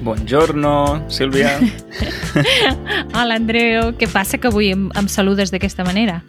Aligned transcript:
Buongiorno, 0.00 1.04
Sílvia. 1.06 1.58
Hola, 3.18 3.36
Andreu. 3.36 3.92
Què 3.98 4.08
passa 4.10 4.38
que 4.40 4.50
avui 4.50 4.70
em, 4.74 4.88
em 4.98 5.10
saludes 5.10 5.52
d'aquesta 5.54 5.86
manera? 5.86 6.20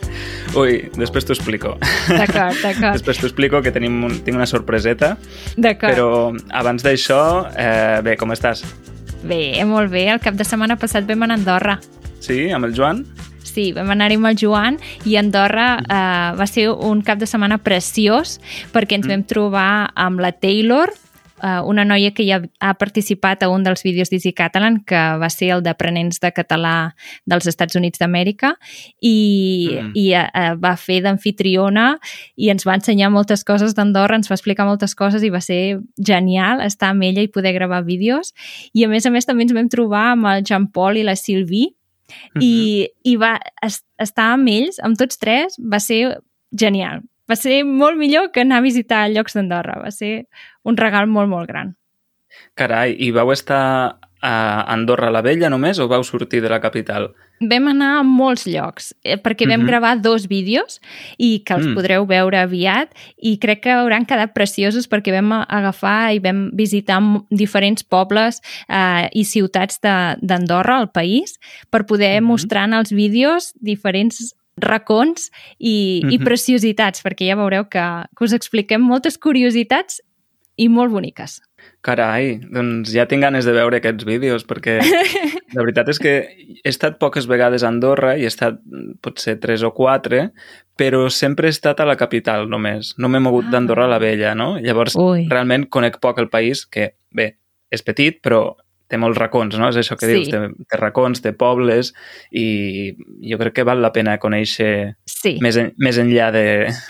Ui, 0.57 0.81
després 0.97 1.27
t'ho 1.27 1.36
explico. 1.36 1.75
D'acord, 2.09 2.57
d'acord. 2.63 2.93
després 2.97 3.21
t'ho 3.21 3.29
explico, 3.29 3.61
que 3.65 3.73
tenim 3.75 4.01
un, 4.07 4.19
tinc 4.25 4.39
una 4.39 4.50
sorpreseta. 4.50 5.15
D'acord. 5.55 5.93
Però 5.93 6.09
abans 6.61 6.86
d'això, 6.86 7.21
eh, 7.54 8.00
bé, 8.05 8.18
com 8.19 8.33
estàs? 8.36 8.65
Bé, 9.23 9.59
molt 9.68 9.92
bé. 9.92 10.07
El 10.14 10.21
cap 10.23 10.37
de 10.39 10.47
setmana 10.47 10.79
passat 10.79 11.07
vam 11.09 11.28
anar 11.28 11.39
a 11.39 11.43
Andorra. 11.43 11.79
Sí, 12.23 12.47
amb 12.56 12.67
el 12.67 12.75
Joan? 12.75 13.04
Sí, 13.50 13.71
vam 13.73 13.89
anar-hi 13.92 14.20
amb 14.20 14.29
el 14.29 14.37
Joan 14.39 14.78
i 15.09 15.15
Andorra 15.20 15.70
eh, 15.81 16.31
va 16.37 16.47
ser 16.47 16.70
un 16.70 17.01
cap 17.06 17.20
de 17.20 17.28
setmana 17.29 17.57
preciós 17.64 18.37
perquè 18.73 19.00
ens 19.00 19.07
vam 19.09 19.23
trobar 19.28 19.89
amb 19.97 20.21
la 20.21 20.31
Taylor, 20.36 20.93
uh, 21.42 21.61
una 21.68 21.86
noia 21.88 22.11
que 22.16 22.25
ja 22.28 22.39
ha 22.60 22.74
participat 22.79 23.43
a 23.43 23.50
un 23.50 23.64
dels 23.64 23.84
vídeos 23.84 24.11
d'Easy 24.11 24.34
Catalan, 24.38 24.82
que 24.88 25.00
va 25.21 25.29
ser 25.34 25.52
el 25.56 25.64
d'aprenents 25.65 26.21
de 26.24 26.32
català 26.36 26.93
dels 27.29 27.48
Estats 27.50 27.75
Units 27.79 28.02
d'Amèrica, 28.02 28.54
i, 29.02 29.15
mm. 29.74 29.92
i 29.96 30.06
uh, 30.20 30.54
va 30.62 30.75
fer 30.79 31.02
d'anfitriona 31.06 31.88
i 32.36 32.52
ens 32.53 32.67
va 32.67 32.78
ensenyar 32.80 33.12
moltes 33.14 33.44
coses 33.48 33.75
d'Andorra, 33.78 34.20
ens 34.20 34.31
va 34.31 34.38
explicar 34.38 34.67
moltes 34.70 34.95
coses 34.95 35.25
i 35.25 35.34
va 35.34 35.42
ser 35.42 35.80
genial 35.98 36.64
estar 36.66 36.94
amb 36.94 37.08
ella 37.08 37.25
i 37.25 37.31
poder 37.31 37.53
gravar 37.58 37.84
vídeos. 37.88 38.34
I 38.73 38.86
a 38.86 38.92
més 38.92 39.06
a 39.06 39.14
més 39.14 39.28
també 39.30 39.48
ens 39.48 39.56
vam 39.56 39.70
trobar 39.72 40.14
amb 40.14 40.30
el 40.31 40.45
Jean 40.45 40.70
Paul 40.73 41.00
i 41.00 41.06
la 41.08 41.17
Sylvie, 41.20 41.74
Mm 42.09 42.40
-hmm. 42.40 42.44
i, 42.44 42.90
i 43.03 43.16
va 43.16 43.40
es, 43.62 43.84
estar 43.98 44.34
amb 44.34 44.48
ells, 44.48 44.80
amb 44.81 44.98
tots 44.98 45.18
tres, 45.18 45.56
va 45.59 45.80
ser 45.80 46.18
genial 46.58 47.02
va 47.30 47.35
ser 47.35 47.63
molt 47.63 47.97
millor 47.97 48.31
que 48.31 48.41
anar 48.41 48.58
a 48.58 48.66
visitar 48.66 49.08
llocs 49.13 49.38
d'Andorra. 49.38 49.80
Va 49.83 49.91
ser 49.91 50.27
un 50.63 50.77
regal 50.77 51.08
molt, 51.08 51.30
molt 51.30 51.47
gran. 51.47 51.75
Carai, 52.58 52.95
i 52.99 53.11
vau 53.11 53.31
estar 53.33 53.99
a 54.22 54.66
Andorra 54.73 55.09
la 55.11 55.22
Vella 55.23 55.50
només 55.50 55.80
o 55.80 55.88
vau 55.88 56.03
sortir 56.03 56.41
de 56.44 56.50
la 56.52 56.59
capital? 56.59 57.09
Vam 57.39 57.69
anar 57.72 57.89
a 58.00 58.03
molts 58.03 58.44
llocs, 58.50 58.91
eh, 59.03 59.16
perquè 59.16 59.47
vam 59.47 59.61
mm 59.61 59.63
-hmm. 59.63 59.67
gravar 59.67 60.02
dos 60.02 60.27
vídeos 60.27 60.81
i 61.17 61.41
que 61.45 61.53
els 61.53 61.67
mm. 61.67 61.75
podreu 61.75 62.05
veure 62.05 62.38
aviat 62.38 62.91
i 63.17 63.38
crec 63.39 63.61
que 63.61 63.72
hauran 63.72 64.05
quedat 64.05 64.33
preciosos 64.33 64.89
perquè 64.89 65.11
vam 65.11 65.31
agafar 65.47 66.13
i 66.13 66.19
vam 66.19 66.52
visitar 66.52 67.00
diferents 67.30 67.83
pobles 67.83 68.41
eh, 68.67 69.07
i 69.13 69.23
ciutats 69.23 69.80
d'Andorra, 69.81 70.77
al 70.77 70.91
país, 70.91 71.39
per 71.69 71.85
poder 71.85 72.19
mm 72.19 72.25
-hmm. 72.25 72.27
mostrar 72.27 72.63
en 72.66 72.73
els 72.73 72.91
vídeos 72.91 73.53
diferents 73.61 74.35
racons 74.62 75.30
i, 75.58 76.02
mm 76.04 76.08
-hmm. 76.08 76.14
i 76.14 76.18
mhm. 76.18 76.26
preciositats, 76.26 77.04
perquè 77.04 77.28
ja 77.28 77.36
veureu 77.36 77.66
que, 77.66 77.86
que 78.16 78.24
us 78.24 78.34
expliquem 78.34 78.82
moltes 78.82 79.18
curiositats 79.18 80.02
i 80.60 80.68
molt 80.68 80.92
boniques. 80.92 81.40
Carai, 81.82 82.40
doncs 82.52 82.92
ja 82.92 83.06
tinc 83.08 83.24
ganes 83.24 83.48
de 83.48 83.54
veure 83.56 83.80
aquests 83.80 84.04
vídeos, 84.08 84.44
perquè 84.48 84.80
la 85.56 85.64
veritat 85.64 85.92
és 85.94 86.00
que 86.04 86.14
he 86.60 86.72
estat 86.72 86.98
poques 87.00 87.28
vegades 87.32 87.64
a 87.64 87.70
Andorra 87.72 88.18
i 88.20 88.26
he 88.28 88.32
estat 88.32 88.60
potser 89.04 89.38
tres 89.40 89.64
o 89.64 89.72
quatre, 89.76 90.30
però 90.80 91.06
sempre 91.10 91.48
he 91.48 91.56
estat 91.56 91.80
a 91.80 91.88
la 91.88 91.96
capital 92.00 92.50
només. 92.52 92.94
No 92.98 93.08
m'he 93.12 93.24
mogut 93.24 93.48
ah. 93.48 93.54
d'Andorra 93.56 93.88
a 93.88 93.94
la 93.94 94.02
Vella, 94.04 94.34
no? 94.36 94.58
Llavors, 94.60 94.98
Ui. 95.00 95.28
realment 95.32 95.70
conec 95.72 96.02
poc 96.04 96.20
el 96.20 96.28
país, 96.32 96.66
que 96.68 96.94
bé, 97.16 97.32
és 97.72 97.86
petit, 97.86 98.20
però 98.24 98.58
té 98.90 98.98
molts 98.98 99.20
racons, 99.22 99.56
no? 99.59 99.70
És 99.70 99.80
això 99.82 99.98
que 100.00 100.09
sí. 100.09 100.16
dius, 100.18 100.32
té, 100.34 100.66
té 100.70 100.80
racons, 100.82 101.22
té 101.23 101.34
pobles 101.38 101.94
i 102.36 102.45
jo 103.30 103.40
crec 103.42 103.59
que 103.59 103.68
val 103.68 103.84
la 103.84 103.94
pena 103.96 104.18
conèixer 104.22 104.72
sí. 105.09 105.38
més, 105.44 105.59
en, 105.62 105.72
més 105.78 106.00
enllà 106.02 106.31
de 106.36 106.46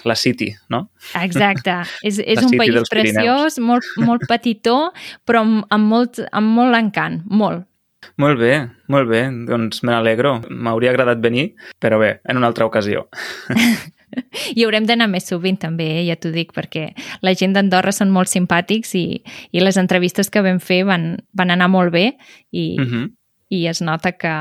la 0.08 0.18
City, 0.20 0.52
no? 0.74 0.88
Exacte. 1.20 1.82
És, 2.08 2.20
és 2.24 2.40
un 2.44 2.56
país 2.58 2.88
preciós, 2.90 3.60
molt, 3.64 3.86
molt 4.04 4.24
petitó, 4.30 4.92
però 5.28 5.44
amb, 5.44 5.66
amb, 5.74 5.92
molt, 5.92 6.22
amb 6.36 6.56
molt 6.60 6.78
encant, 6.80 7.20
molt. 7.28 7.66
Molt 8.20 8.40
bé, 8.40 8.54
molt 8.92 9.10
bé. 9.12 9.26
Doncs 9.48 9.84
me 9.84 9.92
n'alegro. 9.92 10.38
M'hauria 10.50 10.94
agradat 10.94 11.20
venir, 11.24 11.50
però 11.84 12.00
bé, 12.00 12.14
en 12.28 12.40
una 12.40 12.48
altra 12.52 12.68
ocasió. 12.68 13.08
I 14.58 14.66
haurem 14.66 14.88
d'anar 14.90 15.10
més 15.12 15.28
sovint 15.30 15.60
també, 15.60 15.88
eh? 16.00 16.08
ja 16.10 16.18
t'ho 16.20 16.32
dic, 16.34 16.54
perquè 16.56 16.90
la 17.26 17.36
gent 17.38 17.54
d'Andorra 17.54 17.94
són 17.96 18.12
molt 18.16 18.32
simpàtics 18.32 18.96
i, 18.96 19.06
i 19.52 19.64
les 19.64 19.78
entrevistes 19.78 20.30
que 20.30 20.44
vam 20.46 20.60
fer 20.60 20.84
van, 20.90 21.16
van 21.34 21.54
anar 21.56 21.70
molt 21.70 21.94
bé 21.96 22.12
i, 22.52 22.76
uh 22.80 22.84
mhm. 22.84 22.92
-huh. 22.92 23.08
i 23.50 23.66
es 23.68 23.82
nota 23.82 24.12
que 24.12 24.34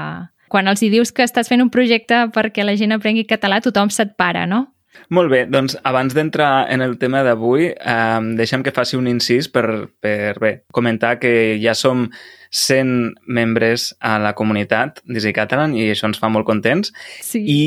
quan 0.48 0.68
els 0.68 0.82
hi 0.82 0.90
dius 0.90 1.12
que 1.12 1.22
estàs 1.22 1.48
fent 1.48 1.62
un 1.62 1.70
projecte 1.70 2.28
perquè 2.34 2.64
la 2.64 2.76
gent 2.76 2.92
aprengui 2.92 3.24
català, 3.28 3.60
tothom 3.60 3.90
se't 3.90 4.16
para, 4.16 4.46
no? 4.46 4.74
Molt 5.14 5.30
bé, 5.30 5.44
doncs 5.46 5.76
abans 5.86 6.14
d'entrar 6.16 6.66
en 6.72 6.82
el 6.82 6.96
tema 6.98 7.22
d'avui, 7.22 7.68
eh, 7.70 8.20
deixa'm 8.40 8.64
que 8.64 8.74
faci 8.74 8.96
un 8.96 9.06
incís 9.06 9.48
per, 9.48 9.88
per 10.00 10.38
bé, 10.40 10.52
comentar 10.72 11.18
que 11.20 11.58
ja 11.62 11.74
som 11.74 12.08
100 12.50 13.14
membres 13.26 13.94
a 14.00 14.18
la 14.18 14.34
comunitat 14.34 15.02
d'Easy 15.04 15.32
Catalan 15.36 15.76
i 15.76 15.90
això 15.92 16.08
ens 16.08 16.20
fa 16.20 16.32
molt 16.32 16.48
contents. 16.48 16.92
Sí. 17.22 17.44
I 17.44 17.60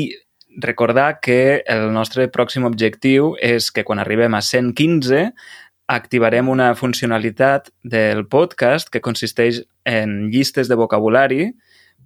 recordar 0.56 1.20
que 1.20 1.62
el 1.66 1.92
nostre 1.92 2.28
pròxim 2.28 2.66
objectiu 2.68 3.34
és 3.40 3.70
que 3.72 3.84
quan 3.84 4.02
arribem 4.02 4.34
a 4.34 4.42
115 4.42 5.30
activarem 5.92 6.48
una 6.48 6.74
funcionalitat 6.74 7.70
del 7.82 8.26
podcast 8.26 8.88
que 8.92 9.02
consisteix 9.04 9.62
en 9.84 10.30
llistes 10.32 10.68
de 10.68 10.78
vocabulari 10.78 11.52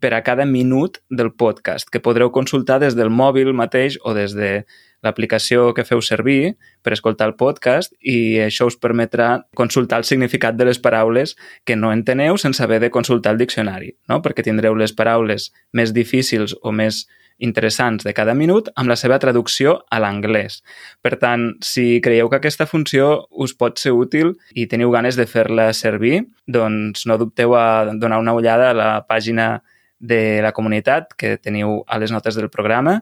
per 0.01 0.12
a 0.15 0.23
cada 0.23 0.45
minut 0.45 0.99
del 1.09 1.33
podcast, 1.33 1.89
que 1.89 2.03
podreu 2.05 2.31
consultar 2.33 2.81
des 2.83 2.97
del 2.97 3.11
mòbil 3.11 3.55
mateix 3.57 3.97
o 4.05 4.12
des 4.15 4.34
de 4.37 4.67
l'aplicació 5.05 5.73
que 5.77 5.84
feu 5.84 6.01
servir 6.03 6.57
per 6.83 6.93
escoltar 6.97 7.28
el 7.31 7.37
podcast 7.39 7.95
i 8.01 8.39
això 8.43 8.67
us 8.67 8.78
permetrà 8.81 9.47
consultar 9.55 10.01
el 10.03 10.09
significat 10.09 10.57
de 10.57 10.67
les 10.69 10.81
paraules 10.83 11.37
que 11.65 11.77
no 11.77 11.93
enteneu 11.93 12.37
sense 12.41 12.63
haver 12.63 12.81
de 12.81 12.91
consultar 12.91 13.34
el 13.34 13.39
diccionari, 13.39 13.95
no? 14.09 14.21
perquè 14.25 14.45
tindreu 14.45 14.75
les 14.75 14.93
paraules 14.97 15.53
més 15.73 15.95
difícils 15.95 16.57
o 16.63 16.73
més 16.73 17.07
interessants 17.38 18.04
de 18.04 18.14
cada 18.16 18.34
minut 18.34 18.70
amb 18.76 18.88
la 18.88 18.97
seva 18.97 19.19
traducció 19.20 19.76
a 19.91 20.00
l'anglès. 20.00 20.62
Per 21.02 21.16
tant, 21.20 21.50
si 21.64 22.00
creieu 22.04 22.30
que 22.32 22.41
aquesta 22.41 22.66
funció 22.66 23.26
us 23.30 23.54
pot 23.54 23.78
ser 23.78 23.92
útil 23.97 24.34
i 24.54 24.66
teniu 24.70 24.91
ganes 24.94 25.19
de 25.20 25.28
fer-la 25.28 25.72
servir, 25.76 26.24
doncs 26.47 27.06
no 27.06 27.19
dubteu 27.20 27.56
a 27.56 27.92
donar 27.92 28.20
una 28.22 28.34
ullada 28.34 28.70
a 28.70 28.76
la 28.76 28.91
pàgina 29.06 29.60
de 29.98 30.42
la 30.44 30.52
comunitat 30.52 31.14
que 31.16 31.36
teniu 31.41 31.82
a 31.86 31.98
les 31.98 32.12
notes 32.12 32.36
del 32.36 32.50
programa 32.52 33.00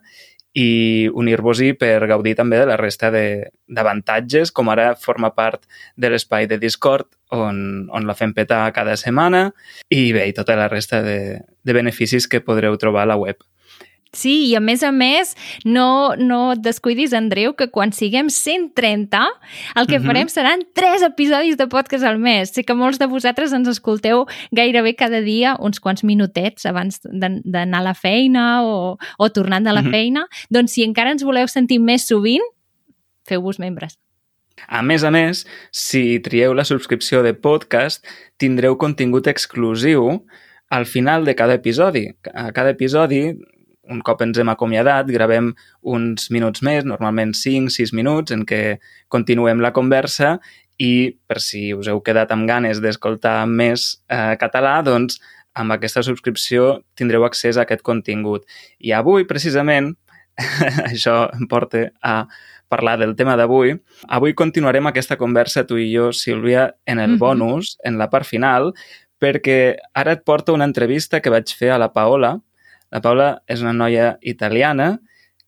i 0.54 1.10
unir-vos-hi 1.10 1.72
per 1.74 2.06
gaudir 2.06 2.36
també 2.38 2.60
de 2.60 2.68
la 2.70 2.76
resta 2.78 3.10
d'avantatges, 3.10 4.52
com 4.54 4.70
ara 4.70 4.92
forma 4.94 5.32
part 5.34 5.66
de 5.98 6.12
l'espai 6.12 6.46
de 6.46 6.60
Discord 6.62 7.08
on, 7.34 7.88
on 7.90 8.06
la 8.06 8.14
fem 8.14 8.32
petar 8.36 8.68
cada 8.72 8.94
setmana 8.96 9.48
i 9.90 10.12
bé, 10.14 10.28
i 10.30 10.36
tota 10.36 10.54
la 10.54 10.68
resta 10.70 11.02
de, 11.02 11.40
de 11.42 11.74
beneficis 11.74 12.30
que 12.30 12.40
podreu 12.40 12.78
trobar 12.78 13.02
a 13.02 13.12
la 13.12 13.18
web. 13.18 13.42
Sí, 14.14 14.34
i 14.48 14.54
a 14.54 14.60
més 14.62 14.82
a 14.86 14.92
més, 14.94 15.34
no, 15.66 16.14
no 16.16 16.52
et 16.54 16.62
descuidis, 16.62 17.12
Andreu, 17.16 17.56
que 17.58 17.68
quan 17.74 17.92
siguem 17.92 18.30
130, 18.30 19.24
el 19.74 19.86
que 19.86 19.98
uh 19.98 20.00
-huh. 20.00 20.06
farem 20.06 20.28
seran 20.28 20.62
3 20.72 21.02
episodis 21.02 21.56
de 21.56 21.66
podcast 21.66 22.04
al 22.04 22.18
mes. 22.18 22.50
Sé 22.54 22.64
que 22.64 22.74
molts 22.74 22.98
de 22.98 23.06
vosaltres 23.06 23.52
ens 23.52 23.68
escolteu 23.68 24.26
gairebé 24.52 24.94
cada 24.94 25.20
dia 25.20 25.56
uns 25.58 25.80
quants 25.80 26.04
minutets 26.04 26.66
abans 26.66 27.00
d'anar 27.02 27.80
a 27.80 27.82
la 27.82 27.94
feina 27.94 28.62
o, 28.62 28.98
o 29.18 29.30
tornant 29.30 29.64
de 29.64 29.72
la 29.72 29.80
uh 29.80 29.86
-huh. 29.86 29.90
feina. 29.90 30.26
Doncs 30.50 30.72
si 30.72 30.84
encara 30.84 31.10
ens 31.10 31.22
voleu 31.22 31.46
sentir 31.48 31.80
més 31.80 32.06
sovint, 32.06 32.42
feu-vos 33.26 33.58
membres. 33.58 33.98
A 34.68 34.82
més 34.82 35.04
a 35.04 35.10
més, 35.10 35.46
si 35.72 36.20
trieu 36.20 36.54
la 36.54 36.64
subscripció 36.64 37.22
de 37.22 37.34
podcast, 37.34 38.06
tindreu 38.36 38.78
contingut 38.78 39.26
exclusiu 39.26 40.24
al 40.70 40.86
final 40.86 41.24
de 41.24 41.34
cada 41.34 41.54
episodi. 41.54 42.08
A 42.32 42.52
cada 42.52 42.70
episodi 42.70 43.36
un 43.90 44.00
cop 44.04 44.22
ens 44.24 44.38
hem 44.40 44.50
acomiadat, 44.52 45.08
gravem 45.12 45.52
uns 45.82 46.30
minuts 46.34 46.62
més, 46.64 46.84
normalment 46.88 47.34
5-6 47.36 47.92
minuts, 47.96 48.32
en 48.32 48.44
què 48.48 48.78
continuem 49.12 49.60
la 49.60 49.74
conversa 49.76 50.38
i 50.80 51.14
per 51.28 51.38
si 51.42 51.68
us 51.74 51.88
heu 51.90 52.00
quedat 52.02 52.32
amb 52.34 52.48
ganes 52.48 52.80
d'escoltar 52.82 53.44
més 53.46 53.94
eh, 54.08 54.34
català, 54.40 54.80
doncs 54.82 55.20
amb 55.54 55.74
aquesta 55.76 56.02
subscripció 56.02 56.80
tindreu 56.98 57.24
accés 57.26 57.56
a 57.56 57.62
aquest 57.62 57.84
contingut. 57.86 58.42
I 58.82 58.94
avui, 58.96 59.26
precisament, 59.28 59.92
això 60.90 61.28
em 61.36 61.46
porta 61.50 61.88
a 62.02 62.24
parlar 62.72 62.96
del 62.98 63.14
tema 63.14 63.36
d'avui. 63.38 63.76
Avui 64.10 64.34
continuarem 64.34 64.88
aquesta 64.90 65.18
conversa 65.20 65.66
tu 65.68 65.78
i 65.78 65.92
jo, 65.92 66.10
Sílvia, 66.12 66.72
en 66.86 66.98
el 66.98 67.10
mm 67.10 67.14
-hmm. 67.14 67.18
bonus, 67.18 67.76
en 67.84 67.98
la 67.98 68.10
part 68.10 68.26
final, 68.26 68.72
perquè 69.20 69.76
ara 69.94 70.12
et 70.12 70.24
porto 70.24 70.54
una 70.54 70.64
entrevista 70.64 71.20
que 71.20 71.30
vaig 71.30 71.54
fer 71.54 71.70
a 71.70 71.78
la 71.78 71.92
Paola, 71.92 72.40
la 72.94 73.02
Paula 73.02 73.28
és 73.50 73.62
una 73.64 73.74
noia 73.74 74.14
italiana 74.22 75.00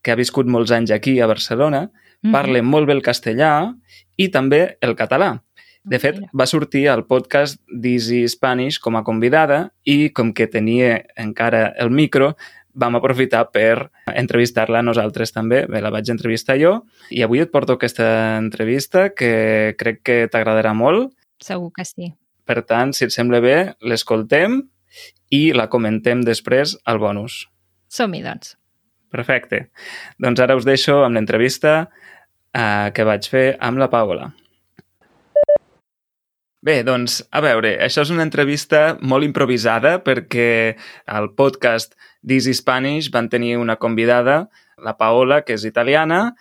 que 0.02 0.10
ha 0.10 0.19
viscut 0.19 0.48
molts 0.50 0.72
anys 0.75 0.90
aquí 0.94 1.20
a 1.20 1.28
Barcelona, 1.31 1.87
mm 1.87 2.28
-hmm. 2.28 2.32
parla 2.32 2.62
molt 2.62 2.87
bé 2.87 2.93
el 2.93 3.02
castellà 3.02 3.75
i 4.16 4.28
també 4.28 4.78
el 4.81 4.96
català. 4.96 5.43
De 5.84 5.98
fet, 5.98 6.16
va 6.34 6.46
sortir 6.46 6.88
al 6.88 7.06
podcast 7.06 7.60
d'Easy 7.70 8.26
Spanish 8.28 8.81
com 8.81 8.96
a 8.96 9.04
convidada 9.04 9.72
i 9.84 10.10
com 10.10 10.32
que 10.32 10.48
tenia 10.48 11.04
encara 11.14 11.72
el 11.78 11.90
micro, 11.90 12.34
vam 12.75 12.96
aprofitar 12.96 13.52
per 13.52 13.90
entrevistar-la 14.12 14.82
nosaltres 14.82 15.32
també. 15.32 15.64
Bé, 15.66 15.81
la 15.81 15.90
vaig 15.90 16.10
entrevistar 16.10 16.58
jo 16.58 16.84
i 17.10 17.22
avui 17.22 17.40
et 17.40 17.52
porto 17.52 17.72
aquesta 17.72 18.38
entrevista 18.38 19.10
que 19.14 19.75
crec 19.78 20.02
que 20.02 20.28
t'agradarà 20.28 20.75
molt. 20.75 21.12
Segur 21.40 21.70
que 21.72 21.84
sí. 21.84 22.12
Per 22.44 22.62
tant, 22.62 22.92
si 22.92 23.04
et 23.04 23.14
sembla 23.14 23.40
bé, 23.40 23.75
l'escoltem 23.81 24.69
i 25.34 25.50
la 25.56 25.69
comentem 25.73 26.23
després 26.26 26.76
al 26.84 27.00
bonus. 27.02 27.44
Som-hi, 27.93 28.23
doncs. 28.25 28.56
Perfecte. 29.12 29.69
Doncs 30.23 30.43
ara 30.43 30.56
us 30.58 30.67
deixo 30.67 31.00
amb 31.05 31.17
l'entrevista 31.17 31.76
eh, 32.52 32.90
que 32.94 33.06
vaig 33.06 33.28
fer 33.31 33.46
amb 33.62 33.81
la 33.82 33.90
Paola. 33.93 34.32
Bé, 36.67 36.81
doncs, 36.82 37.20
a 37.31 37.40
veure, 37.44 37.76
això 37.84 38.02
és 38.02 38.11
una 38.11 38.25
entrevista 38.26 38.96
molt 38.99 39.23
improvisada 39.23 40.00
perquè 40.02 40.75
al 41.06 41.28
podcast 41.38 41.94
d'Easy 42.26 42.56
Spanish 42.58 43.12
van 43.14 43.28
tenir 43.31 43.55
una 43.61 43.76
convidada, 43.78 44.49
la 44.82 44.96
Paola, 44.99 45.44
que 45.46 45.55
és 45.55 45.67
italiana, 45.69 46.34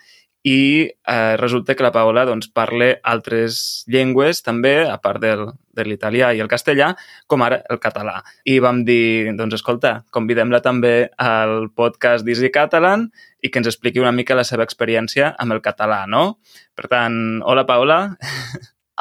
i 0.46 0.86
eh, 0.86 1.36
resulta 1.40 1.74
que 1.74 1.82
la 1.82 1.90
Paola 1.90 2.22
doncs, 2.28 2.46
parla 2.54 2.92
altres 3.02 3.82
llengües 3.90 4.44
també, 4.46 4.76
a 4.86 4.94
part 5.02 5.18
del, 5.24 5.42
de 5.74 5.86
l'italià 5.88 6.30
i 6.36 6.42
el 6.44 6.50
castellà, 6.52 6.92
com 7.26 7.42
ara 7.42 7.58
el 7.72 7.80
català. 7.82 8.20
I 8.46 8.60
vam 8.62 8.84
dir, 8.86 9.34
doncs 9.34 9.58
escolta, 9.58 9.96
convidem-la 10.14 10.62
també 10.62 10.94
al 11.18 11.66
podcast 11.74 12.22
d'Easy 12.22 12.52
Catalan 12.54 13.08
i 13.42 13.50
que 13.50 13.58
ens 13.58 13.72
expliqui 13.72 13.98
una 13.98 14.14
mica 14.14 14.38
la 14.38 14.46
seva 14.46 14.62
experiència 14.62 15.34
amb 15.34 15.58
el 15.58 15.64
català, 15.66 16.04
no? 16.06 16.38
Per 16.78 16.86
tant, 16.94 17.42
hola 17.42 17.66
Paola. 17.66 18.00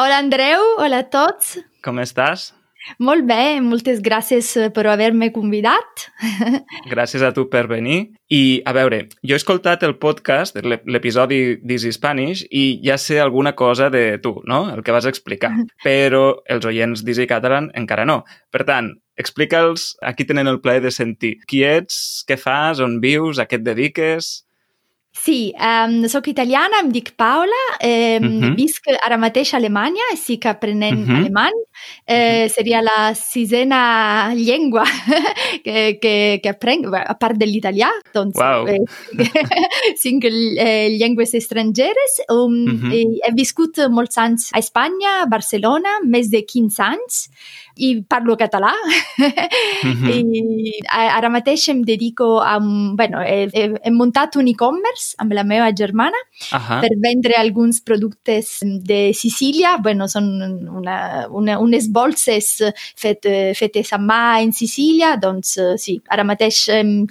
Hola 0.01 0.17
Andreu, 0.25 0.65
hola 0.81 1.05
a 1.05 1.09
tots. 1.13 1.59
Com 1.85 2.01
estàs? 2.01 2.49
Molt 3.01 3.25
bé, 3.27 3.59
moltes 3.65 4.01
gràcies 4.03 4.51
eh, 4.59 4.69
per 4.73 4.85
haver-me 4.89 5.31
convidat. 5.35 6.05
Gràcies 6.93 7.23
a 7.25 7.31
tu 7.35 7.47
per 7.51 7.65
venir. 7.71 8.11
I, 8.31 8.61
a 8.65 8.73
veure, 8.77 9.03
jo 9.25 9.35
he 9.35 9.41
escoltat 9.41 9.83
el 9.85 9.97
podcast, 10.01 10.57
l'episodi 10.63 11.57
d'Easy 11.61 11.93
Spanish, 11.95 12.45
i 12.49 12.79
ja 12.85 12.97
sé 13.01 13.19
alguna 13.21 13.55
cosa 13.57 13.89
de 13.93 14.19
tu, 14.21 14.37
no?, 14.49 14.65
el 14.73 14.83
que 14.85 14.95
vas 14.95 15.09
explicar. 15.09 15.51
Però 15.85 16.27
els 16.45 16.65
oients 16.69 17.05
d'Easy 17.05 17.27
Catalan 17.29 17.71
encara 17.77 18.05
no. 18.05 18.21
Per 18.53 18.63
tant, 18.69 18.93
explica'ls 19.17 19.93
a 20.05 20.13
qui 20.15 20.27
tenen 20.29 20.49
el 20.51 20.61
plaer 20.61 20.83
de 20.85 20.93
sentir. 20.93 21.35
Qui 21.49 21.63
ets, 21.65 22.23
què 22.27 22.37
fas, 22.37 22.81
on 22.83 22.99
vius, 23.03 23.41
a 23.41 23.49
què 23.49 23.61
et 23.61 23.65
dediques... 23.65 24.44
Sí, 25.17 25.53
um, 25.57 26.03
sóc 26.11 26.27
italiana, 26.27 26.81
em 26.83 26.89
dic 26.91 27.13
Paola, 27.15 27.61
eh, 27.79 28.19
Mhm. 28.19 28.41
-huh. 28.43 28.55
visc 28.55 28.83
ara 29.05 29.17
mateix 29.17 29.53
a 29.53 29.57
Alemanya, 29.57 30.03
estic 30.13 30.45
aprenent 30.45 30.97
Mhm. 30.99 31.07
-huh. 31.07 31.17
alemany. 31.17 31.53
Eh, 32.05 32.49
seria 32.49 32.81
la 32.81 33.15
sisena 33.15 34.33
llengua 34.35 34.83
que, 35.63 35.97
que, 36.01 36.39
que 36.43 36.49
aprenc, 36.49 36.85
a 36.93 37.17
part 37.17 37.37
de 37.37 37.45
l'italià, 37.45 37.89
doncs 38.13 38.35
Uau. 38.37 38.67
eh, 38.67 38.79
cinc 39.97 40.23
eh, 40.57 40.89
llengües 40.99 41.33
estrangeres. 41.33 42.21
Um, 42.29 42.65
Mhm. 42.65 42.91
eh, 42.91 43.05
he 43.25 43.31
viscut 43.33 43.77
molts 43.89 44.17
anys 44.17 44.51
a 44.53 44.59
Espanya, 44.59 45.21
a 45.23 45.25
Barcelona, 45.27 45.99
més 46.03 46.29
de 46.29 46.43
15 46.45 46.79
anys, 46.83 47.29
i 47.77 48.01
parlo 48.07 48.35
català. 48.39 48.71
Mhm. 49.83 50.09
I 50.09 50.71
a- 50.89 51.15
ara 51.17 51.29
mateix 51.29 51.67
em 51.69 51.81
dedico 51.83 52.41
a... 52.41 52.57
Bueno, 52.59 53.21
he, 53.21 53.47
he, 53.53 53.91
muntat 53.91 54.35
un 54.39 54.47
e-commerce 54.47 55.15
amb 55.21 55.33
la 55.33 55.43
meva 55.43 55.71
germana 55.75 56.17
Ahà. 56.51 56.79
per 56.81 56.91
vendre 57.03 57.35
alguns 57.37 57.81
productes 57.81 58.59
de 58.63 59.13
Sicília. 59.13 59.77
Bueno, 59.83 60.07
són 60.11 60.29
una, 60.69 61.27
una, 61.29 61.59
unes 61.59 61.89
bolses 61.91 62.61
fet, 62.97 63.27
fetes 63.55 63.93
a 63.93 63.99
mà 63.99 64.41
en 64.41 64.53
Sicília. 64.53 65.15
Doncs 65.21 65.57
eh, 65.57 65.73
sí, 65.77 65.99
ara 66.09 66.23
mateix 66.27 66.65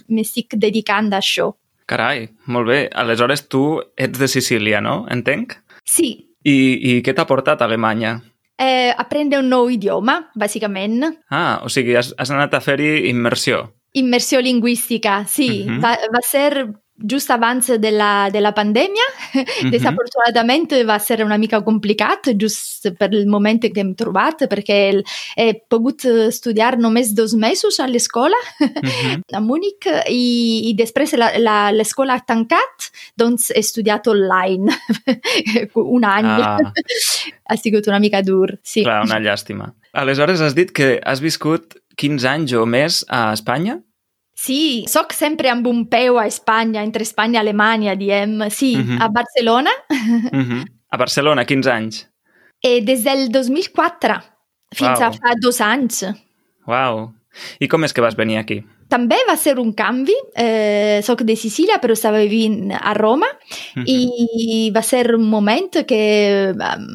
m'estic 0.09 0.57
dedicant 0.57 1.13
a 1.15 1.21
això. 1.23 1.53
Carai, 1.87 2.29
molt 2.49 2.69
bé. 2.69 2.79
Aleshores 2.97 3.47
tu 3.49 3.81
ets 3.97 4.19
de 4.19 4.29
Sicília, 4.29 4.81
no? 4.81 5.05
Entenc? 5.13 5.59
Sí, 5.85 6.15
I, 6.45 6.55
i 6.89 7.03
què 7.05 7.13
t'ha 7.17 7.25
portat 7.29 7.63
a 7.63 7.67
Alemanya? 7.69 8.19
Eh, 8.59 8.93
aprendre 8.97 9.39
un 9.39 9.49
nou 9.49 9.71
idioma, 9.71 10.31
bàsicament. 10.35 11.03
Ah, 11.31 11.61
o 11.65 11.69
sigui, 11.73 11.97
has, 11.99 12.13
has 12.19 12.31
anat 12.31 12.55
a 12.55 12.63
fer-hi 12.65 13.09
immersió. 13.11 13.65
Immersió 13.95 14.41
lingüística, 14.43 15.23
sí. 15.31 15.65
Mhm. 15.67 15.81
va, 15.83 15.97
va 16.11 16.23
ser 16.27 16.67
just 16.97 17.31
abans 17.31 17.67
de 17.67 17.91
la, 17.91 18.31
de 18.31 18.41
la 18.41 18.53
pandèmia. 18.55 19.03
Mhm. 19.35 19.71
Desafortunadament 19.75 20.73
va 20.87 20.99
ser 21.03 21.25
una 21.25 21.37
mica 21.39 21.61
complicat, 21.65 22.29
just 22.41 22.87
per 22.99 23.09
il 23.13 23.27
moment 23.27 23.61
que 23.61 23.81
hem 23.81 23.95
trobat, 23.95 24.45
perquè 24.51 24.77
el- 24.93 25.05
he 25.37 25.55
pogut 25.69 26.05
estudiar 26.05 26.79
només 26.79 27.15
dos 27.15 27.35
mesos 27.35 27.81
a 27.83 27.87
l'escola 27.89 28.37
Mhm. 28.61 29.23
a 29.33 29.41
Múnich 29.41 29.87
i, 30.09 30.71
i 30.71 30.75
després 30.79 31.13
la- 31.19 31.33
la- 31.39 31.73
l'escola 31.73 32.15
ha 32.15 32.25
tancat, 32.25 32.91
doncs 33.17 33.51
he 33.51 33.59
estudiat 33.61 34.07
online 34.07 34.71
un 35.75 36.05
any. 36.05 36.27
Ah, 36.27 36.59
Ha 37.51 37.57
sigut 37.57 37.87
una 37.89 37.99
mica 38.01 38.23
dur, 38.23 38.59
sí. 38.63 38.83
clar, 38.85 39.03
una 39.05 39.19
llàstima. 39.21 39.73
Aleshores 39.93 40.41
has 40.41 40.55
dit 40.55 40.71
que 40.73 41.01
has 41.05 41.21
viscut 41.21 41.75
15 41.97 42.25
anys 42.27 42.53
o 42.57 42.65
més 42.67 43.05
a 43.09 43.33
Espanya? 43.35 43.81
Sí, 44.35 44.85
soc 44.89 45.13
sempre 45.13 45.49
amb 45.49 45.67
un 45.67 45.85
peu 45.89 46.19
a 46.19 46.27
Espanya, 46.27 46.83
entre 46.83 47.03
Espanya 47.07 47.39
i 47.39 47.41
Alemanya, 47.41 47.95
diem. 47.97 48.51
Sí, 48.51 48.77
Mhm. 48.77 49.01
a 49.01 49.09
Barcelona, 49.09 49.71
Mhm. 50.33 50.65
A 50.91 50.97
Barcelona, 50.97 51.45
15 51.45 51.71
anys. 51.71 52.09
e 52.63 52.81
des 52.83 53.05
del 53.05 53.31
2004 53.31 54.23
fins 54.73 54.99
Wow. 54.99 55.09
a 55.09 55.13
fa 55.13 55.35
dos 55.41 55.61
anys. 55.61 56.05
Uau. 56.67 57.13
I 57.61 57.69
com 57.69 57.83
és 57.85 57.93
que 57.93 58.01
vas 58.01 58.15
venir 58.17 58.39
aquí? 58.39 58.65
També 58.89 59.17
va 59.29 59.37
ser 59.37 59.59
un 59.59 59.73
canvi. 59.73 60.15
Eh, 60.37 61.01
soc 61.03 61.23
de 61.23 61.35
Sicília, 61.37 61.81
però 61.81 61.93
estava 61.93 62.19
vivint 62.19 62.73
a 62.73 62.95
Roma 62.95 63.27
Mhm. 63.75 63.85
i 63.87 64.71
va 64.75 64.83
ser 64.83 65.15
un 65.15 65.29
moment 65.29 65.85
que 65.87 66.53
um, 66.55 66.87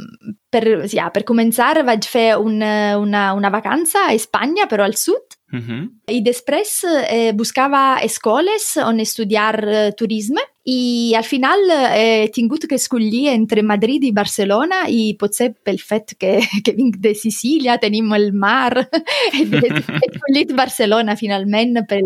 per, 0.50 0.88
ja, 0.88 1.12
per 1.12 1.24
començar 1.26 1.84
vaig 1.84 2.04
fer 2.06 2.38
una, 2.38 2.98
una, 2.98 3.34
una 3.34 3.50
vacanza 3.50 4.08
a 4.08 4.14
Espanya, 4.14 4.68
però 4.68 4.84
al 4.84 4.96
sud. 4.96 5.36
Mhm. 5.52 5.86
I 6.14 6.22
després 6.22 6.84
eh, 6.86 7.32
buscava 7.34 8.00
escoles 8.06 8.76
on 8.84 9.00
estudiar 9.02 9.56
eh, 9.66 9.92
turisme 9.98 10.44
i 10.70 11.16
al 11.18 11.26
final 11.26 11.64
eh, 11.72 12.30
tingut 12.34 12.68
que 12.70 12.78
escollir 12.78 13.30
entre 13.32 13.64
Madrid 13.66 14.04
i 14.06 14.14
Barcelona 14.14 14.84
i 14.88 15.16
potser 15.18 15.52
pel 15.66 15.80
fet 15.82 16.14
que, 16.20 16.38
que 16.64 16.76
vinc 16.80 17.00
de 17.02 17.16
Sicília, 17.18 17.80
tenim 17.82 18.14
el 18.14 18.32
mar, 18.34 18.78
escollit 19.34 20.54
Barcelona 20.64 21.18
finalment 21.18 21.84
per, 21.90 22.02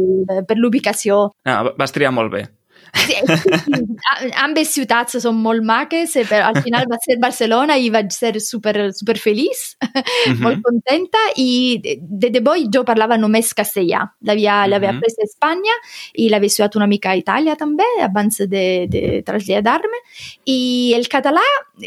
per 0.48 0.60
l'ubicació. 0.60 1.34
Ah, 1.44 1.64
vas 1.76 1.96
triar 1.96 2.14
molt 2.16 2.32
bé. 2.32 2.48
Sí, 2.94 3.16
a- 4.12 4.44
ambes 4.46 4.70
ciutats 4.74 5.18
són 5.24 5.36
molt 5.42 5.64
maques, 5.66 6.16
eh, 6.16 6.24
però 6.30 6.50
al 6.52 6.62
final 6.64 6.86
va 6.92 6.98
ser 7.04 7.18
Barcelona 7.22 7.78
i 7.78 7.90
vaig 7.94 8.12
ser 8.14 8.40
super, 8.42 8.92
super 8.94 9.16
feliç, 9.18 9.76
Mhm. 10.28 10.42
molt 10.42 10.62
contenta 10.64 11.18
i 11.38 11.80
de, 11.84 11.98
de 12.02 12.30
debò 12.30 12.56
jo 12.74 12.84
parlava 12.84 13.18
només 13.18 13.54
castellà. 13.54 14.04
L'havia 14.22 14.66
l'havia 14.68 14.92
Mhm. 14.92 14.98
après 14.98 15.14
a 15.20 15.24
Espanya 15.24 15.76
i 16.16 16.30
l'havia 16.30 16.48
estudiat 16.48 16.76
una 16.76 16.88
mica 16.88 17.12
a 17.12 17.16
Itàlia 17.18 17.56
també, 17.58 17.84
abans 18.02 18.38
de, 18.48 18.88
de 18.90 19.22
traslladar-me. 19.26 19.98
I 20.46 20.94
el 20.96 21.08
català, 21.08 21.42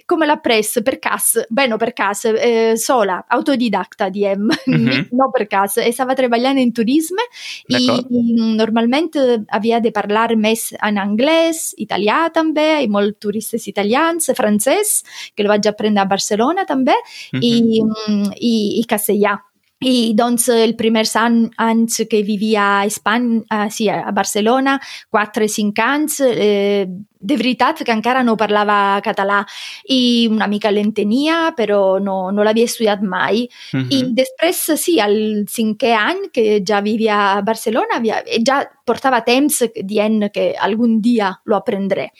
come 0.06 0.26
l'ha 0.26 0.36
pres? 0.42 0.78
Per 0.84 0.98
cas? 1.00 1.38
Bé, 1.50 1.66
no 1.68 1.78
per 1.78 1.92
cas, 1.94 2.24
eh, 2.26 2.74
sola, 2.76 3.24
autodidacta, 3.28 4.10
diem, 4.10 4.48
Mhm. 4.66 4.66
no 5.12 5.30
per 5.32 5.46
cas. 5.48 5.76
E 5.78 5.92
stava 5.92 6.14
treballant 6.14 6.58
en 6.58 6.72
turisme 6.72 7.22
i 7.68 7.86
D'acord. 7.86 8.10
normalment 8.10 9.10
havia 9.50 9.80
de 9.80 9.90
parlar 9.92 10.36
més 10.36 10.74
en 10.88 10.98
anglès, 10.98 11.74
italià 11.78 12.26
també, 12.34 12.82
i 12.84 12.88
molts 12.88 13.18
turistes 13.20 13.66
italians, 13.68 14.30
francès, 14.36 15.02
que 15.34 15.42
el 15.42 15.48
vaig 15.48 15.66
aprendre 15.66 16.02
a 16.02 16.08
Barcelona 16.10 16.64
també, 16.66 16.94
Mhm. 17.32 17.42
i, 17.42 17.82
mm, 17.82 18.32
i, 18.40 18.80
i 18.80 18.84
castellà. 18.86 19.38
I 19.78 20.14
doncs 20.16 20.48
el 20.48 20.74
primers 20.74 21.14
an, 21.16 21.50
anys 21.58 22.00
que 22.08 22.22
vivia 22.22 22.80
a 22.80 22.86
Espanya, 22.86 23.42
uh, 23.52 23.68
sí, 23.70 23.90
a 23.90 24.10
Barcelona, 24.10 24.80
4-5 25.10 25.78
anys, 25.78 26.20
eh, 26.20 26.86
de 27.18 27.36
veritat 27.36 27.82
que 27.84 27.92
encara 27.92 28.22
no 28.22 28.36
parlava 28.36 29.00
català 29.04 29.40
i 29.92 30.28
una 30.30 30.46
mica 30.46 30.70
l'entenia, 30.70 31.52
però 31.56 31.98
no, 32.02 32.30
no 32.30 32.44
l'havia 32.44 32.68
estudiat 32.68 33.02
mai. 33.02 33.46
Mhm. 33.72 33.88
I 33.90 34.02
després, 34.16 34.62
sí, 34.80 34.98
al 35.00 35.46
cinquè 35.48 35.94
any 35.96 36.28
que 36.32 36.60
ja 36.66 36.80
vivia 36.84 37.36
a 37.36 37.42
Barcelona, 37.42 37.98
havia, 37.98 38.22
ja 38.46 38.62
portava 38.86 39.22
temps 39.24 39.62
dient 39.82 40.30
que 40.32 40.52
algun 40.54 41.00
dia 41.00 41.32
lo 41.44 41.56
aprendré. 41.56 42.10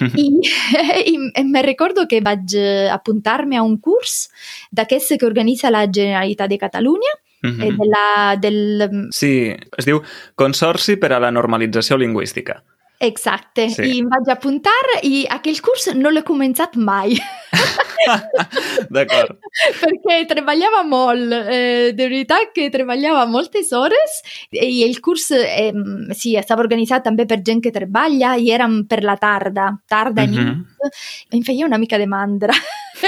Mhm. 0.00 0.18
I, 0.18 0.28
i 1.40 1.44
me 1.44 1.62
recordo 1.62 2.06
que 2.08 2.20
vaig 2.20 2.54
apuntar-me 2.92 3.56
a 3.56 3.62
un 3.62 3.78
curs 3.78 4.28
d'aquest 4.70 5.18
que 5.18 5.26
organitza 5.26 5.70
la 5.70 5.86
Generalitat 5.90 6.50
de 6.50 6.58
Catalunya, 6.58 7.20
Mhm. 7.44 7.60
eh, 7.60 7.72
de 7.72 7.86
la, 7.86 8.36
del, 8.40 9.08
Sí, 9.12 9.52
es 9.76 9.84
diu 9.84 10.00
Consorci 10.34 10.96
per 10.96 11.12
a 11.12 11.20
la 11.20 11.30
Normalització 11.30 11.98
Lingüística. 12.00 12.62
Exacte, 13.04 13.68
Sí. 13.74 13.82
i 13.90 13.98
em 14.00 14.08
vaig 14.08 14.28
apuntar 14.32 14.72
i 15.02 15.26
aquell 15.28 15.58
curs 15.60 15.90
no 15.98 16.10
l'he 16.10 16.22
començat 16.24 16.76
mai. 16.80 17.12
D'acord. 18.94 19.38
perquè 19.80 20.16
treballava 20.28 20.82
molt, 20.88 21.32
eh, 21.32 21.92
de 21.96 22.08
veritat 22.10 22.52
que 22.56 22.68
treballava 22.72 23.24
moltes 23.30 23.70
hores 23.76 24.18
i 24.52 24.82
el 24.86 24.98
curs 25.04 25.30
eh, 25.36 25.70
sí, 26.16 26.34
estava 26.40 26.64
organitzat 26.64 27.04
també 27.06 27.26
per 27.30 27.40
gent 27.46 27.62
que 27.64 27.72
treballa 27.74 28.34
i 28.40 28.50
érem 28.54 28.82
per 28.88 29.02
la 29.04 29.16
tarda, 29.20 29.70
tarda 29.88 30.26
Mhm. 30.26 30.34
nit, 30.34 30.94
em 31.32 31.42
feia 31.44 31.66
una 31.66 31.78
mica 31.78 31.98
de 31.98 32.06
mandra 32.06 32.52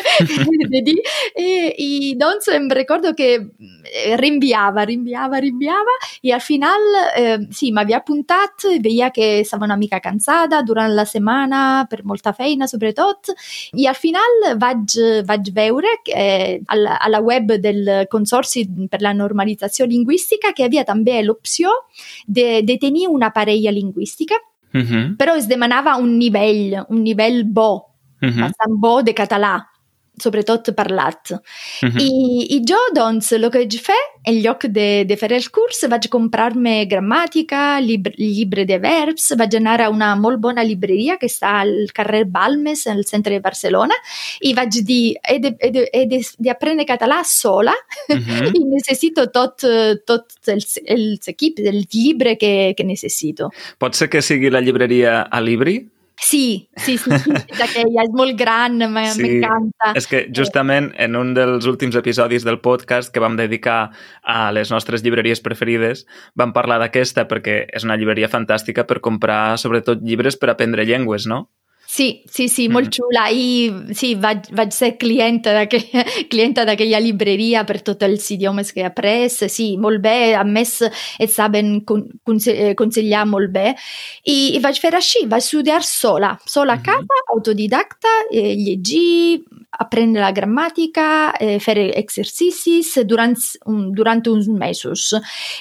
de 0.72 0.82
dir, 0.82 0.96
e, 1.34 1.74
i 1.78 2.14
doncs 2.18 2.48
em 2.54 2.68
recordo 2.68 3.12
che 3.14 3.30
eh, 3.34 4.16
rinviava, 4.16 4.82
rinviava, 4.82 5.38
rinviava 5.38 5.94
i 6.22 6.32
al 6.32 6.40
final 6.40 6.80
eh, 7.16 7.46
sì, 7.50 7.72
m'havia 7.72 7.98
apuntat, 7.98 8.66
veia 8.80 9.10
que 9.10 9.42
stava 9.44 9.64
una 9.64 9.76
mica 9.76 10.00
cansada 10.00 10.62
durant 10.62 10.94
la 10.94 11.04
setmana 11.04 11.86
per 11.88 12.04
molta 12.04 12.32
feina 12.32 12.66
sobretot 12.66 13.32
i 13.74 13.86
al 13.86 13.96
final 13.96 14.56
vaig, 14.56 14.98
vaig 15.24 15.52
veure 15.52 16.00
que, 16.02 16.12
eh, 16.12 16.60
alla, 16.66 16.98
alla 16.98 17.20
web 17.20 17.54
del 17.54 18.06
Consorci 18.10 18.66
per 18.88 19.00
la 19.02 19.12
Normalització 19.12 19.86
Lingüística 19.86 20.52
que 20.52 20.64
havia 20.66 20.84
també 20.84 21.22
l'opció 21.22 21.72
de, 22.26 22.62
de 22.62 22.76
tenir 22.78 23.06
una 23.08 23.30
parella 23.30 23.70
lingüística, 23.70 24.36
Mhm, 24.76 25.16
però 25.16 25.36
es 25.36 25.46
demanava 25.48 25.96
un 25.96 26.16
nivell, 26.18 26.84
un 26.88 27.02
nivell 27.02 27.44
bo, 27.44 27.94
mhm, 28.20 28.40
bastant 28.40 28.76
bo 28.78 29.02
de 29.02 29.14
català, 29.14 29.54
sobretot 30.22 30.72
parlat. 30.74 31.32
mhm. 31.82 31.98
I, 32.00 32.46
I 32.56 32.60
jo, 32.66 32.78
doncs, 32.94 33.32
el 33.32 33.50
que 33.50 33.64
vaig 33.64 33.78
fer, 33.80 33.98
en 34.26 34.40
lloc 34.42 34.66
de, 34.66 35.04
de 35.06 35.16
fer 35.16 35.32
el 35.32 35.48
curs, 35.50 35.84
vaig 35.88 36.08
comprar-me 36.10 36.86
gramàtica, 36.90 37.78
llibre, 37.80 38.14
llibre 38.18 38.64
de 38.66 38.78
verbs, 38.82 39.32
vaig 39.38 39.54
anar 39.56 39.80
a 39.82 39.90
una 39.90 40.14
molt 40.16 40.40
bona 40.40 40.64
llibreria 40.64 41.16
que 41.16 41.26
està 41.30 41.60
al 41.60 41.90
carrer 41.94 42.24
Balmes, 42.26 42.86
al 42.86 43.04
centre 43.04 43.36
de 43.36 43.40
Barcelona, 43.44 43.94
i 44.40 44.54
vaig 44.54 44.80
dir, 44.86 45.14
he 45.22 45.38
d'aprendre 45.40 46.86
català 46.86 47.22
sola 47.24 47.74
Mhm. 48.08 48.54
i 48.54 48.64
necessito 48.76 49.28
tot, 49.30 49.62
tot 50.06 50.50
els, 50.52 50.78
els 50.84 51.28
equips, 51.28 51.62
el 51.66 51.84
llibre 51.90 52.36
que, 52.38 52.74
que 52.76 52.84
necessito. 52.84 53.50
Pot 53.78 53.94
ser 53.94 54.08
que 54.10 54.22
sigui 54.22 54.50
la 54.50 54.60
llibreria 54.60 55.22
a 55.22 55.40
Libri? 55.40 55.78
Sí, 56.18 56.70
sí, 56.80 56.96
sí, 56.96 57.10
sí 57.20 57.30
d'aquella, 57.60 58.04
és 58.06 58.12
molt 58.16 58.36
gran, 58.40 58.78
m- 58.82 59.02
Sí, 59.12 59.22
m'encanta. 59.22 59.90
És 60.00 60.06
que 60.08 60.22
justament 60.34 60.90
en 60.96 61.16
un 61.18 61.34
dels 61.36 61.66
últims 61.68 61.94
episodis 62.00 62.44
del 62.46 62.58
podcast 62.64 63.12
que 63.12 63.20
vam 63.20 63.36
dedicar 63.36 63.90
a 64.24 64.50
les 64.56 64.72
nostres 64.72 65.04
llibreries 65.04 65.42
preferides 65.44 66.06
vam 66.34 66.54
parlar 66.56 66.78
d'aquesta 66.80 67.26
perquè 67.28 67.66
és 67.68 67.84
una 67.84 67.98
llibreria 68.00 68.30
fantàstica 68.32 68.86
per 68.88 69.02
comprar 69.04 69.58
sobretot 69.60 70.00
llibres 70.02 70.36
per 70.40 70.50
aprendre 70.54 70.86
llengües, 70.88 71.26
no? 71.28 71.50
Sí, 71.96 72.06
sí, 72.28 72.48
sí, 72.52 72.66
molt 72.68 72.90
Mhm. 72.90 72.92
xula. 72.92 73.22
I 73.32 73.94
sí, 73.96 74.10
vaig, 74.20 74.50
vaig 74.52 74.72
ser 74.76 74.90
clienta 76.30 76.64
d'aquella, 76.68 77.00
llibreria 77.00 77.62
per 77.64 77.78
tots 77.86 78.04
els 78.04 78.26
idiomes 78.34 78.72
que 78.74 78.82
he 78.82 78.84
après. 78.84 79.30
Sí, 79.30 79.76
molt 79.80 80.02
bé. 80.04 80.34
A 80.36 80.42
més, 80.44 80.74
et 81.18 81.30
saben 81.32 81.80
con, 81.88 82.02
conse- 82.26 82.52
eh, 82.52 82.74
consellar 82.76 83.24
molt 83.26 83.50
bé. 83.54 83.70
I, 84.28 84.56
I 84.56 84.60
vaig 84.60 84.78
fer 84.82 84.92
així, 84.98 85.24
vaig 85.30 85.40
estudiar 85.46 85.82
sola, 85.88 86.34
sola 86.44 86.74
a 86.74 86.76
Mhm. 86.76 86.84
casa, 86.84 87.22
autodidacta, 87.34 88.12
eh, 88.30 88.54
llegir, 88.56 89.44
aprendre 89.70 90.22
la 90.22 90.32
gramàtica, 90.32 91.34
eh, 91.40 91.58
fer 91.60 91.76
exercicis 91.98 92.92
durant, 93.04 93.34
un, 93.66 93.92
durant 93.92 94.22
uns 94.30 94.48
mesos. 94.48 95.12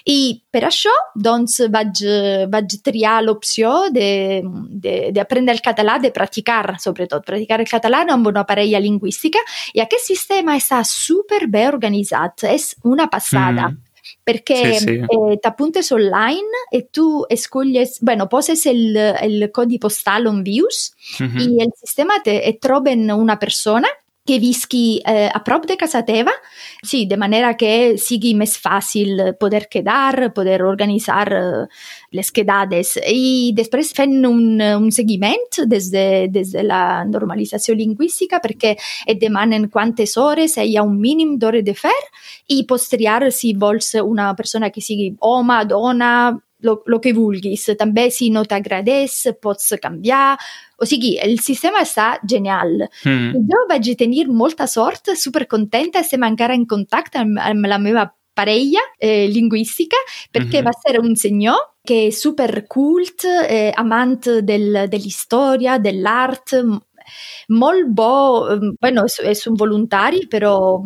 I 0.05 0.41
per 0.51 0.63
això, 0.69 0.93
doncs, 1.15 1.59
vaig, 1.71 2.03
vaig 2.51 2.77
triar 2.85 3.21
l'opció 3.23 3.89
d'aprendre 3.91 5.55
el 5.55 5.63
català, 5.63 5.97
de 5.99 6.11
practicar, 6.15 6.77
sobretot, 6.79 7.25
practicar 7.25 7.59
el 7.59 7.69
català 7.69 8.05
amb 8.09 8.27
una 8.27 8.45
parella 8.47 8.79
lingüística 8.79 9.39
i 9.73 9.81
aquest 9.83 10.07
sistema 10.07 10.55
està 10.59 10.83
super 10.87 11.45
ben 11.47 11.71
organitzat, 11.73 12.45
és 12.51 12.73
una 12.83 13.09
passada. 13.11 13.69
Mm. 13.69 13.84
Perché 14.25 14.79
Sì, 14.79 14.85
sì. 14.87 15.05
eh, 15.07 15.37
t'appuntes 15.39 15.91
online 15.91 16.47
e 16.71 16.87
tu 16.89 17.23
escolles, 17.29 18.01
bueno, 18.01 18.25
poses 18.25 18.65
il, 18.65 18.95
il 19.21 19.49
codi 19.51 19.77
postale 19.77 20.27
on 20.27 20.41
vius 20.41 20.93
Mhm. 21.19 21.37
i 21.37 21.61
el 21.61 21.71
sistema 21.79 22.19
te, 22.23 22.41
et 22.41 22.57
troben 22.59 23.07
una 23.11 23.37
persona 23.37 23.87
que 24.25 24.39
visqui 24.39 25.01
eh, 25.05 25.29
a 25.31 25.39
prop 25.45 25.67
de 25.69 25.77
casa 25.77 26.01
teva, 26.03 26.31
sì, 26.81 27.05
de 27.05 27.17
manera 27.17 27.53
que 27.55 27.95
sigui 28.01 28.33
més 28.33 28.55
fàcil 28.57 29.21
poder 29.39 29.67
quedar, 29.69 30.31
poder 30.33 30.63
organitzar 30.65 31.27
eh, 31.29 31.65
les 32.17 32.31
quedades. 32.33 32.95
I 33.05 33.53
després 33.55 33.93
fent 33.93 34.17
un, 34.25 34.57
un 34.57 34.89
seguiment 34.91 35.61
des 35.69 35.91
de, 35.93 36.07
des 36.33 36.55
de 36.55 36.65
la 36.65 37.03
normalització 37.05 37.77
lingüística 37.77 38.41
perquè 38.41 38.73
et 39.05 39.21
demanen 39.21 39.69
quantes 39.69 40.17
hores, 40.17 40.57
hi 40.57 40.73
ha 40.75 40.83
un 40.83 40.97
mínim 40.99 41.37
d'hores 41.37 41.63
de 41.65 41.77
fer 41.77 41.95
i 42.49 42.63
pots 42.65 42.89
triar 42.89 43.29
si 43.31 43.53
vols 43.53 43.93
una 44.01 44.33
persona 44.33 44.71
que 44.73 44.81
sigui 44.81 45.13
home, 45.21 45.61
dona, 45.69 46.33
lo, 46.65 46.79
lo 46.89 46.99
que 47.01 47.13
vulguis. 47.13 47.67
També 47.79 48.09
si 48.11 48.31
no 48.33 48.43
t'agradés 48.49 49.21
pots 49.41 49.71
canviar. 49.81 50.35
O 50.81 50.85
sigui, 50.89 51.13
el 51.21 51.37
sistema 51.39 51.83
està 51.85 52.15
genial. 52.27 52.87
Mm. 53.05 53.45
Jo 53.47 53.63
vaig 53.69 53.93
tenir 53.99 54.27
molta 54.27 54.67
sort, 54.67 55.13
super 55.15 55.45
contenta, 55.47 56.01
estem 56.03 56.25
encara 56.27 56.57
en 56.57 56.65
contacte 56.67 57.21
amb, 57.21 57.37
amb 57.39 57.69
la 57.71 57.77
meva 57.79 58.09
parella 58.35 58.81
eh, 58.99 59.29
lingüística 59.31 59.95
perquè 60.35 60.59
Mhm. 60.59 60.65
va 60.67 60.73
ser 60.75 60.99
un 60.99 61.13
senyor 61.15 61.55
que 61.87 62.07
és 62.09 62.17
super 62.19 62.65
cult, 62.67 63.23
eh, 63.47 63.71
amant 63.77 64.17
del, 64.43 64.89
de 64.91 64.97
l'història, 64.99 65.77
de 65.79 65.93
l'art, 65.93 66.51
m- 66.59 66.81
molt 67.49 67.85
bo, 67.93 68.57
bueno, 68.81 69.03
un 69.47 69.55
voluntari, 69.55 70.25
però 70.27 70.81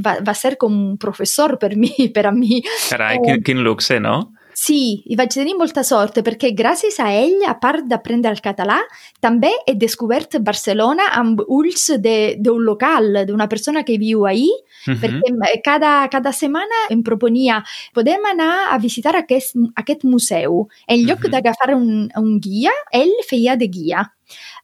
va, 0.00 0.16
va 0.22 0.34
ser 0.34 0.56
com 0.56 0.72
un 0.72 0.96
professor 0.96 1.58
per 1.58 1.74
mi, 1.76 1.90
per 2.14 2.26
a 2.26 2.32
mi. 2.32 2.62
Carai, 2.88 3.16
Eh. 3.18 3.36
luxe, 3.66 3.98
no? 4.00 4.32
Sì, 4.60 5.00
i 5.08 5.16
vaig 5.16 5.30
tenir 5.32 5.54
molta 5.56 5.80
sort 5.86 6.18
perquè 6.26 6.50
gràcies 6.58 6.98
a 7.00 7.06
ell, 7.16 7.38
a 7.48 7.54
part 7.62 7.86
d'aprendre 7.88 8.28
el 8.34 8.42
català, 8.44 8.76
també 9.24 9.48
he 9.64 9.72
descobert 9.80 10.36
Barcelona 10.44 11.06
amb 11.16 11.40
ulls 11.48 11.86
de- 12.04 12.34
d'un 12.36 12.60
local, 12.66 13.24
d'una 13.26 13.46
persona 13.48 13.84
que 13.84 13.96
viu 13.96 14.26
ahí, 14.26 14.50
Mhm. 14.86 14.98
perquè 15.00 15.62
cada, 15.64 16.08
cada 16.10 16.32
setmana 16.32 16.76
em 16.90 17.02
proponia 17.02 17.62
podem 17.94 18.20
anar 18.26 18.68
a 18.74 18.78
visitar 18.78 19.16
aquest, 19.16 19.56
aquest 19.76 20.04
museu. 20.04 20.68
En 20.86 21.06
lloc 21.06 21.24
Mhm. 21.24 21.30
d'agafar 21.30 21.74
un, 21.74 22.10
un 22.16 22.38
guia, 22.40 22.72
ell 22.92 23.12
feia 23.26 23.56
de 23.56 23.66
guia. 23.68 24.12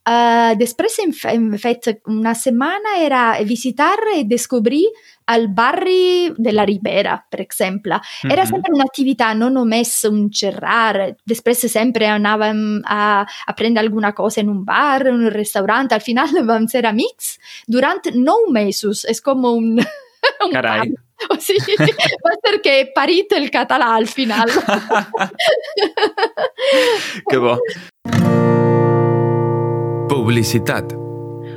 Uh, 0.06 0.54
després 0.56 0.96
hem, 1.00 1.10
hem 1.24 1.58
fet 1.58 1.98
una 2.06 2.34
setmana 2.34 2.98
era 3.00 3.36
visitar 3.44 3.96
e 4.14 4.22
descobrir 4.24 4.84
el 5.34 5.48
barri 5.48 6.32
de 6.36 6.52
la 6.52 6.64
Ribera, 6.64 7.24
per 7.28 7.40
exemple. 7.40 7.98
Era 8.24 8.42
Mhm. 8.44 8.50
sempre 8.50 8.72
un'attività, 8.74 9.34
non 9.34 9.52
només 9.54 10.04
un 10.04 10.30
xerrar. 10.30 11.16
Després 11.24 11.58
sempre 11.70 12.06
anàvem 12.06 12.82
a, 12.84 13.26
a 13.46 13.54
prendre 13.54 13.80
alguna 13.82 14.12
cosa 14.12 14.40
en 14.40 14.48
un 14.50 14.64
bar, 14.64 15.06
en 15.06 15.14
un 15.14 15.30
restaurant. 15.30 15.90
Al 15.92 16.00
final 16.00 16.28
vam 16.46 16.68
ser 16.68 16.86
amics 16.86 17.38
durant 17.66 18.00
nou 18.14 18.46
mesos. 18.50 19.04
És 19.04 19.20
com 19.20 19.44
un... 19.44 19.78
un 20.44 20.52
Carai. 20.52 20.78
parto. 20.90 21.02
O 21.32 21.36
sigui, 21.40 21.74
va 21.80 22.32
ser 22.44 22.60
que 22.60 22.80
he 22.80 22.86
parit 22.94 23.32
el 23.32 23.50
català 23.50 23.94
al 23.96 24.06
final. 24.06 24.50
que 27.30 27.38
bo. 27.38 27.56
Publicitat. 30.10 30.92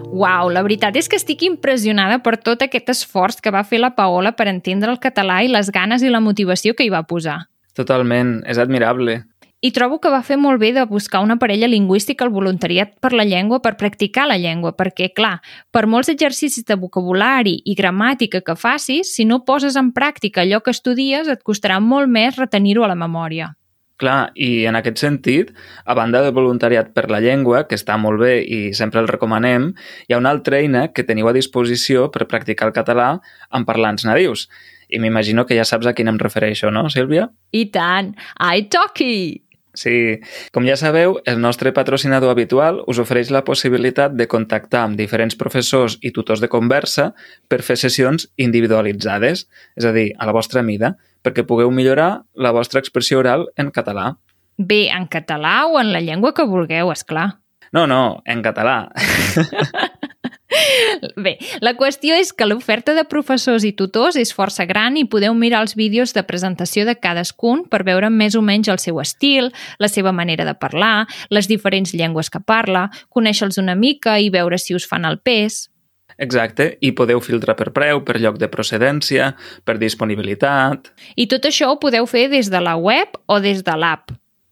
Uau, 0.10 0.50
la 0.50 0.64
veritat 0.66 0.96
és 0.98 1.08
que 1.08 1.20
estic 1.20 1.44
impressionada 1.46 2.18
per 2.26 2.34
tot 2.42 2.64
aquest 2.66 2.90
esforç 2.90 3.38
que 3.46 3.54
va 3.54 3.62
fer 3.64 3.78
la 3.80 3.92
Paola 3.96 4.32
per 4.34 4.48
entendre 4.50 4.90
el 4.90 4.98
català 5.00 5.44
i 5.46 5.52
les 5.52 5.70
ganes 5.72 6.02
i 6.02 6.10
la 6.10 6.22
motivació 6.24 6.74
que 6.74 6.88
hi 6.88 6.90
va 6.90 7.06
posar. 7.06 7.44
Totalment, 7.78 8.40
és 8.50 8.58
admirable. 8.58 9.22
I 9.62 9.74
trobo 9.76 10.00
que 10.00 10.10
va 10.10 10.24
fer 10.24 10.38
molt 10.40 10.60
bé 10.62 10.72
de 10.74 10.86
buscar 10.88 11.20
una 11.22 11.36
parella 11.38 11.68
lingüística 11.68 12.26
al 12.26 12.32
voluntariat 12.32 12.94
per 13.04 13.12
la 13.14 13.26
llengua 13.28 13.60
per 13.62 13.76
practicar 13.78 14.26
la 14.32 14.40
llengua, 14.40 14.72
perquè, 14.76 15.12
clar, 15.14 15.42
per 15.72 15.86
molts 15.86 16.10
exercicis 16.10 16.66
de 16.66 16.80
vocabulari 16.80 17.60
i 17.66 17.76
gramàtica 17.76 18.42
que 18.42 18.56
facis, 18.56 19.14
si 19.14 19.28
no 19.28 19.44
poses 19.46 19.76
en 19.76 19.94
pràctica 19.94 20.42
allò 20.42 20.64
que 20.64 20.72
estudies, 20.72 21.28
et 21.28 21.44
costarà 21.44 21.82
molt 21.84 22.10
més 22.10 22.40
retenir-ho 22.40 22.88
a 22.88 22.92
la 22.96 22.98
memòria. 22.98 23.54
Clar, 24.00 24.32
i 24.40 24.64
en 24.70 24.78
aquest 24.80 25.02
sentit, 25.02 25.52
a 25.84 25.96
banda 25.98 26.22
del 26.24 26.36
voluntariat 26.36 26.94
per 26.96 27.10
la 27.12 27.20
llengua, 27.20 27.66
que 27.68 27.76
està 27.76 27.98
molt 28.00 28.22
bé 28.22 28.38
i 28.42 28.60
sempre 28.78 29.02
el 29.04 29.10
recomanem, 29.12 29.74
hi 30.08 30.16
ha 30.16 30.22
una 30.22 30.32
altra 30.32 30.62
eina 30.62 30.86
que 30.94 31.04
teniu 31.04 31.28
a 31.28 31.36
disposició 31.36 32.08
per 32.14 32.30
practicar 32.32 32.70
el 32.70 32.76
català 32.78 33.10
amb 33.52 33.68
parlants 33.68 34.08
nadius. 34.08 34.48
I 34.90 35.04
m'imagino 35.04 35.46
que 35.46 35.60
ja 35.60 35.68
saps 35.68 35.90
a 35.90 35.94
quin 35.94 36.08
em 36.10 36.18
refereixo, 36.18 36.72
no, 36.72 36.88
Sílvia? 36.90 37.28
I 37.52 37.68
tant! 37.76 38.16
iTalki! 38.40 39.49
Sí, 39.80 40.20
com 40.52 40.66
ja 40.68 40.76
sabeu, 40.76 41.20
el 41.30 41.38
nostre 41.40 41.72
patrocinador 41.76 42.34
habitual 42.34 42.82
us 42.92 43.00
ofereix 43.00 43.30
la 43.32 43.46
possibilitat 43.48 44.16
de 44.20 44.28
contactar 44.28 44.82
amb 44.84 45.00
diferents 45.00 45.38
professors 45.40 45.96
i 46.04 46.12
tutors 46.16 46.44
de 46.44 46.50
conversa 46.52 47.14
per 47.48 47.62
fer 47.64 47.78
sessions 47.80 48.28
individualitzades, 48.36 49.46
és 49.80 49.88
a 49.88 49.94
dir, 49.96 50.10
a 50.20 50.28
la 50.28 50.36
vostra 50.36 50.66
mida, 50.68 50.98
perquè 51.24 51.46
pugueu 51.48 51.72
millorar 51.72 52.26
la 52.36 52.52
vostra 52.56 52.84
expressió 52.84 53.22
oral 53.24 53.48
en 53.56 53.72
català. 53.72 54.12
Bé, 54.60 54.90
en 54.92 55.08
català 55.08 55.62
o 55.70 55.80
en 55.80 55.94
la 55.94 56.04
llengua 56.04 56.34
que 56.36 56.44
vulgueu, 56.44 56.92
és 56.92 57.06
clar. 57.08 57.30
No, 57.72 57.86
no, 57.88 58.20
en 58.28 58.44
català. 58.44 58.82
Bé, 61.24 61.38
la 61.62 61.76
qüestió 61.78 62.16
és 62.18 62.32
que 62.34 62.48
l'oferta 62.48 62.96
de 62.98 63.06
professors 63.10 63.66
i 63.68 63.72
tutors 63.78 64.18
és 64.20 64.34
força 64.36 64.66
gran 64.70 64.98
i 64.98 65.06
podeu 65.06 65.36
mirar 65.38 65.62
els 65.64 65.76
vídeos 65.78 66.14
de 66.18 66.24
presentació 66.26 66.86
de 66.88 66.96
cadascun 66.98 67.66
per 67.70 67.84
veure 67.88 68.10
més 68.10 68.36
o 68.36 68.44
menys 68.46 68.72
el 68.72 68.82
seu 68.82 69.00
estil, 69.02 69.52
la 69.80 69.90
seva 69.92 70.14
manera 70.16 70.48
de 70.48 70.56
parlar, 70.58 71.08
les 71.30 71.50
diferents 71.50 71.94
llengües 71.94 72.32
que 72.34 72.42
parla, 72.42 72.90
conèixer-los 73.10 73.62
una 73.62 73.76
mica 73.76 74.20
i 74.20 74.32
veure 74.34 74.58
si 74.58 74.76
us 74.76 74.88
fan 74.90 75.06
el 75.06 75.20
pes. 75.22 75.68
Exacte, 76.20 76.74
i 76.84 76.92
podeu 76.92 77.22
filtrar 77.24 77.56
per 77.56 77.70
preu, 77.76 78.02
per 78.04 78.18
lloc 78.20 78.40
de 78.42 78.50
procedència, 78.52 79.32
per 79.64 79.78
disponibilitat... 79.80 80.92
I 81.16 81.30
tot 81.32 81.48
això 81.48 81.70
ho 81.72 81.78
podeu 81.80 82.10
fer 82.10 82.28
des 82.34 82.52
de 82.52 82.60
la 82.60 82.76
web 82.76 83.16
o 83.28 83.40
des 83.40 83.64
de 83.64 83.78
l'app. 83.80 84.12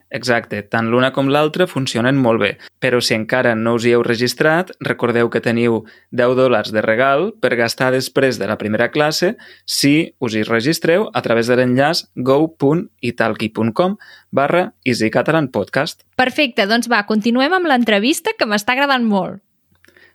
Exacte, 0.10 0.62
tant 0.72 0.88
l'una 0.88 1.10
com 1.12 1.28
l'altra 1.28 1.68
funcionen 1.68 2.16
molt 2.16 2.40
bé, 2.40 2.52
però 2.80 3.02
si 3.04 3.16
encara 3.18 3.56
no 3.60 3.74
us 3.76 3.84
hi 3.84 3.92
heu 3.92 4.06
registrat, 4.06 4.72
recordeu 4.88 5.28
que 5.30 5.42
teniu 5.44 5.82
10 6.16 6.38
dòlars 6.40 6.72
de 6.72 6.84
regal 6.86 7.34
per 7.44 7.58
gastar 7.60 7.92
després 7.92 8.40
de 8.40 8.48
la 8.48 8.56
primera 8.62 8.88
classe 8.94 9.34
si 9.66 10.14
us 10.24 10.38
hi 10.38 10.46
registreu 10.48 11.10
a 11.14 11.24
través 11.26 11.52
de 11.52 11.60
l'enllaç 11.60 12.06
go.italki.com 12.16 13.98
barra 14.32 14.72
easycatalanpodcast. 14.86 16.06
Perfecte, 16.16 16.70
doncs 16.72 16.88
va, 16.88 17.04
continuem 17.10 17.60
amb 17.60 17.68
l'entrevista 17.68 18.32
que 18.40 18.48
m'està 18.48 18.78
agradant 18.78 19.04
molt. 19.04 19.44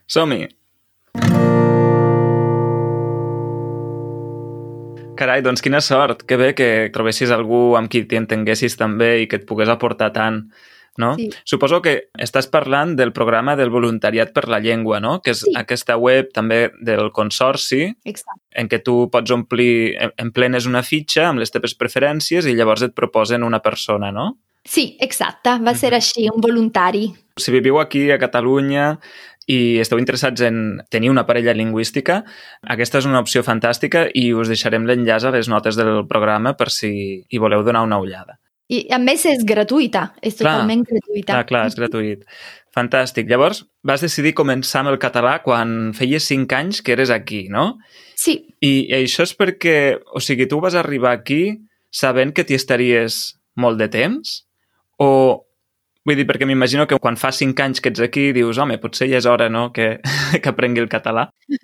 Som-hi! 0.09 0.49
Carai, 5.17 5.41
doncs 5.45 5.61
quina 5.61 5.81
sort. 5.81 6.23
Que 6.27 6.37
bé 6.39 6.53
que 6.57 6.69
trobessis 6.93 7.31
algú 7.31 7.75
amb 7.77 7.89
qui 7.91 8.03
t'hi 8.09 8.17
entenguessis 8.21 8.75
també 8.79 9.11
i 9.23 9.27
que 9.29 9.37
et 9.41 9.45
pogués 9.49 9.69
aportar 9.69 10.11
tant. 10.15 10.43
No? 10.97 11.15
Sí. 11.17 11.31
Suposo 11.49 11.79
que 11.81 11.93
estàs 12.21 12.45
parlant 12.53 12.91
del 12.95 13.09
programa 13.17 13.55
del 13.57 13.71
voluntariat 13.73 14.29
per 14.33 14.43
la 14.47 14.59
llengua, 14.61 14.99
no? 15.01 15.21
que 15.25 15.31
és 15.31 15.39
Sí. 15.41 15.53
aquesta 15.57 15.95
web 15.97 16.29
també 16.33 16.71
del 16.81 17.11
Consorci 17.11 17.95
Exacte. 18.05 18.41
en 18.51 18.69
què 18.69 18.83
tu 18.83 19.09
pots 19.09 19.31
omplir, 19.31 19.95
em- 19.99 20.11
emplenes 20.17 20.67
una 20.67 20.83
fitxa 20.83 21.29
amb 21.29 21.39
les 21.39 21.49
teves 21.49 21.73
preferències 21.75 22.45
i 22.45 22.53
llavors 22.53 22.83
et 22.83 22.93
proposen 22.93 23.41
una 23.41 23.59
persona, 23.59 24.11
no? 24.11 24.37
Sí, 24.65 24.95
exacte, 25.01 25.57
va 25.59 25.73
ser 25.75 25.93
així, 25.95 26.29
un 26.33 26.39
voluntari. 26.39 27.11
Si 27.35 27.51
viviu 27.51 27.79
aquí 27.81 28.11
a 28.11 28.19
Catalunya 28.19 28.99
i 29.47 29.79
esteu 29.83 29.99
interessats 29.99 30.41
en 30.45 30.81
tenir 30.93 31.11
una 31.11 31.25
parella 31.27 31.55
lingüística, 31.57 32.21
aquesta 32.75 33.01
és 33.01 33.09
una 33.09 33.21
opció 33.23 33.43
fantàstica 33.43 34.05
i 34.13 34.31
us 34.33 34.51
deixarem 34.51 34.87
l'enllaç 34.87 35.27
a 35.27 35.33
les 35.35 35.49
notes 35.51 35.79
del 35.79 36.05
programa 36.07 36.55
per 36.59 36.69
si 36.71 36.93
hi 37.27 37.41
voleu 37.41 37.63
donar 37.63 37.83
una 37.83 37.99
ullada. 37.99 38.39
I 38.71 38.85
a 38.95 38.97
més 38.97 39.25
és 39.27 39.43
gratuïta, 39.45 40.13
és 40.23 40.37
Clar. 40.39 40.53
totalment 40.55 40.85
gratuïta. 40.87 41.33
Clar, 41.33 41.45
clar, 41.49 41.63
és 41.67 41.75
gratuït. 41.77 42.23
Fantàstic. 42.73 43.27
Llavors, 43.29 43.65
vas 43.85 44.01
decidir 44.01 44.33
començar 44.33 44.81
amb 44.81 44.93
el 44.93 44.97
català 45.01 45.35
quan 45.43 45.91
feies 45.93 46.25
5 46.31 46.55
anys 46.57 46.81
que 46.81 46.95
eres 46.95 47.11
aquí, 47.13 47.45
no? 47.53 47.77
Sí, 48.15 48.39
I 48.63 48.87
això 48.95 49.27
és 49.27 49.35
perquè, 49.35 49.99
o 50.15 50.21
sigui, 50.23 50.47
tu 50.47 50.61
vas 50.63 50.77
arribar 50.79 51.11
aquí 51.11 51.59
sabent 51.91 52.31
que 52.33 52.45
t'hi 52.47 52.55
estaries 52.57 53.35
molt 53.59 53.77
de 53.77 53.89
temps? 53.91 54.39
O, 54.97 55.43
vull 56.05 56.17
dir, 56.19 56.25
perquè 56.27 56.45
m'imagino 56.45 56.85
que 56.85 56.97
quan 56.99 57.15
fa 57.15 57.31
5 57.31 57.61
anys 57.63 57.79
que 57.79 57.89
ets 57.93 58.01
aquí 58.03 58.31
dius, 58.35 58.57
home, 58.59 58.75
potser 58.81 59.07
ja 59.09 59.17
és 59.21 59.25
hora, 59.29 59.47
no?, 59.49 59.69
que, 59.71 59.99
que 60.43 60.49
aprengui 60.51 60.81
el 60.83 60.89
català. 60.91 61.29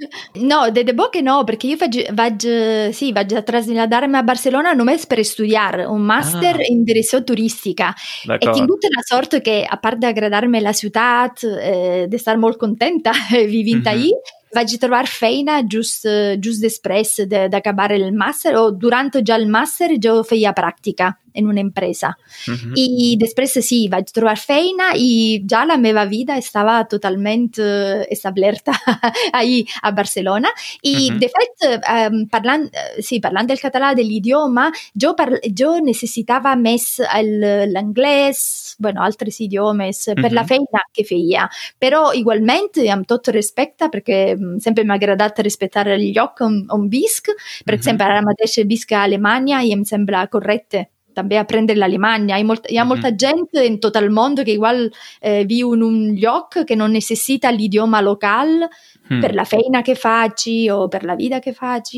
no, 0.51 0.61
de 0.71 0.83
debò 0.87 1.09
que 1.11 1.21
no, 1.21 1.43
perché 1.45 1.73
io 1.73 1.77
vaig, 1.81 1.97
vaig, 2.15 2.45
eh, 2.47 2.89
sì, 2.95 3.11
vaig 3.15 3.33
a 3.35 3.43
traslladarmi 3.43 4.17
a 4.17 4.23
Barcellona 4.23 4.73
només 4.77 5.05
per 5.09 5.19
estudiar 5.19 5.85
un 5.89 6.05
màster 6.07 6.55
Ah. 6.59 6.65
in 6.69 6.83
direció 6.87 7.21
turística. 7.23 7.93
He 8.23 8.27
D'acord. 8.31 8.55
tingut 8.55 8.87
la 8.95 9.03
sort 9.05 9.39
que, 9.43 9.65
a 9.69 9.77
part 9.81 9.99
d'agradar-me 9.99 10.61
la 10.61 10.73
ciutat, 10.73 11.43
eh, 11.43 12.05
d'estar 12.07 12.37
molt 12.37 12.57
contenta 12.57 13.11
vivint 13.31 13.83
Mhm. 13.83 13.87
ahí, 13.87 14.11
vaig 14.55 14.79
trobar 14.79 15.05
feina 15.07 15.61
just, 15.67 16.05
eh, 16.05 16.37
just 16.41 16.61
després 16.63 17.27
de- 17.27 17.49
d'acabar 17.49 17.91
el 17.91 18.11
màster 18.13 18.55
o 18.57 18.71
durant 18.71 19.11
ja 19.23 19.35
el 19.35 19.45
màster 19.47 19.99
jo 20.01 20.23
feia 20.23 20.53
pràctica 20.55 21.13
en 21.33 21.47
una 21.47 21.61
empresa. 21.61 22.17
Mhm. 22.47 22.73
I 22.75 23.15
després 23.19 23.53
sí, 23.65 23.87
vaig 23.89 24.11
trobar 24.13 24.37
feina 24.37 24.91
i 24.95 25.43
ja 25.49 25.65
la 25.65 25.77
meva 25.77 26.05
vida 26.05 26.37
estava 26.37 26.87
totalment 26.87 27.57
eh, 27.59 28.05
establerta 28.09 28.71
ahí 29.33 29.65
a 29.81 29.91
Barcelona. 29.91 30.49
I 30.83 31.11
Mhm. 31.11 31.19
de 31.19 31.27
fet, 31.29 31.81
eh, 31.87 32.09
parlant, 32.29 32.65
eh, 32.73 33.01
sí, 33.01 33.19
parlant 33.19 33.47
del 33.47 33.59
català, 33.59 33.93
de 33.95 34.03
l'idioma, 34.03 34.71
jo, 34.93 35.15
par- 35.15 35.39
jo 35.55 35.79
necessitava 35.81 36.55
més 36.55 36.99
el- 37.13 37.71
l'anglès, 37.73 38.75
bueno, 38.79 39.01
altres 39.03 39.39
idiomes, 39.41 40.07
eh, 40.07 40.15
per 40.15 40.25
Mhm. 40.31 40.33
la 40.35 40.45
feina 40.45 40.81
que 40.93 41.03
feia. 41.03 41.49
Però 41.79 42.13
igualment, 42.13 42.69
amb 42.91 43.05
tot 43.07 43.27
respecte, 43.29 43.85
perquè 43.89 44.35
mm, 44.37 44.57
sempre 44.59 44.83
m'ha 44.83 44.95
agradat 44.95 45.39
respectar 45.39 45.87
el 45.87 46.11
lloc 46.13 46.41
on, 46.41 46.65
on 46.69 46.89
visc, 46.89 47.25
per 47.65 47.73
Mhm. 47.75 47.79
exemple, 47.79 48.05
ara 48.05 48.21
mateix 48.21 48.57
visc 48.67 48.91
a 48.93 49.03
Alemanya 49.03 49.63
i 49.63 49.71
em 49.71 49.83
sembla 49.85 50.27
correcte 50.27 50.89
també 51.19 51.37
aprendre 51.41 51.75
l'alemany. 51.77 52.31
Hi 52.33 52.43
molt, 52.47 52.69
hi 52.71 52.77
ha 52.79 52.85
Mhm. 52.85 52.89
molta 52.93 53.11
gent 53.15 53.47
en 53.65 53.79
tot 53.79 53.95
el 53.99 54.09
món 54.09 54.35
que 54.43 54.51
igual 54.55 54.87
eh, 55.21 55.43
viu 55.45 55.73
in 55.75 55.83
un 55.83 55.99
lloc 56.15 56.63
que 56.65 56.75
non 56.79 56.91
necessita 56.95 57.51
l'idioma 57.51 58.01
local 58.01 58.69
Mm. 59.09 59.21
per 59.21 59.33
la 59.33 59.43
feina 59.43 59.81
che 59.81 59.95
facci 59.95 60.69
o 60.69 60.87
per 60.87 61.03
la 61.03 61.15
vida 61.15 61.39
che 61.39 61.51
facci 61.51 61.97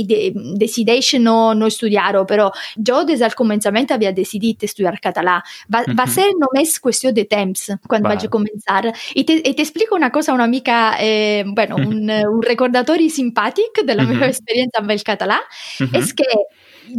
i 0.00 0.04
de, 0.08 0.32
decideix 0.56 1.10
no, 1.20 1.52
no 1.52 1.66
estudiar-ho, 1.66 2.22
però 2.24 2.46
jo 2.74 3.02
des 3.04 3.18
del 3.20 3.34
començament 3.36 3.90
havia 3.92 4.12
decidit 4.16 4.62
estudiar 4.64 4.96
català. 4.98 5.42
Va, 5.68 5.82
va 5.92 6.06
Mhm. 6.06 6.14
ser 6.14 6.30
només 6.40 6.80
qüestió 6.80 7.12
de 7.12 7.26
temps 7.26 7.66
quan 7.86 8.00
Val. 8.00 8.16
vaig 8.16 8.30
començar. 8.30 8.94
I 9.14 9.24
te- 9.24 9.42
t'explico 9.54 9.94
una 9.94 10.08
cosa 10.10 10.32
una 10.32 10.46
mica, 10.46 10.96
eh, 10.98 11.44
bueno, 11.46 11.76
un, 11.76 12.08
un 12.08 12.40
recordatori 12.42 13.10
simpàtic 13.10 13.84
de 13.84 13.94
la 13.94 14.04
meva 14.04 14.24
Mhm. 14.24 14.30
esperienza 14.30 14.78
amb 14.80 14.90
el 14.90 15.02
català, 15.04 15.40
Mhm. 15.80 15.94
és 16.00 16.14
que 16.14 16.24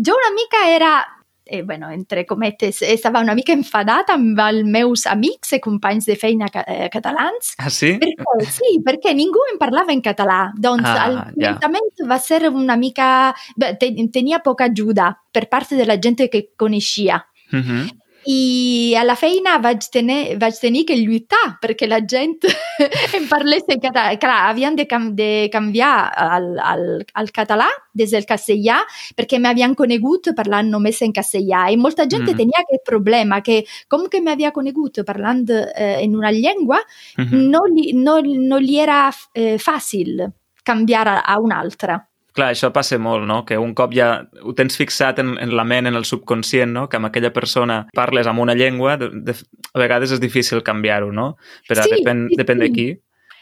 jo 0.05 0.13
una 0.13 0.31
mica 0.35 0.69
era 0.75 1.07
eh, 1.49 1.61
bueno, 1.63 1.89
entre 1.91 2.25
cometes, 2.25 2.81
estava 2.81 3.19
una 3.19 3.33
mica 3.35 3.51
enfadata 3.53 4.13
amb 4.13 4.39
els 4.39 4.63
meus 4.65 5.05
amics 5.09 5.53
e 5.53 5.59
companys 5.59 6.05
de 6.05 6.15
feina 6.15 6.47
ca 6.53 6.63
eh, 6.67 6.89
catalans, 6.93 7.55
Ah, 7.57 7.69
sí? 7.69 7.95
perquè, 7.99 8.45
sí, 8.51 8.79
perquè 8.85 9.13
ningú 9.17 9.39
em 9.51 9.57
parlava 9.59 9.91
en 9.91 10.01
català. 10.01 10.51
Doncs 10.57 10.85
Ah, 10.85 11.31
ja. 11.35 11.55
començament 11.57 12.07
va 12.09 12.19
ser 12.19 12.47
una 12.49 12.75
mica... 12.77 13.33
Te, 13.79 13.91
tenia 14.13 14.39
poca 14.39 14.65
ajuda 14.69 15.11
per 15.31 15.47
parte 15.49 15.75
della 15.75 15.97
gente 15.99 16.29
che 16.29 16.51
coneixia. 16.55 17.25
Mhm. 17.51 17.89
I 18.27 18.93
a 18.99 19.03
la 19.05 19.15
feina 19.15 19.57
vaig 19.63 19.85
tenir, 19.93 20.35
vaig 20.41 20.57
tenir 20.59 20.83
que 20.85 20.95
lluitar 20.99 21.59
perquè 21.61 21.87
la 21.87 22.01
gent 22.03 22.43
em 23.15 23.27
parlés 23.29 23.63
en 23.71 23.79
català. 23.79 24.11
Clar, 24.19 24.49
havien 24.49 24.75
de, 24.75 24.85
cam 24.89 25.13
de 25.15 25.47
canviar 25.53 25.93
al, 26.19 26.49
al, 26.59 26.83
al 27.15 27.31
català 27.31 27.67
des 27.95 28.11
del 28.11 28.25
castellà 28.27 28.81
perquè 29.15 29.39
m'havien 29.39 29.73
conegut 29.75 30.31
parlant 30.35 30.67
només 30.69 30.99
en 31.05 31.13
castellà 31.15 31.69
i 31.71 31.77
molta 31.77 32.05
gent 32.07 32.19
Mm. 32.19 32.35
tenia 32.35 32.59
aquest 32.59 32.83
problema 32.85 33.39
que 33.41 33.63
com 33.87 34.09
que 34.11 34.19
m'havia 34.21 34.51
conegut 34.51 34.99
parlant 35.07 35.45
eh, 35.49 36.03
en 36.03 36.15
una 36.15 36.31
llengua 36.31 36.81
Mhm. 37.17 37.49
no 37.49 37.61
li, 37.71 37.93
no, 37.93 38.19
no 38.21 38.57
li 38.59 38.77
era 38.79 39.09
eh, 39.33 39.57
fàcil 39.57 40.27
canviar 40.63 41.07
a, 41.07 41.19
a 41.25 41.39
un'altra. 41.39 42.08
Clar, 42.37 42.51
això 42.53 42.69
passa 42.71 42.97
molt, 43.01 43.25
no? 43.27 43.41
Que 43.45 43.57
un 43.57 43.73
cop 43.73 43.93
ja 43.95 44.09
ho 44.43 44.53
tens 44.53 44.77
fixat 44.77 45.19
en, 45.19 45.35
en 45.41 45.55
la 45.57 45.63
ment, 45.65 45.87
en 45.89 45.95
el 45.97 46.05
subconscient, 46.05 46.71
no? 46.71 46.87
Que 46.89 46.97
amb 46.97 47.09
aquella 47.09 47.33
persona 47.33 47.87
parles 47.95 48.27
amb 48.29 48.39
una 48.39 48.53
llengua, 48.55 48.97
de, 49.01 49.09
de, 49.13 49.33
a 49.73 49.79
vegades 49.81 50.11
és 50.11 50.21
difícil 50.21 50.61
canviar-ho, 50.63 51.11
no? 51.11 51.35
Però 51.67 51.83
Sí, 51.83 51.97
depèn, 51.97 52.27
sí, 52.29 52.37
depèn 52.39 52.59
de 52.65 52.69
qui. 52.73 52.89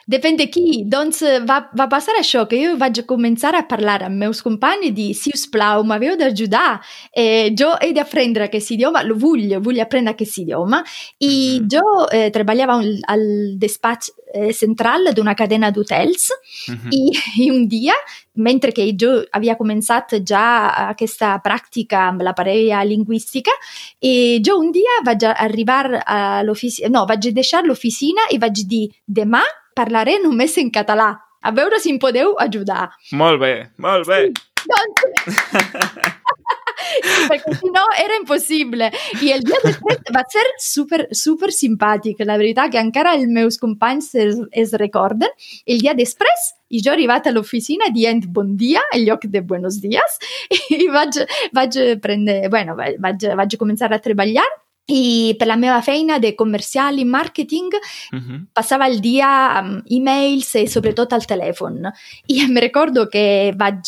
Depèn 0.07 0.37
de 0.39 0.45
qui. 0.47 0.85
Doncs 0.87 1.17
eh, 1.27 1.39
va, 1.43 1.57
va 1.75 1.89
passar 1.91 2.13
això, 2.15 2.45
que 2.47 2.55
jo 2.61 2.77
vaig 2.79 3.01
començar 3.09 3.51
a 3.59 3.65
parlar 3.67 3.97
amb 4.05 4.15
meus 4.23 4.39
companys 4.41 4.87
i 4.87 4.91
dir, 4.95 5.09
si 5.19 5.33
us 5.35 5.43
plau, 5.51 5.83
m'haveu 5.83 6.15
d'ajudar. 6.15 6.79
Eh, 7.11 7.51
jo 7.59 7.73
he 7.83 7.89
d'aprendre 7.91 8.47
aquest 8.47 8.71
idioma, 8.71 9.01
lo 9.03 9.17
vull, 9.19 9.51
vull 9.59 9.81
aprendre 9.83 10.13
aquest 10.15 10.37
idioma. 10.45 10.79
I 11.19 11.59
Mhm. 11.59 11.67
jo 11.75 11.83
eh, 12.15 12.29
treballava 12.31 12.79
al, 12.79 13.01
al 13.11 13.25
despatx 13.59 14.13
eh, 14.33 14.53
central 14.53 15.13
d'una 15.13 15.33
cadena 15.35 15.71
d'hotels 15.71 16.31
Mhm. 16.67 16.89
I, 16.91 17.11
I 17.45 17.49
un 17.49 17.67
dia, 17.67 17.93
mentre 18.33 18.71
che 18.71 18.93
jo 18.95 19.23
havia 19.31 19.55
començat 19.55 20.17
ja 20.23 20.89
aquesta 20.89 21.39
pràctica 21.43 22.07
amb 22.11 22.21
la 22.21 22.33
parella 22.33 22.83
lingüística, 22.83 23.51
e 23.99 24.39
jo 24.43 24.57
un 24.59 24.71
dia 24.71 25.01
vaig 25.03 25.23
arribar 25.23 26.03
a 26.05 26.43
l'oficina, 26.43 26.89
no, 26.89 27.05
vaig 27.05 27.31
deixar 27.33 27.63
l'oficina 27.65 28.27
i 28.31 28.37
vaig 28.37 28.65
dir, 28.67 28.87
demà 29.05 29.43
parlaré 29.75 30.17
només 30.21 30.57
en 30.57 30.71
català, 30.71 31.13
a 31.41 31.51
veure 31.51 31.79
si 31.79 31.91
em 31.93 31.99
podeu 31.99 32.35
ajudar. 32.39 32.89
Molt 33.11 33.39
bé, 33.39 33.53
molt 33.77 34.07
bé. 34.07 34.31
Doncs... 34.67 35.01
Sí, 35.27 35.37
perquè 35.37 36.56
si 36.77 37.71
no 37.73 37.85
era 37.97 38.19
impossible. 38.19 38.91
I 39.21 39.31
el 39.35 39.45
dia 39.47 39.61
després 39.63 40.03
va 40.13 40.23
ser 40.29 40.45
super, 40.61 41.07
super 41.11 41.51
simpàtic. 41.53 42.21
La 42.25 42.37
veritat 42.39 42.73
que 42.73 42.81
encara 42.81 43.15
els 43.17 43.27
meus 43.27 43.59
companys 43.61 44.13
es, 44.15 44.37
es 44.51 44.75
recorden. 44.79 45.33
El 45.65 45.81
dia 45.83 45.95
després, 45.97 46.51
i 46.69 46.81
jo 46.83 46.91
he 46.91 46.97
arribat 46.97 47.27
a 47.27 47.33
l'oficina 47.33 47.89
dient 47.95 48.25
bon 48.33 48.55
dia 48.59 48.81
en 48.93 49.05
lloc 49.07 49.25
de 49.31 49.41
buenos 49.41 49.79
dies 49.79 50.17
i 50.75 50.87
vaig, 50.91 51.21
vaig 51.55 51.77
prendre, 52.03 52.41
bueno, 52.51 52.75
vaig, 52.75 53.27
vaig 53.39 53.59
començar 53.59 53.91
a 53.93 54.01
treballar 54.03 54.45
i 54.87 55.35
per 55.37 55.47
la 55.47 55.57
meva 55.59 55.81
feina 55.83 56.17
de 56.19 56.33
comercial 56.35 56.99
i 56.99 57.05
marketing 57.05 57.73
Uh 58.11 58.19
-huh. 58.19 58.45
passava 58.53 58.87
il 58.87 58.99
dia 59.01 59.57
amb 59.57 59.83
emails 59.89 60.55
e 60.55 60.67
sobretot 60.67 61.13
al 61.13 61.25
telèfon. 61.25 61.91
I 62.27 62.39
em 62.45 62.55
recordo 62.55 63.07
que 63.09 63.53
vaig, 63.55 63.81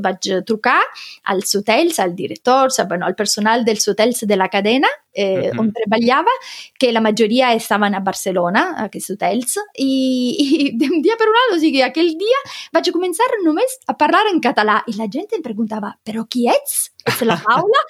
vaig 0.00 0.44
trucar 0.44 0.80
als 1.24 1.54
hotels, 1.54 1.98
al 1.98 2.14
director, 2.14 2.68
bueno, 2.86 3.06
al 3.06 3.14
personal 3.14 3.64
dels 3.64 3.86
hotels 3.88 4.24
de 4.26 4.36
la 4.36 4.48
cadena 4.48 4.88
eh, 5.14 5.50
Mhm. 5.52 5.58
on 5.60 5.72
treballava, 5.72 6.30
que 6.78 6.92
la 6.92 7.00
majoria 7.00 7.52
estaven 7.54 7.94
a 7.94 8.00
Barcelona, 8.00 8.74
aquests 8.84 9.10
hotels, 9.10 9.58
i, 9.76 9.90
i 10.38 10.70
d'un 10.78 11.02
dia 11.02 11.16
per 11.16 11.28
un 11.28 11.34
altre, 11.42 11.56
o 11.56 11.60
sigui, 11.60 11.82
aquell 11.82 12.12
dia 12.18 12.40
vaig 12.72 12.90
començar 12.94 13.26
només 13.44 13.78
a 13.86 13.94
parlar 13.96 14.26
en 14.32 14.40
català 14.40 14.82
i 14.86 14.96
la 14.98 15.08
gent 15.10 15.32
em 15.32 15.42
preguntava, 15.42 15.94
però 16.04 16.26
qui 16.28 16.46
ets? 16.48 16.90
Ets 17.06 17.22
la 17.24 17.36
Paula? 17.46 17.82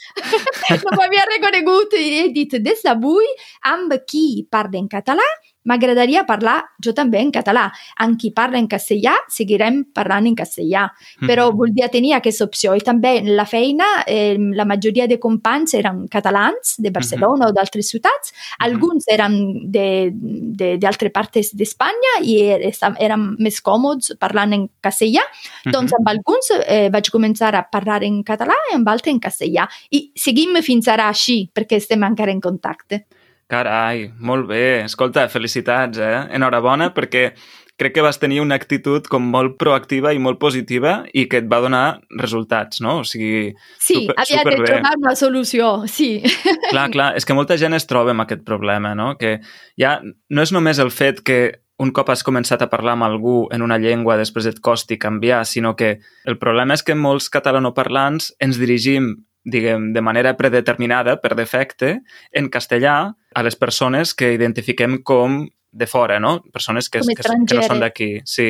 no 0.85 0.97
m'havia 0.99 1.27
reconegut 1.35 1.93
i 1.99 2.07
he 2.23 2.29
dit, 2.33 2.59
des 2.63 2.83
d'avui, 2.85 3.27
amb 3.65 3.93
qui 4.09 4.47
parla 4.51 4.79
en 4.79 4.89
català, 4.89 5.27
m'agradaria 5.65 6.25
parlar 6.25 6.65
jo 6.85 6.93
també 6.93 7.21
en 7.21 7.31
català. 7.33 7.71
Amb 7.97 8.19
qui 8.19 8.31
parla 8.31 8.59
en 8.59 8.67
castellà, 8.69 9.15
seguirem 9.29 9.85
parlant 9.93 10.27
en 10.27 10.35
castellà. 10.35 10.89
Però 11.21 11.51
Mhm. 11.51 11.57
volia 11.57 11.89
tenir 11.89 12.15
aquesta 12.15 12.45
opció. 12.45 12.75
I 12.77 12.81
també 12.81 13.19
en 13.19 13.37
la 13.37 13.45
feina, 13.45 13.85
eh, 14.07 14.37
la 14.39 14.65
majoria 14.65 15.07
de 15.07 15.19
companys 15.19 15.75
eren 15.75 16.07
catalans 16.09 16.77
de 16.79 16.91
Barcelona 16.91 17.49
o 17.49 17.53
d'altres 17.53 17.89
ciutats, 17.89 18.33
alguns 18.59 19.05
eren 19.09 19.71
de- 19.71 20.11
de- 20.13 20.79
d'altres 20.79 21.11
parts 21.13 21.53
d'Espanya 21.55 22.23
i 22.23 22.41
er- 22.41 22.73
eren 22.99 23.37
més 23.39 23.61
còmodes 23.61 24.17
parlant 24.19 24.53
en 24.53 24.71
castellà. 24.81 25.21
Mhm. 25.65 25.73
Doncs 25.73 25.93
amb 25.93 26.09
alguns 26.09 26.51
eh, 26.67 26.89
vaig 26.91 27.11
començar 27.11 27.55
a 27.55 27.63
parlar 27.71 28.03
en 28.05 28.23
català 28.25 28.55
i 28.73 28.75
amb 28.75 28.89
altres 28.89 29.13
en 29.13 29.21
castellà. 29.21 29.69
I 29.91 30.13
seguim 30.15 30.55
fins 30.63 30.89
ara 30.89 31.09
així, 31.09 31.51
perquè 31.55 31.77
estem 31.77 32.03
encara 32.03 32.31
en 32.31 32.41
contacte. 32.41 33.07
Carai, 33.49 34.11
molt 34.21 34.47
bé. 34.51 34.83
Escolta, 34.85 35.25
felicitats, 35.33 35.99
eh? 35.99 36.19
Enhorabona, 36.37 36.91
perquè 36.95 37.31
crec 37.79 37.95
que 37.95 38.03
vas 38.03 38.19
tenir 38.19 38.41
una 38.43 38.57
actitud 38.59 39.07
com 39.09 39.23
molt 39.33 39.55
proactiva 39.57 40.11
i 40.13 40.19
molt 40.19 40.41
positiva 40.43 41.05
i 41.15 41.29
que 41.31 41.39
et 41.41 41.47
va 41.49 41.61
donar 41.63 42.01
resultats, 42.19 42.83
no? 42.85 42.99
O 43.01 43.05
sigui, 43.07 43.55
Sí, 43.79 44.03
Super- 44.03 44.17
havia 44.19 44.43
de 44.43 44.51
superbé. 44.51 44.67
trobar 44.67 44.93
una 44.99 45.15
solució, 45.17 45.87
sí. 45.87 46.23
clar, 46.73 46.91
clar, 46.91 47.17
és 47.17 47.25
que 47.25 47.35
molta 47.39 47.57
gent 47.57 47.75
es 47.79 47.87
troba 47.87 48.11
amb 48.13 48.27
aquest 48.27 48.43
problema, 48.45 48.95
no? 48.99 49.15
Que 49.17 49.39
ja 49.81 50.01
no 50.29 50.43
és 50.43 50.53
només 50.53 50.79
el 50.79 50.91
fet 50.91 51.23
que 51.23 51.39
un 51.79 51.93
cop 51.95 52.11
has 52.11 52.25
començat 52.27 52.61
a 52.61 52.69
parlar 52.69 52.97
amb 52.99 53.07
algú 53.07 53.47
en 53.55 53.63
una 53.63 53.79
llengua 53.79 54.17
després 54.19 54.47
et 54.51 54.59
costi 54.61 54.99
canviar, 54.99 55.45
sinó 55.47 55.77
que 55.77 56.01
el 56.27 56.37
problema 56.37 56.75
és 56.75 56.83
que 56.83 56.97
molts 56.99 57.31
catalanoparlants 57.31 58.35
ens 58.41 58.59
dirigim 58.59 59.15
diguem, 59.49 59.93
de 59.95 60.03
manera 60.03 60.35
predeterminada, 60.37 61.21
per 61.23 61.35
defecte, 61.39 62.01
en 62.33 62.51
castellà 62.51 63.15
a 63.39 63.45
les 63.47 63.57
persones 63.57 64.15
que 64.19 64.33
identifiquem 64.35 64.99
com 65.07 65.45
de 65.71 65.87
fora, 65.87 66.17
no? 66.19 66.39
Persones 66.51 66.89
que, 66.91 67.03
que, 67.05 67.15
que 67.23 67.55
no 67.59 67.63
són 67.63 67.83
d'aquí, 67.85 68.09
sí. 68.27 68.49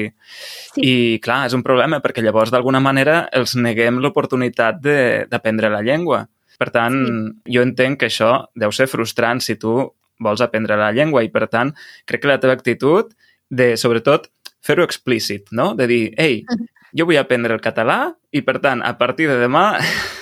Sí. 0.72 0.80
I, 0.86 0.92
clar, 1.20 1.42
és 1.48 1.54
un 1.56 1.64
problema 1.66 1.98
perquè 2.00 2.22
llavors, 2.24 2.52
d'alguna 2.54 2.80
manera, 2.80 3.24
els 3.34 3.56
neguem 3.58 3.98
l'oportunitat 4.00 4.78
de- 4.80 5.26
d'aprendre 5.28 5.68
la 5.72 5.82
llengua. 5.82 6.22
Per 6.58 6.70
tant, 6.74 6.96
sí. 7.06 7.54
jo 7.54 7.62
entenc 7.66 8.00
que 8.00 8.08
això 8.08 8.30
deu 8.58 8.72
ser 8.74 8.86
frustrant 8.90 9.42
si 9.44 9.58
tu 9.60 9.74
vols 10.18 10.40
aprendre 10.42 10.78
la 10.78 10.90
llengua 10.94 11.22
i, 11.26 11.28
per 11.30 11.46
tant, 11.50 11.74
crec 12.06 12.22
que 12.24 12.30
la 12.32 12.40
teva 12.42 12.54
actitud 12.56 13.12
de, 13.50 13.76
sobretot, 13.78 14.30
fer-ho 14.64 14.86
explícit, 14.86 15.52
no? 15.54 15.72
De 15.78 15.86
dir, 15.90 16.02
ei, 16.18 16.40
jo 16.96 17.06
vull 17.06 17.18
aprendre 17.20 17.54
el 17.54 17.60
català 17.62 18.14
i, 18.30 18.42
per 18.44 18.58
tant, 18.60 18.82
a 18.84 18.92
partir 18.98 19.26
de 19.30 19.38
demà 19.40 19.78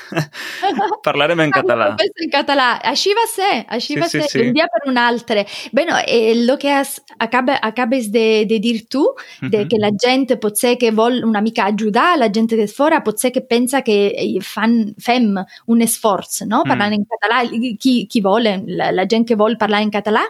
parlarem 1.06 1.40
en 1.42 1.50
català. 1.50 1.88
En 1.98 2.30
català. 2.30 2.66
Així 2.86 3.10
va 3.16 3.24
ser, 3.30 3.64
així 3.74 3.94
Sí, 3.94 4.00
va 4.00 4.08
sí, 4.08 4.20
ser, 4.20 4.28
sí. 4.30 4.40
un 4.46 4.52
dia 4.54 4.66
per 4.70 4.82
un 4.90 4.98
altre. 4.98 5.46
Bueno, 5.72 5.96
eh, 6.06 6.32
el 6.32 6.50
que 6.58 6.70
has, 6.72 7.02
acaba, 7.18 7.58
acabes 7.62 8.10
de, 8.12 8.46
de 8.48 8.58
dir 8.60 8.86
tu, 8.88 9.02
de 9.40 9.64
Mhm. 9.64 9.68
que 9.68 9.78
la 9.78 9.90
gent 9.98 10.36
pot 10.40 10.56
ser 10.56 10.76
que 10.78 10.90
vol 10.90 11.24
una 11.24 11.40
mica 11.40 11.66
ajudar 11.66 12.16
la 12.18 12.30
gent 12.32 12.50
de 12.50 12.68
fora, 12.68 13.02
pot 13.02 13.18
ser 13.18 13.32
que 13.32 13.40
pensa 13.40 13.82
que 13.82 14.14
eh, 14.16 14.40
fan, 14.42 14.94
fem 14.98 15.34
un 15.66 15.82
esforç, 15.82 16.42
no? 16.46 16.62
Mm. 16.64 16.68
Parlant 16.68 16.92
en 16.94 17.04
català, 17.04 17.42
qui, 17.80 18.06
qui 18.06 18.20
vol, 18.20 18.44
la, 18.66 18.92
la 18.92 19.06
gent 19.08 19.26
que 19.26 19.34
vol 19.34 19.56
parlar 19.58 19.82
en 19.82 19.90
català, 19.90 20.22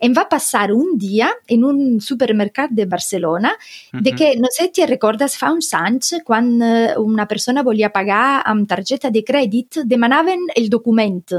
em 0.00 0.12
va 0.14 0.28
passar 0.28 0.70
un 0.72 0.96
dia 0.98 1.32
en 1.48 1.64
un 1.64 2.00
supermercat 2.00 2.70
de 2.70 2.86
Barcelona 2.86 3.52
de 3.92 4.10
Mhm. 4.12 4.16
que, 4.16 4.36
no 4.38 4.48
sé, 4.50 4.68
ti 4.68 4.86
recordes 4.86 5.36
fa 5.36 5.50
uns 5.52 5.72
anys, 5.74 6.14
quan 6.24 6.62
eh, 6.62 6.94
una 7.24 7.30
persona 7.32 7.62
volia 7.64 7.88
pagar 7.90 8.42
amb 8.44 8.68
targeta 8.68 9.10
de 9.10 9.22
crèdit, 9.24 9.80
demanaven 9.88 10.44
el 10.56 10.68
document 10.68 11.32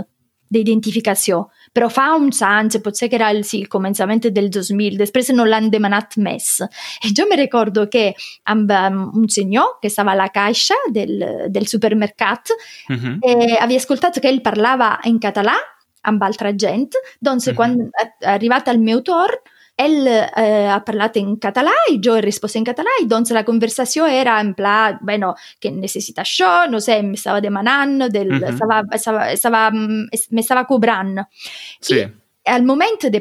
d'identificació. 0.56 1.48
Però 1.76 1.90
fa 1.92 2.12
uns 2.16 2.40
anys, 2.46 2.78
potser 2.82 3.10
que 3.10 3.18
era 3.18 3.30
el, 3.34 3.44
sì, 3.44 3.60
il 3.64 3.68
començament 3.70 4.28
del 4.32 4.50
2000, 4.54 4.98
després 4.98 5.32
no 5.36 5.46
l'han 5.46 5.70
demanat 5.74 6.18
més. 6.22 6.62
E 7.04 7.12
jo 7.18 7.26
me 7.30 7.36
ricordo 7.36 7.88
che 7.92 8.14
amb 8.54 8.72
um, 8.72 9.00
un 9.22 9.28
senyor 9.30 9.78
que 9.82 9.90
stava 9.90 10.14
alla 10.14 10.30
caixa 10.30 10.76
del, 10.94 11.50
del 11.50 11.68
supermercat 11.68 12.54
Mhm. 12.90 13.20
eh, 13.22 13.58
havia 13.60 13.78
ascoltato 13.78 14.20
che 14.20 14.30
ell 14.30 14.42
parlava 14.42 15.00
in 15.06 15.18
català 15.20 15.56
amb 16.04 16.22
altra 16.22 16.54
gent, 16.56 16.94
doncs 17.20 17.48
Mhm. 17.48 17.56
quan 17.56 17.90
è 18.22 18.26
arrivat 18.26 18.68
al 18.70 18.80
meu 18.80 19.02
torn 19.02 19.42
ell 19.78 20.08
eh, 20.08 20.68
ha 20.72 20.80
parlat 20.88 21.18
en 21.20 21.34
català 21.38 21.72
i 21.92 21.98
jo 22.00 22.16
he 22.16 22.22
respost 22.24 22.56
en 22.56 22.64
català 22.64 22.90
i 23.02 23.08
doncs 23.12 23.32
la 23.36 23.44
conversació 23.44 24.06
era 24.08 24.40
en 24.40 24.54
pla, 24.56 24.98
bueno, 25.02 25.34
que 25.60 25.72
necessita 25.72 26.22
això, 26.24 26.70
no 26.72 26.80
sé, 26.80 27.02
m'estava 27.04 27.42
demanant, 27.42 28.10
del, 28.10 28.32
Mhm. 28.32 28.54
estava, 28.54 28.82
estava, 28.96 29.32
estava, 29.34 29.72
mm, 29.72 30.08
es- 30.12 30.30
m'estava 30.32 30.66
cobrant. 30.66 31.20
Sí. 31.82 32.00
I 32.00 32.52
al 32.52 32.64
moment 32.64 33.02
de 33.10 33.20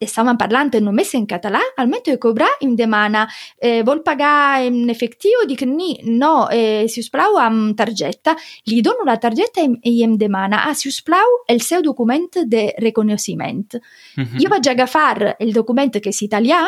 pagar, 0.00 0.08
estàvem 0.08 0.36
parlant 0.38 0.70
només 0.80 1.12
en 1.14 1.26
català, 1.26 1.60
al 1.76 1.86
moment 1.86 2.02
de 2.06 2.18
cobrar 2.18 2.48
em 2.62 2.74
demana 2.76 3.26
eh, 3.60 3.82
vol 3.82 4.02
pagar 4.02 4.62
en 4.64 4.88
efectiu? 4.90 5.44
Dic 5.46 5.62
ni, 5.66 5.98
no, 6.04 6.48
eh, 6.50 6.86
si 6.88 7.00
us 7.00 7.10
plau 7.10 7.36
amb 7.38 7.76
targeta. 7.76 8.36
Li 8.66 8.80
dono 8.82 9.04
la 9.04 9.18
targeta 9.18 9.60
i, 9.60 9.68
i 9.82 10.02
em 10.02 10.16
demana, 10.16 10.64
ah, 10.68 10.74
si 10.74 10.88
us 10.88 11.02
plau, 11.02 11.44
el 11.48 11.60
seu 11.60 11.82
document 11.82 12.44
de 12.46 12.74
reconeixement. 12.78 13.76
Mhm. 14.16 14.38
Jo 14.40 14.48
vaig 14.48 14.68
agafar 14.68 15.36
el 15.38 15.52
document 15.52 16.00
que 16.00 16.08
és 16.10 16.22
italià, 16.22 16.66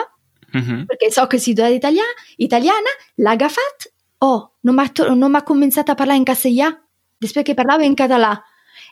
Mhm. 0.53 0.85
perquè 0.87 1.11
so 1.11 1.27
che 1.27 1.39
si 1.39 1.55
è 1.55 1.69
italià, 1.73 2.05
italiana, 2.37 2.91
l'ha 3.17 3.31
agafat, 3.31 3.89
oh, 4.19 4.53
non 4.61 4.75
m'ha 4.75 4.89
to- 4.89 5.15
non 5.15 5.31
m'ha 5.31 5.43
començat 5.43 5.89
a 5.89 5.95
parlar 5.95 6.17
in 6.17 6.25
castellà, 6.25 6.69
després 7.19 7.43
che 7.43 7.55
parlava 7.55 7.85
in 7.85 7.95
català. 7.95 8.39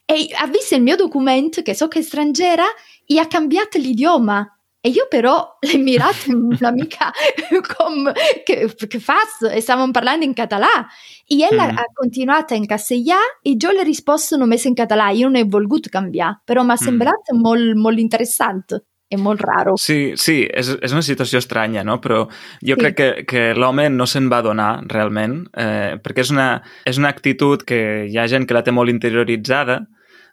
E 0.07 0.29
ha 0.35 0.47
visto 0.47 0.75
il 0.75 0.83
mio 0.83 0.97
documento, 0.97 1.61
che 1.63 1.75
so 1.75 1.87
che 1.89 1.99
è 1.99 2.03
straniera, 2.03 2.65
e 3.11 3.19
ha 3.19 3.27
cambiato 3.27 3.79
l'idioma. 3.79 4.47
E 4.83 4.89
io 4.89 5.07
però 5.11 5.59
l'ho 5.61 5.79
mirato 5.79 6.31
una 6.31 6.71
mica 6.71 7.11
come 7.77 8.13
che, 8.45 8.73
che 8.89 8.99
fas? 8.99 9.43
E 9.53 9.61
stavamo 9.61 9.91
parlando 9.91 10.25
in 10.25 10.33
català. 10.33 10.87
E 11.27 11.37
ella 11.43 11.67
Mm. 11.67 11.77
ha 11.77 11.85
continuato 11.93 12.55
in 12.55 12.67
castellà 12.67 13.19
e 13.43 13.57
io 13.61 13.71
le 13.73 13.81
ho 13.81 13.83
risposto 13.83 14.37
non 14.37 14.49
messo 14.49 14.69
in 14.69 14.75
català. 14.75 15.11
Io 15.11 15.29
non 15.29 15.41
ho 15.43 15.47
voluto 15.49 15.89
cambiare, 15.91 16.41
però 16.45 16.63
mi 16.63 16.71
ha 16.71 16.75
Mm. 16.81 16.87
sembrato 16.87 17.35
molto, 17.35 17.79
molto 17.79 18.01
interessante 18.01 18.85
e 19.07 19.17
molto 19.19 19.45
raro. 19.45 19.77
Sí, 19.77 20.13
sí, 20.15 20.45
és, 20.47 20.69
és 20.81 20.93
una 20.93 21.03
situació 21.03 21.39
estranya, 21.39 21.83
no? 21.83 21.99
Però 21.99 22.27
jo 22.61 22.75
Sí. 22.75 22.81
crec 22.81 22.95
que, 22.97 23.25
que 23.27 23.55
l'home 23.55 23.89
no 23.91 24.07
se'n 24.07 24.29
va 24.31 24.41
donar 24.41 24.85
realment, 24.87 25.49
eh, 25.53 25.99
perquè 26.01 26.21
és 26.21 26.31
una, 26.31 26.63
és 26.87 26.97
una 26.97 27.09
actitud 27.09 27.65
que 27.67 28.07
hi 28.09 28.17
ha 28.17 28.27
gent 28.29 28.47
que 28.47 28.55
la 28.55 28.63
té 28.63 28.71
molt 28.71 28.89
interioritzada, 28.89 29.81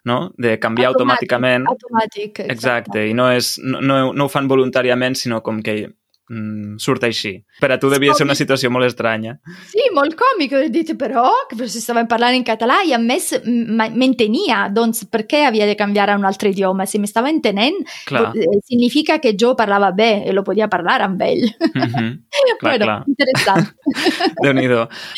no? 0.04 0.32
De 0.38 0.58
canviar 0.62 0.92
Automàtic, 0.92 1.32
automàticament. 1.32 1.68
Automàtic, 1.70 2.42
Exacte, 2.46 3.06
i 3.08 3.14
no, 3.16 3.30
és, 3.34 3.56
no, 3.62 3.80
no, 3.80 3.98
no 4.12 4.26
ho 4.26 4.32
fan 4.32 4.50
voluntàriament, 4.50 5.18
sinó 5.18 5.40
com 5.42 5.62
que 5.64 5.80
mm, 6.28 6.76
surt 6.76 7.04
així. 7.04 7.44
Per 7.60 7.70
a 7.72 7.78
tu 7.78 7.88
devia 7.88 8.14
ser 8.14 8.24
una 8.26 8.34
situació 8.38 8.70
molt 8.70 8.86
estranya. 8.86 9.38
Sì, 9.66 9.88
molto 9.92 10.16
comico, 10.16 10.56
ho 10.56 10.68
detto 10.68 10.96
però, 10.96 11.30
che 11.48 11.66
si 11.68 11.80
stava 11.80 12.04
parlando 12.06 12.36
in 12.36 12.42
català 12.44 12.82
e 12.82 12.92
a 12.92 12.98
me 12.98 13.18
s- 13.18 13.40
m- 13.44 13.92
mi 13.94 14.04
intenia, 14.04 14.68
doncs 14.68 15.06
perché 15.06 15.42
havia 15.44 15.66
de 15.66 15.74
cambiare 15.74 16.12
a 16.12 16.16
un 16.16 16.24
altro 16.24 16.48
idioma? 16.48 16.86
Se 16.86 16.98
mi 16.98 17.06
stava 17.06 17.28
intenent, 17.28 17.86
Clar. 18.04 18.36
eh, 18.36 18.60
significa 18.64 19.18
che 19.18 19.34
Joe 19.34 19.54
parlava 19.54 19.92
bé 19.92 20.24
e 20.24 20.32
lo 20.32 20.42
podia 20.42 20.68
parlare 20.68 21.02
amb 21.02 21.20
ell. 21.20 21.48
Mhm. 21.74 22.26
Clar, 22.58 22.76
bueno, 22.78 22.84
clar. 22.84 23.04
interessant. 23.06 23.74
déu 24.42 24.52
nhi 24.52 24.66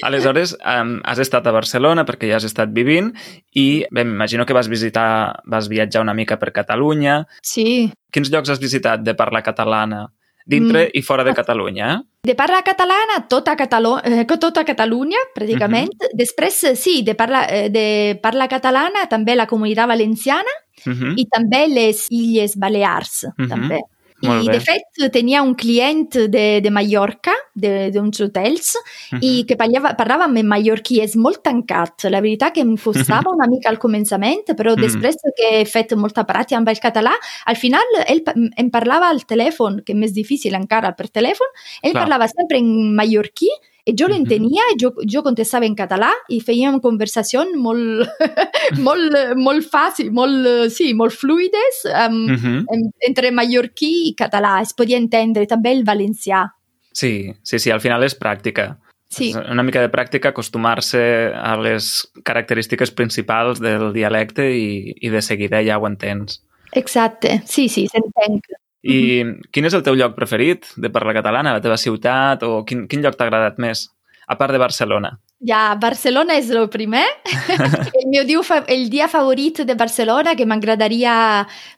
Aleshores, 0.04 0.56
um, 0.64 1.00
has 1.04 1.18
estat 1.18 1.46
a 1.46 1.52
Barcelona 1.52 2.04
perquè 2.04 2.28
ja 2.28 2.36
has 2.36 2.44
estat 2.44 2.70
vivint 2.72 3.12
i 3.54 3.84
bé, 3.90 4.04
m'imagino 4.04 4.44
que 4.46 4.52
vas 4.52 4.68
visitar, 4.68 5.40
vas 5.44 5.68
viatjar 5.68 6.02
una 6.02 6.14
mica 6.14 6.36
per 6.38 6.52
Catalunya. 6.52 7.26
sì. 7.42 7.90
Quins 8.10 8.28
llocs 8.30 8.50
has 8.50 8.58
visitat 8.58 9.02
de 9.06 9.14
parla 9.14 9.40
catalana 9.40 10.10
dintre 10.50 10.86
Mm. 10.86 10.98
i 10.98 11.02
fora 11.02 11.24
de 11.24 11.34
Catalunya? 11.34 11.92
Eh? 11.94 12.06
De 12.22 12.34
parla 12.34 12.60
catalana 12.62 13.22
tota, 13.28 13.54
Catalo 13.56 13.98
eh, 14.04 14.26
tota 14.26 14.64
Catalunya, 14.64 15.18
praticament. 15.34 15.88
Després, 16.12 16.58
sì, 16.76 17.02
de 17.02 17.14
parla, 17.14 17.46
eh, 17.48 17.70
de 17.70 18.18
parla 18.20 18.48
catalana 18.48 19.06
també 19.08 19.36
la 19.36 19.46
comunitat 19.46 19.88
valenciana 19.88 20.50
Mhm. 20.84 21.14
i 21.16 21.26
també 21.30 21.66
les 21.68 22.06
Illes 22.10 22.56
Balears, 22.56 23.26
Mhm. 23.36 23.48
també. 23.48 23.80
Molt 24.22 24.44
I, 24.44 24.48
bé. 24.48 24.52
de 24.58 24.60
fet, 24.60 25.12
tenia 25.12 25.42
un 25.42 25.54
client 25.54 26.08
de, 26.28 26.60
de 26.60 26.70
Mallorca, 26.70 27.32
de- 27.54 27.90
d'uns 27.90 28.20
hotels, 28.20 28.74
i 29.20 29.44
que 29.48 29.56
parlava, 29.56 29.94
parlava 29.96 30.26
en 30.28 30.46
mallorquí, 30.46 31.00
és 31.00 31.16
molt 31.16 31.42
tancat. 31.42 32.04
La 32.10 32.20
veritat 32.20 32.52
que 32.54 32.60
em 32.60 32.76
costava 32.76 33.30
una 33.32 33.46
mica 33.48 33.70
al 33.70 33.78
començament, 33.78 34.44
però 34.56 34.76
Mhm. 34.76 34.82
després 34.82 35.16
que 35.36 35.60
he 35.60 35.64
fet 35.64 35.94
molta 35.96 36.26
pràctica 36.26 36.56
amb 36.58 36.68
el 36.68 36.78
català, 36.78 37.12
al 37.46 37.56
final 37.56 37.82
ell 38.06 38.22
em 38.56 38.70
parlava 38.70 39.08
al 39.08 39.24
telèfon, 39.24 39.82
que 39.84 39.92
és 39.92 39.98
més 39.98 40.12
difícil 40.12 40.54
encara 40.54 40.94
per 40.96 41.08
telèfon, 41.08 41.48
ell 41.82 41.92
Clar. 41.92 42.02
parlava 42.04 42.28
sempre 42.28 42.58
en 42.58 42.94
mallorquí 42.94 43.48
i 43.90 43.94
jo 43.98 44.06
Mhm. 44.06 44.14
l'entenia, 44.14 44.62
jo, 44.80 44.92
jo 45.04 45.22
contestava 45.22 45.66
en 45.66 45.74
català 45.76 46.10
i 46.28 46.40
fèiem 46.40 46.80
conversacions 46.80 47.56
molt, 47.56 48.06
molt, 48.86 49.16
molt 49.36 49.66
fàcil, 49.70 50.10
molt, 50.14 50.70
sí, 50.70 50.92
molt 50.94 51.12
fluides, 51.12 51.82
um, 51.90 52.20
Mhm. 52.30 52.64
en- 52.70 52.92
entre 53.08 53.30
mallorquí 53.32 54.08
i 54.10 54.14
català. 54.16 54.60
Es 54.62 54.72
podia 54.74 54.96
entendre 54.96 55.46
també 55.46 55.72
el 55.72 55.84
valencià. 55.84 56.46
Sí, 56.92 57.32
sí, 57.42 57.58
sí, 57.58 57.70
al 57.70 57.80
final 57.80 58.02
és 58.02 58.16
pràctica. 58.18 58.78
Sí. 59.10 59.30
És 59.30 59.36
una 59.50 59.62
mica 59.64 59.80
de 59.82 59.90
pràctica, 59.90 60.30
acostumar-se 60.30 61.32
a 61.34 61.56
les 61.56 62.06
característiques 62.22 62.92
principals 62.92 63.58
del 63.60 63.92
dialecte 63.92 64.44
i, 64.54 64.94
i 65.00 65.08
de 65.10 65.20
seguida 65.20 65.62
ja 65.66 65.78
ho 65.78 65.86
entens. 65.88 66.44
Exacte, 66.72 67.42
sí, 67.46 67.68
sí, 67.68 67.88
s'entén. 67.88 68.40
I 68.82 69.24
quin 69.52 69.66
és 69.68 69.74
el 69.76 69.82
teu 69.84 69.94
lloc 69.98 70.14
preferit 70.16 70.70
de 70.76 70.90
parla 70.90 71.12
catalana, 71.16 71.52
la 71.52 71.60
teva 71.64 71.76
ciutat, 71.76 72.42
o 72.42 72.62
quin, 72.64 72.86
quin 72.88 73.02
lloc 73.04 73.16
t'ha 73.16 73.26
agradat 73.28 73.58
més? 73.60 73.88
A 74.30 74.36
part 74.38 74.54
de 74.54 74.60
Barcelona. 74.62 75.18
Ja, 75.42 75.74
Barcelona 75.80 76.36
és 76.36 76.50
el 76.52 76.68
primer. 76.68 77.02
el 77.98 78.06
meu 78.12 78.26
dia, 78.28 78.60
el 78.68 78.84
dia 78.92 79.08
favorit 79.08 79.62
de 79.66 79.74
Barcelona, 79.74 80.36
que 80.36 80.46
m'agradaria 80.46 81.14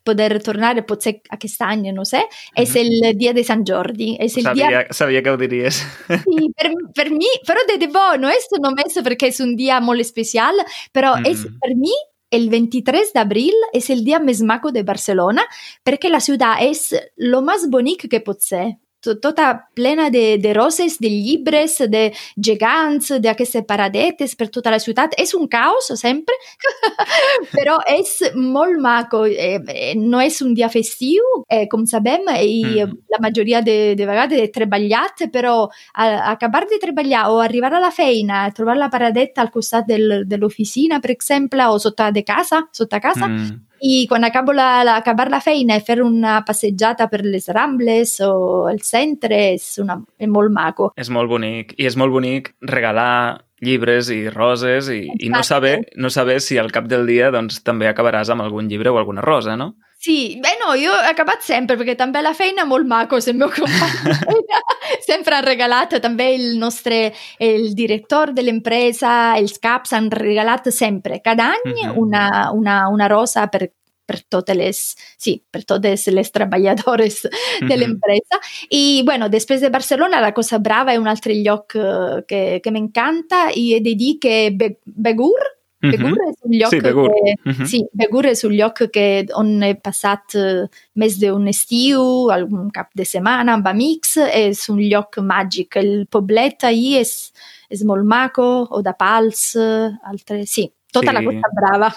poder 0.04 0.42
tornar, 0.42 0.74
potser 0.84 1.20
aquest 1.30 1.62
any, 1.62 1.88
no 1.94 2.04
sé, 2.04 2.24
és 2.58 2.74
el 2.76 2.90
dia 3.16 3.32
de 3.32 3.46
Sant 3.46 3.64
Jordi. 3.64 4.16
És 4.20 4.36
el 4.36 4.50
dia 4.52 4.66
Sabia, 4.66 4.84
sabia 4.90 5.22
que 5.22 5.30
ho 5.32 5.38
diries. 5.40 5.80
Sí, 6.26 6.50
per, 6.58 6.72
per 6.94 7.08
mi, 7.14 7.30
però 7.46 7.62
de 7.70 7.78
debò, 7.80 8.18
no 8.20 8.28
és 8.34 8.50
només 8.60 8.98
perquè 9.00 9.30
és 9.32 9.40
un 9.40 9.54
dia 9.56 9.80
molt 9.80 10.02
especial, 10.02 10.58
però 10.92 11.16
Mm. 11.22 11.26
és 11.30 11.46
per 11.62 11.72
mi 11.78 11.94
el 12.32 12.48
23 12.50 13.12
d'abril 13.14 13.54
és 13.76 13.90
el 13.92 14.02
dia 14.06 14.18
més 14.18 14.40
maco 14.42 14.72
de 14.72 14.82
Barcelona 14.82 15.44
perquè 15.84 16.10
la 16.10 16.22
ciutat 16.24 16.64
és 16.64 16.88
lo 17.20 17.42
més 17.44 17.68
bonic 17.70 18.08
que 18.10 18.22
pot 18.24 18.40
ser. 18.42 18.72
To- 19.02 19.16
Tota 19.18 19.68
plena 19.74 20.08
de, 20.10 20.38
de 20.38 20.52
roses, 20.54 20.98
de 21.02 21.08
llibres, 21.10 21.78
de 21.90 22.12
gegants, 22.38 23.10
d'aquestes 23.22 23.64
paradetes 23.66 24.34
per 24.38 24.48
tota 24.54 24.70
la 24.70 24.78
ciutat. 24.78 25.14
És 25.18 25.34
un 25.34 25.48
caos 25.50 25.90
sempre, 25.98 26.34
però 27.54 27.78
és 27.90 28.14
molt 28.36 28.78
maco. 28.82 29.24
Eh, 29.26 29.58
eh, 29.68 29.94
no 29.98 30.20
és 30.22 30.38
un 30.44 30.54
dia 30.54 30.68
festiu, 30.72 31.22
eh, 31.48 31.66
com 31.68 31.86
sabem, 31.86 32.28
i 32.42 32.62
Mm. 32.62 32.92
la 33.10 33.18
majoria 33.20 33.60
de, 33.62 33.94
de 33.98 34.06
vegades 34.06 34.38
he 34.40 34.48
treballat, 34.54 35.24
però 35.32 35.68
a, 35.94 36.06
acabar 36.32 36.64
de 36.70 36.78
treballar 36.80 37.26
o 37.32 37.40
arribar 37.42 37.72
a 37.74 37.80
la 37.80 37.90
feina, 37.90 38.44
trobar 38.54 38.76
la 38.78 38.88
paradeta 38.90 39.42
al 39.42 39.50
costat 39.50 39.86
del, 39.86 40.24
de 40.28 40.38
l'oficina, 40.38 41.00
per 41.00 41.10
exemple, 41.10 41.66
o 41.68 41.78
sota 41.78 42.10
de 42.12 42.22
casa, 42.24 42.62
sota 42.72 43.00
casa, 43.00 43.28
Mm. 43.28 43.60
I 43.82 44.06
quan 44.06 44.22
acabo 44.24 44.52
la, 44.54 44.84
la, 44.86 44.96
acabar 44.96 45.28
la 45.30 45.40
feina 45.42 45.74
e 45.74 45.82
fer 45.82 45.98
una 46.04 46.38
passejata 46.46 47.08
per 47.10 47.24
les 47.26 47.48
Rambles 47.50 48.14
o 48.22 48.68
el 48.70 48.78
centre 48.86 49.40
és, 49.56 49.64
una, 49.82 49.98
és 50.22 50.30
molt 50.30 50.54
maco. 50.54 50.92
És 50.94 51.10
molt 51.10 51.30
bonic. 51.30 51.74
I 51.82 51.88
és 51.90 51.98
molt 51.98 52.14
bonic 52.14 52.52
regalar 52.70 53.42
llibres 53.62 54.10
i 54.14 54.26
roses 54.30 54.90
i, 54.90 55.04
i 55.06 55.30
no, 55.30 55.42
Exacte. 55.42 55.48
saber, 55.48 55.74
no 55.96 56.10
saber 56.10 56.40
si 56.42 56.58
al 56.58 56.70
cap 56.74 56.86
del 56.90 57.06
dia 57.10 57.30
doncs, 57.34 57.62
també 57.66 57.90
acabaràs 57.90 58.30
amb 58.30 58.46
algun 58.46 58.70
llibre 58.70 58.90
o 58.90 58.98
alguna 59.02 59.22
rosa, 59.22 59.56
no? 59.58 59.72
Sí, 60.02 60.40
beh 60.42 60.56
no, 60.58 60.72
io 60.74 60.90
ho 60.90 61.02
acabat 61.06 61.44
sempre 61.46 61.76
perché 61.78 61.94
també 61.94 62.18
a 62.18 62.24
la 62.26 62.32
feina 62.34 62.64
molt 62.66 62.88
maco 62.90 63.20
se 63.22 63.30
il 63.30 63.36
mio 63.38 63.46
compagno 63.54 64.16
sempre 65.06 65.36
han 65.36 65.44
regalat 65.46 65.94
també 66.02 66.26
il 66.34 66.56
nostre 66.58 67.12
il 67.38 67.68
direttore 67.78 68.32
dell'impresa 68.34 69.36
els 69.38 69.60
caps 69.62 69.92
han 69.94 70.10
regalat 70.10 70.66
sempre 70.74 71.20
cada 71.22 71.52
any 71.54 71.70
Mhm. 71.84 71.94
una, 72.02 72.50
una, 72.52 72.88
una 72.90 73.06
rosa 73.06 73.46
per 73.46 73.70
per 74.04 74.18
totes 74.28 74.56
les, 74.58 74.78
sì, 75.16 75.36
per 75.48 75.62
totes 75.64 76.08
les 76.10 76.28
treballadores 76.34 77.22
Mhm. 77.62 77.68
dell'impresa. 77.68 78.40
I 78.70 79.02
bueno, 79.06 79.28
després 79.30 79.60
de 79.60 79.70
Barcelona 79.70 80.18
la 80.20 80.32
cosa 80.32 80.58
brava 80.58 80.90
è 80.90 80.96
un 80.96 81.06
altro 81.06 81.32
lloc 81.32 81.76
eh, 81.76 82.24
che, 82.26 82.58
che 82.60 82.70
m'encanta 82.72 83.48
i 83.54 83.72
he 83.76 83.80
de 83.80 83.94
dir 83.94 84.18
que 84.18 84.50
Be- 84.52 84.80
Begur, 84.84 85.38
Begur 85.82 86.12
Mhm. 86.12 86.28
és 86.30 86.36
un 86.44 86.52
lloc 86.58 86.70
Sí, 86.70 86.80
Begur. 86.80 87.08
que, 87.10 87.34
Mhm. 87.50 87.66
Sí, 87.66 87.80
Begur 87.92 88.26
és 88.26 88.44
un 88.44 88.52
lloc 88.56 88.82
que, 88.92 89.26
on 89.34 89.62
he 89.62 89.74
passat 89.74 90.34
eh, 90.34 90.66
més 90.96 91.18
d'un 91.20 91.48
estiu, 91.48 92.30
algun 92.30 92.70
cap 92.70 92.90
de 92.94 93.04
setmana 93.04 93.54
amb 93.54 93.66
amics, 93.66 94.16
és 94.32 94.68
un 94.68 94.78
lloc 94.78 95.16
màgic. 95.18 95.76
El 95.76 96.06
poblet 96.06 96.62
ahir 96.64 97.00
és, 97.00 97.32
és 97.68 97.82
molt 97.84 98.04
maco, 98.04 98.66
o 98.70 98.82
de 98.82 98.94
Pals, 98.98 99.56
eh, 99.56 99.90
altre... 100.06 100.46
Sí, 100.46 100.70
tota 100.92 101.08
Sí. 101.10 101.14
la 101.14 101.22
Costa 101.24 101.48
Brava. 101.56 101.94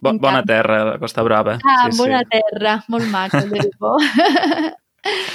Bo, 0.00 0.12
bona 0.18 0.42
terra, 0.42 0.84
la 0.84 0.98
Costa 0.98 1.22
Brava. 1.22 1.58
Ah, 1.62 1.90
sí, 1.90 1.98
bona 1.98 2.20
sí. 2.20 2.38
terra, 2.40 2.82
molt 2.88 3.06
maco, 3.10 3.36
de 3.40 3.60
debò. 3.68 3.96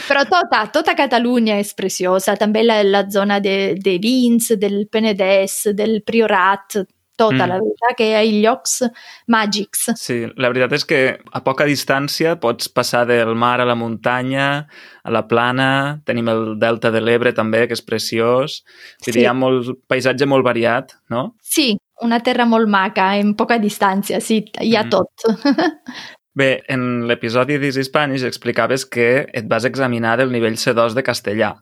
Però 0.07 0.23
tota, 0.23 0.61
tota 0.71 0.93
Catalunya 0.95 1.57
és 1.59 1.73
preciosa, 1.75 2.37
també 2.39 2.61
la, 2.63 2.77
la 2.87 3.01
zona 3.11 3.41
de, 3.43 3.75
de 3.75 3.97
Vins, 3.99 4.53
del 4.57 4.87
Penedès, 4.89 5.73
del 5.75 6.01
Priorat, 6.07 6.77
tota, 7.17 7.45
Mm. 7.45 7.49
la 7.49 7.57
veritat 7.59 7.97
que 7.97 8.07
hi 8.07 8.13
ha 8.15 8.23
llocs 8.43 8.83
màgics. 9.27 9.87
Sí, 9.97 10.19
la 10.37 10.49
veritat 10.53 10.73
és 10.77 10.85
que 10.85 10.99
a 11.33 11.41
poca 11.43 11.65
distància 11.65 12.35
pots 12.39 12.69
passar 12.69 13.05
del 13.09 13.33
mar 13.35 13.59
a 13.59 13.65
la 13.65 13.75
muntanya, 13.75 14.67
a 15.03 15.11
la 15.11 15.23
plana, 15.27 15.99
tenim 16.05 16.29
el 16.29 16.59
delta 16.59 16.91
de 16.91 17.01
l'Ebre 17.01 17.33
també, 17.33 17.65
que 17.67 17.73
és 17.73 17.81
preciós. 17.83 18.61
Sí. 19.01 19.11
Hi 19.19 19.25
ha 19.25 19.33
molt, 19.33 19.73
paisatge 19.87 20.25
molt 20.29 20.45
variat, 20.45 20.93
no? 21.09 21.35
Sí, 21.41 21.75
una 22.01 22.19
terra 22.21 22.45
molt 22.45 22.69
maca, 22.69 23.15
en 23.17 23.33
poca 23.35 23.57
distància, 23.57 24.21
sí, 24.21 24.45
hi 24.61 24.75
ha 24.75 24.83
Mm. 24.85 24.89
tot. 24.89 25.09
Bé, 26.37 26.61
en 26.69 27.07
l'episodi 27.07 27.57
d'Easy 27.57 27.83
Spanish 27.83 28.23
explicaves 28.23 28.85
que 28.85 29.25
et 29.33 29.47
vas 29.49 29.65
examinar 29.65 30.17
del 30.19 30.31
nivell 30.31 30.53
C2 30.55 30.93
de 30.93 31.01
castellà, 31.01 31.55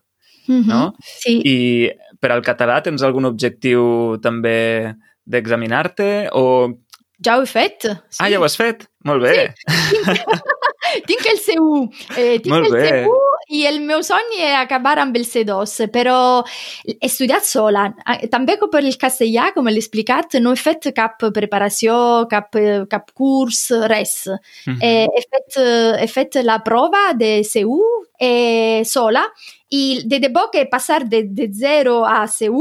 no? 0.49 0.93
Sí, 1.01 1.39
I 1.45 1.89
per 2.19 2.31
al 2.33 2.41
català 2.43 2.81
tens 2.83 3.01
algun 3.01 3.23
objectiu 3.25 4.17
també 4.21 4.93
d'examinar-te 5.25 6.09
o... 6.33 6.45
ja 7.25 7.37
ho 7.37 7.45
he 7.45 7.49
fet. 7.49 7.87
Sí. 8.09 8.19
Ah, 8.21 8.29
ja 8.29 8.39
ho 8.39 8.45
has 8.47 8.57
fet? 8.59 8.87
Molt 9.05 9.25
bé. 9.25 9.53
tinc 11.09 11.25
el 11.29 11.39
C1, 11.41 11.87
eh, 12.17 12.35
tinc 12.41 12.53
Molt 12.53 12.69
el 12.69 12.77
bé. 12.77 12.89
C1 13.05 13.25
i 13.47 13.65
el 13.69 13.79
meu 13.85 14.01
somni 14.01 14.39
è 14.41 14.53
acabar 14.57 14.97
amb 14.97 15.15
el 15.15 15.25
C2, 15.25 15.89
però 15.93 16.43
he 16.85 17.09
studiat 17.09 17.45
sola. 17.45 17.85
També 18.31 18.57
per 18.71 18.81
il 18.83 18.97
castellà, 18.97 19.51
com 19.53 19.69
l'he 19.69 19.81
explicat, 19.81 20.39
no 20.41 20.53
he 20.53 20.59
fet 20.59 20.89
cap 20.97 21.21
preparació, 21.33 22.25
cap, 22.29 22.57
cap 22.89 23.11
curs, 23.13 23.67
res. 23.91 24.25
Mhm. 24.65 24.79
Eh, 24.81 25.05
he, 25.05 25.25
fet, 25.29 25.59
eh, 25.61 26.03
he 26.03 26.07
fet 26.07 26.41
la 26.43 26.61
prova 26.65 27.13
de 27.13 27.43
C1 27.45 28.09
eh, 28.19 28.81
sola 28.85 29.25
i 29.69 30.03
de 30.05 30.19
debò 30.19 30.49
che 30.49 30.67
passare 30.67 31.05
de, 31.07 31.33
de 31.33 31.49
0 31.51 32.03
a 32.03 32.23
C1 32.25 32.53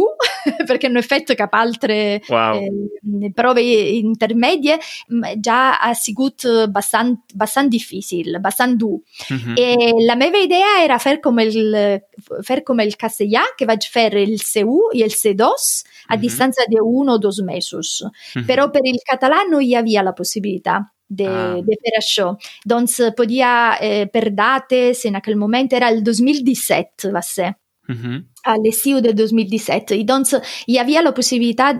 perché 0.66 0.88
non 0.88 0.96
ho 0.96 1.02
fatto 1.02 1.34
cap 1.34 1.52
altre 1.52 2.22
Uau. 2.28 2.60
eh, 2.62 3.30
prove 3.32 3.60
intermedie 3.60 4.78
m- 5.08 5.38
già 5.38 5.78
ha 5.78 5.92
sigut 5.94 6.66
bastant, 6.68 7.18
bastant 7.34 7.68
difícil, 7.68 8.38
bastant 8.40 8.76
dur. 8.76 8.98
Mhm. 9.28 9.54
E 9.56 9.92
la 10.04 10.14
meva 10.14 10.38
idea 10.38 10.82
era 10.82 10.98
fer 10.98 11.20
com 11.20 11.38
el, 11.38 12.02
fer 12.42 12.62
com 12.62 12.80
el 12.80 12.96
castellà, 12.96 13.42
que 13.56 13.66
vaig 13.66 13.84
fer 13.88 14.14
el 14.16 14.38
C1 14.40 14.94
i 14.94 15.02
el 15.02 15.10
C2 15.12 15.84
a 16.08 16.14
Mhm. 16.16 16.20
distanza 16.20 16.64
di 16.66 16.76
uno 16.80 17.12
o 17.12 17.18
dos 17.18 17.40
mesos. 17.42 18.02
Mhm. 18.34 18.44
Però 18.46 18.70
per 18.70 18.80
il 18.84 18.98
català 19.04 19.42
no 19.48 19.60
hi 19.60 19.74
havia 19.74 20.02
la 20.02 20.12
possibilitat 20.12 20.82
de, 21.08 21.26
Ah. 21.28 21.54
de 21.62 21.76
fer 21.82 21.92
això. 21.98 22.36
Doncs 22.64 23.00
podia, 23.16 23.76
eh, 23.80 24.06
per 24.06 24.30
dates, 24.34 25.04
en 25.06 25.16
aquell 25.16 25.36
moment 25.36 25.72
era 25.72 25.88
el 25.88 26.02
2017, 26.02 27.10
va 27.12 27.22
ser 27.22 27.54
Mhm. 27.88 28.24
a 28.44 28.56
l'estiu 28.56 29.00
del 29.00 29.14
2017 29.14 29.94
i 29.94 30.04
doncs 30.04 30.34
hi 30.66 30.78
havia 30.78 31.02
la 31.02 31.12
possibilitat 31.12 31.76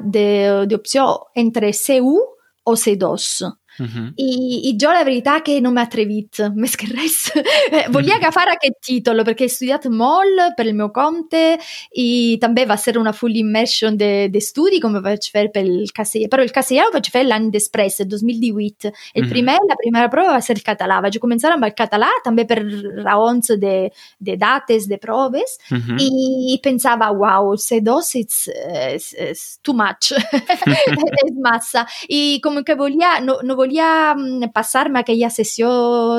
d'opció 0.69 1.29
entre 1.35 1.73
C1 1.73 2.19
o 2.65 2.75
C2 2.77 3.43
Mhm. 3.79 4.13
i, 4.17 4.69
i 4.69 4.77
jo 4.79 4.91
la 4.93 5.03
verità 5.03 5.41
che 5.43 5.59
non 5.61 5.73
mi 5.73 5.81
ha 5.81 5.83
atrevit 5.83 6.39
més 6.55 6.77
que 6.81 6.87
res 6.93 7.31
Eh, 7.35 7.87
volia 7.91 8.17
agafar 8.17 8.49
aquest 8.53 8.79
títol 8.87 9.23
perquè 9.27 9.45
he 9.45 9.49
studiat 9.49 9.87
molt 9.91 10.55
per 10.57 10.67
il 10.67 10.75
mio 10.75 10.91
compte 10.95 11.59
i 11.99 12.37
també 12.41 12.65
va 12.67 12.77
ser 12.77 12.97
una 12.99 13.13
full 13.13 13.35
immersion 13.37 13.97
de, 13.97 14.29
de 14.31 14.41
studi 14.41 14.79
com 14.81 14.95
vaig 15.03 15.27
fer 15.33 15.49
pel 15.51 15.89
castellà 15.95 16.29
però 16.31 16.43
il 16.47 16.53
castellà 16.55 16.87
ho 16.87 16.93
vaig 16.95 17.09
fer 17.11 17.25
l'any 17.27 17.51
després, 17.51 17.99
el 18.01 18.09
2018 18.09 18.93
el 19.15 19.25
Mhm. 19.25 19.31
primer, 19.31 19.59
la 19.69 19.77
primera 19.81 20.09
prova 20.09 20.33
va 20.37 20.41
ser 20.41 20.57
el 20.57 20.63
català 20.63 21.01
vaig 21.03 21.19
començar 21.19 21.53
amb 21.53 21.65
el 21.65 21.75
català 21.75 22.11
també 22.25 22.45
per 22.47 22.61
raons 23.05 23.49
de, 23.59 23.91
de 24.21 24.37
dates, 24.37 24.87
de 24.89 24.99
proves 24.99 25.59
Mhm. 25.71 25.97
y 25.99 26.61
pensaba, 26.63 27.11
wow, 27.11 27.57
C2 27.57 28.15
it's, 28.15 28.49
it's, 28.49 29.13
it's 29.19 29.59
too 29.63 29.73
much, 29.75 30.13
es 31.27 31.35
massa. 31.41 31.87
Y 32.09 32.41
como 32.41 32.63
que 32.65 32.75
volía, 32.75 33.21
no, 33.21 33.39
no 33.43 33.57
volia 33.65 33.89
mm, 34.15 34.53
passar-me 34.55 35.03
aquella 35.03 35.33
sessió 35.33 35.73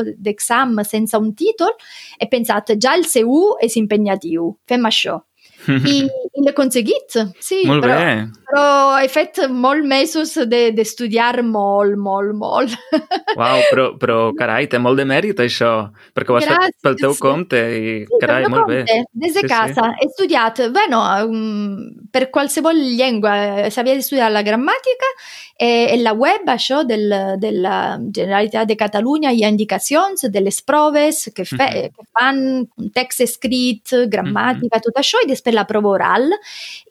d'exam 0.03 0.81
sense 0.84 1.15
un 1.17 1.31
títol, 1.38 1.71
he 2.19 2.27
pensat, 2.31 2.75
ja 2.81 2.97
el 2.97 3.08
C1 3.08 3.63
és 3.69 3.79
impegnatiu, 3.79 4.51
fem 4.67 4.91
això. 4.91 5.21
I, 5.89 6.01
i 6.05 6.43
l'he 6.43 6.51
aconseguit, 6.51 7.15
sí. 7.41 7.63
Molt 7.65 7.84
però, 7.86 7.95
bé. 7.97 8.10
però 8.45 8.65
he 9.01 9.08
fet 9.10 9.39
molt 9.49 9.86
mesos 9.88 10.36
d'estudiar 10.49 11.31
de, 11.39 11.45
molt, 11.47 11.97
molt, 11.97 12.36
molt. 12.38 12.75
Uau, 13.39 13.63
però, 13.71 13.88
però 14.01 14.17
carai, 14.38 14.69
té 14.71 14.79
molt 14.81 15.01
de 15.01 15.08
mèrit 15.10 15.41
això, 15.41 15.71
perquè 16.15 16.34
ho 16.34 16.39
has 16.39 16.47
Gràcies. 16.47 16.75
fet 16.75 16.88
pel 16.88 16.99
teu 17.01 17.15
compte 17.21 17.62
i 17.79 17.95
sí, 18.03 18.21
carai, 18.21 18.45
molt 18.45 18.65
compte, 18.67 18.84
bé. 18.84 18.99
Des 19.25 19.38
de 19.39 19.45
sí, 19.45 19.51
casa. 19.51 19.89
Sí. 19.89 20.03
He 20.03 20.10
estudiat, 20.12 20.62
bueno, 20.75 21.01
um, 21.25 21.81
per 22.13 22.27
qualsevol 22.36 22.79
llengua, 22.86 23.36
sabia 23.73 23.97
estudiar 23.97 24.31
la 24.34 24.45
grammatica 24.45 25.12
e 25.57 25.93
en 25.93 26.03
la 26.03 26.11
web 26.11 26.49
això 26.51 26.81
del, 26.83 27.07
della 27.39 27.97
Generalitat 28.11 28.67
de 28.67 28.75
Catalunya 28.75 29.31
hi 29.31 29.45
ha 29.45 29.51
indicacions 29.53 30.25
de 30.27 30.41
les 30.43 30.57
proves 30.61 31.29
que, 31.33 31.45
fe, 31.45 31.55
mm 31.55 31.59
-hmm. 31.59 31.91
que 31.95 32.03
fan 32.11 32.67
un 32.75 32.89
text 32.91 33.21
escrit, 33.21 33.87
gramàtica, 34.11 34.75
mm 34.75 34.79
-hmm. 34.79 34.83
tot 34.83 34.95
això, 34.99 35.17
i 35.23 35.27
després 35.27 35.55
la 35.55 35.65
prova 35.65 35.89
oral. 35.89 36.29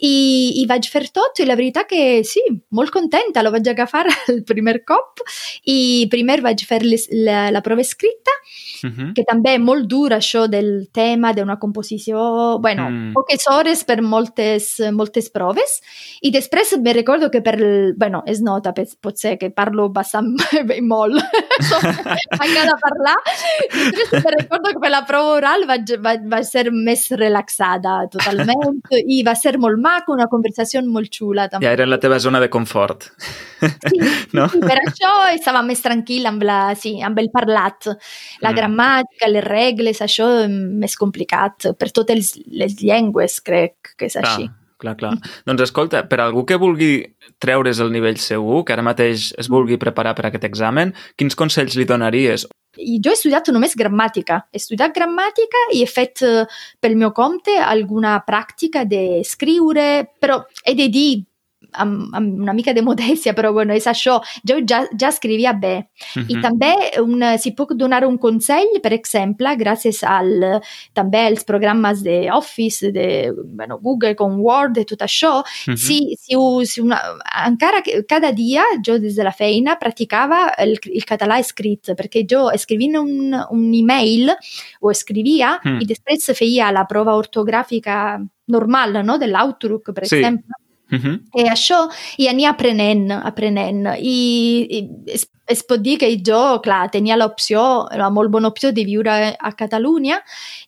I, 0.01 0.63
I 0.63 0.67
vaig 0.67 0.89
fer 0.89 1.11
tot 1.13 1.39
i 1.41 1.45
la 1.45 1.57
veritat 1.57 1.87
que 1.87 2.25
sí, 2.25 2.41
molt 2.71 2.91
contenta, 2.91 3.43
lo 3.43 3.51
vaig 3.51 3.69
agafar 3.69 4.07
el 4.29 4.45
primer 4.45 4.83
cop 4.85 5.21
i 5.65 6.07
primer 6.11 6.41
vaig 6.41 6.65
fer 6.67 6.83
les, 6.85 7.09
la, 7.11 7.51
la 7.51 7.61
prova 7.61 7.83
escrita, 7.83 8.33
mm 8.83 8.91
-hmm. 8.91 9.13
que 9.15 9.25
també 9.25 9.55
és 9.55 9.61
molt 9.61 9.87
dur 9.87 10.11
això 10.13 10.49
del 10.49 10.89
tema 10.93 11.33
d'una 11.33 11.59
composició, 11.59 12.59
bueno, 12.61 12.91
mm. 12.91 13.13
poques 13.13 13.47
hores 13.47 13.85
per 13.85 14.01
moltes, 14.01 14.81
moltes 14.93 15.29
proves, 15.31 15.83
i 16.23 16.31
després 16.31 16.79
me 16.81 16.93
recordo 16.93 17.31
que 17.31 17.43
per, 17.43 17.57
bueno, 17.97 18.23
és 18.27 18.41
no 18.41 18.54
nota, 18.55 18.73
pot 18.75 19.19
ser 19.19 19.37
que 19.41 19.51
parlo 19.55 19.89
bastant 19.93 20.33
bé 20.69 20.81
molt, 20.85 21.19
m'agrada 22.39 22.77
parlar. 22.83 23.17
Després 23.75 24.31
recordo 24.39 24.75
que 24.75 24.83
per 24.83 24.93
la 24.93 25.03
prova 25.09 25.37
oral 25.39 25.67
vaig, 25.69 25.95
vaig, 26.05 26.25
vaig 26.31 26.49
ser 26.49 26.67
més 26.75 27.07
relaxada 27.19 28.01
totalment 28.13 28.81
i 29.17 29.23
va 29.27 29.37
ser 29.39 29.57
molt 29.63 29.81
maco, 29.83 30.15
una 30.17 30.29
conversació 30.33 30.83
molt 30.87 31.13
xula. 31.13 31.49
També. 31.51 31.67
Ja 31.67 31.75
era 31.77 31.89
la 31.89 32.01
teva 32.03 32.21
zona 32.23 32.41
de 32.43 32.51
confort. 32.53 33.11
Sí, 33.65 34.01
no? 34.37 34.49
sí, 34.53 34.61
per 34.61 34.79
això 34.83 35.13
estava 35.33 35.63
més 35.67 35.81
tranquil 35.85 36.27
amb, 36.29 36.43
la, 36.45 36.59
sí, 36.79 36.97
amb 37.05 37.21
el 37.23 37.31
parlat. 37.35 37.89
La 38.45 38.53
mm. 38.53 38.59
gramàtica, 38.59 39.31
les 39.31 39.47
regles, 39.47 40.03
això 40.05 40.29
és 40.45 40.53
més 40.53 40.99
complicat. 41.01 41.73
Per 41.79 41.91
totes 41.95 42.35
les 42.51 42.77
llengües 42.83 43.41
crec 43.45 43.97
que 43.99 44.11
és 44.11 44.21
així. 44.21 44.51
Ah 44.51 44.61
clar, 44.85 44.97
clar. 45.01 45.13
Doncs 45.49 45.65
escolta, 45.65 46.05
per 46.09 46.21
algú 46.23 46.45
que 46.49 46.59
vulgui 46.61 46.93
treure's 47.45 47.81
el 47.85 47.93
nivell 47.95 48.19
C1, 48.21 48.65
que 48.65 48.75
ara 48.75 48.85
mateix 48.87 49.31
es 49.41 49.51
vulgui 49.53 49.79
preparar 49.81 50.17
per 50.17 50.29
aquest 50.31 50.49
examen, 50.49 50.95
quins 51.21 51.37
consells 51.39 51.77
li 51.79 51.87
donaries? 51.89 52.49
Jo 52.75 53.13
he 53.13 53.15
estudiat 53.15 53.53
només 53.55 53.77
gramàtica. 53.79 54.41
He 54.51 54.59
estudiat 54.59 54.95
gramàtica 54.97 55.61
i 55.77 55.85
he 55.85 55.91
fet 55.91 56.25
eh, 56.27 56.43
pel 56.83 56.99
meu 56.99 57.13
compte 57.15 57.55
alguna 57.63 58.17
pràctica 58.27 58.83
d'escriure, 58.89 59.87
però 60.19 60.41
he 60.65 60.75
de 60.79 60.89
dir 60.91 61.11
amb, 61.73 62.15
amb 62.15 62.41
una 62.45 62.53
mica 62.53 62.73
de 62.73 62.83
modèstia, 62.83 63.35
però 63.35 63.53
bueno, 63.53 63.75
és 63.75 63.87
això. 63.91 64.21
Jo 64.47 64.59
ja, 64.67 64.85
ja 65.01 65.09
escrivia 65.09 65.53
bé. 65.53 65.77
Uh 66.17 66.23
-huh. 66.23 66.27
I 66.29 66.37
mhm. 66.37 66.43
també 66.43 66.73
un, 67.01 67.39
si 67.39 67.53
puc 67.53 67.75
donar 67.75 68.05
un 68.05 68.19
consell, 68.19 68.81
per 68.83 68.93
exemple, 68.93 69.57
gràcies 69.57 70.03
al, 70.03 70.61
també 70.93 71.27
als 71.27 71.45
programes 71.45 72.03
d'Office, 72.03 72.93
de 72.93 73.33
bueno, 73.33 73.79
Google 73.79 74.15
com 74.15 74.41
Word 74.41 74.79
i 74.79 74.85
tot 74.85 75.01
això, 75.01 75.41
uh 75.41 75.45
-huh. 75.45 75.77
si, 75.77 76.17
si, 76.19 76.37
si 76.67 76.81
una, 76.81 77.01
encara 77.47 77.83
cada 78.09 78.33
dia 78.33 78.63
jo 78.87 78.99
des 78.99 79.15
de 79.17 79.25
la 79.25 79.33
feina 79.33 79.77
praticava 79.77 80.55
el, 80.59 80.79
el 80.85 81.05
català 81.05 81.39
escrit, 81.39 81.89
perquè 81.97 82.25
jo 82.31 82.51
escrivint 82.51 82.97
un, 82.97 83.35
un 83.51 83.75
email 83.75 84.31
o 84.81 84.91
escrivia 84.91 85.61
-huh. 85.65 85.83
i 85.83 85.87
després 85.87 86.31
feia 86.37 86.73
la 86.73 86.85
prova 86.87 87.17
ortogràfica 87.17 88.21
normal, 88.47 89.05
no? 89.05 89.19
de 89.19 89.27
l'Outlook, 89.27 89.93
per 89.95 90.07
sí. 90.07 90.17
exemple 90.17 90.64
Uh 90.91 90.99
-huh. 90.99 91.21
E 91.35 91.49
això 91.49 91.89
i 92.19 92.29
anir 92.29 92.47
aprenent, 92.47 93.11
aprenent. 93.13 93.87
I, 93.99 94.19
i 94.71 95.19
dir 95.79 95.99
que 95.99 96.09
jo, 96.25 96.61
clar, 96.65 96.89
tenia 96.91 97.17
l'opció, 97.17 97.87
la 97.93 98.09
molt 98.11 98.31
bona 98.31 98.49
opció 98.49 98.73
de 98.73 98.85
viure 98.85 99.35
a 99.37 99.53
Catalunya 99.53 100.21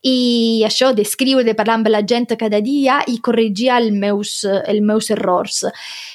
i 0.02 0.62
això 0.66 0.92
d'escriure, 0.92 1.44
de 1.44 1.54
parlar 1.54 1.78
amb 1.80 1.88
la 1.88 2.02
gent 2.02 2.26
cada 2.36 2.60
dia 2.60 3.00
i 3.06 3.18
corregir 3.20 3.70
els 3.72 3.92
meus, 3.92 4.44
els 4.44 4.80
meus 4.82 5.10
errors. 5.10 5.64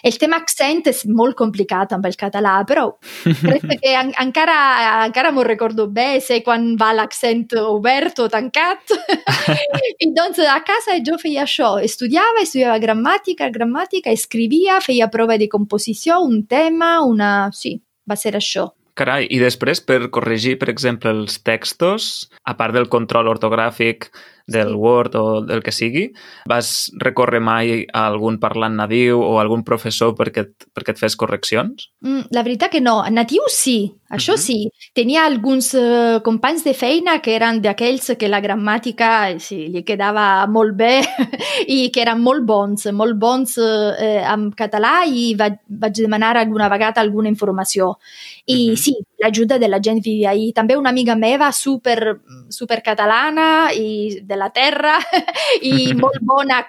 El 0.04 0.18
tema 0.18 0.38
accent 0.38 0.88
és 0.88 1.06
molt 1.06 1.36
complicat 1.36 1.94
amb 1.94 2.06
el 2.06 2.16
català, 2.16 2.60
però 2.68 2.98
crec 3.24 3.66
que 3.82 3.94
en, 3.96 4.14
encara, 4.22 5.06
encara 5.08 5.32
m'ho 5.32 5.44
recordo 5.44 5.88
bé, 5.88 6.20
sé 6.22 6.42
quan 6.44 6.76
va 6.78 6.92
l'accent 6.94 7.48
obert 7.62 8.20
o 8.20 8.30
tancat. 8.30 8.94
Doncs 10.18 10.42
a 10.46 10.60
casa 10.66 11.00
jo 11.06 11.18
feia 11.22 11.46
això, 11.46 11.78
estudiava, 11.82 12.44
estudiava 12.44 12.78
gramàtica, 12.82 13.50
gramàtica, 13.50 14.12
escrivia, 14.12 14.82
feia 14.84 15.10
prova 15.10 15.38
de 15.38 15.50
composició, 15.50 16.22
un 16.22 16.44
tema, 16.46 17.00
una... 17.06 17.50
Sí, 17.56 17.80
va 18.10 18.16
ser 18.16 18.36
això. 18.36 18.70
Carai, 18.98 19.28
i 19.32 19.40
després 19.40 19.80
per 19.82 20.10
corregir, 20.12 20.58
per 20.60 20.70
exemple, 20.70 21.14
els 21.16 21.40
textos, 21.48 22.30
a 22.44 22.58
part 22.60 22.76
del 22.76 22.90
control 22.92 23.30
ortogràfic 23.32 24.10
del 24.52 24.70
sí. 24.70 24.76
Word 24.76 25.16
o 25.16 25.42
del 25.46 25.64
que 25.64 25.72
sigui, 25.72 26.12
vas 26.50 26.92
recórrer 27.00 27.42
mai 27.42 27.86
a 27.94 28.06
algun 28.10 28.40
parlant 28.42 28.76
nadiu 28.78 29.22
o 29.22 29.38
algun 29.40 29.64
professor 29.68 30.14
perquè, 30.18 30.46
et, 30.46 30.68
perquè 30.76 30.96
et 30.96 31.02
fes 31.02 31.16
correccions? 31.18 31.90
Mm, 32.06 32.30
la 32.36 32.44
veritat 32.46 32.74
que 32.74 32.82
no. 32.84 33.00
Nadiu 33.10 33.48
sí, 33.50 33.94
això 34.10 34.34
uh 34.34 34.38
-huh. 34.38 34.42
sí. 34.42 34.70
Tenia 34.94 35.26
alguns 35.26 35.74
uh, 35.74 36.22
companys 36.24 36.64
de 36.64 36.74
feina 36.74 37.22
que 37.22 37.36
eren 37.36 37.62
d'aquells 37.62 38.16
que 38.18 38.28
la 38.28 38.42
gramàtica 38.42 39.40
sí, 39.40 39.68
li 39.68 39.84
quedava 39.84 40.46
molt 40.48 40.76
bé 40.76 41.02
i 41.68 41.90
que 41.92 42.02
eren 42.02 42.22
molt 42.22 42.44
bons, 42.44 42.92
molt 42.92 43.16
bons 43.16 43.58
uh, 43.58 44.24
amb 44.26 44.56
català 44.56 45.06
i 45.08 45.36
vaig, 45.36 45.54
vaig 45.68 45.94
demanar 45.94 46.38
alguna 46.38 46.70
vegada 46.70 47.02
alguna 47.02 47.30
informació. 47.30 47.98
I 48.46 48.72
uh 48.72 48.74
-huh. 48.74 48.78
Sí, 48.82 48.96
l'ajuda 49.22 49.58
de 49.62 49.68
la 49.70 49.80
gent 49.84 50.02
vivia 50.04 50.32
ahí. 50.32 50.52
També 50.54 50.76
una 50.78 50.90
amiga 50.90 51.16
meva 51.16 51.52
super, 51.54 52.18
super 52.50 52.82
catalana 52.84 53.72
i 53.74 54.20
de 54.24 54.38
la 54.40 54.50
terra 54.52 54.98
i 55.62 55.94
molt 56.04 56.20
bona, 56.22 56.64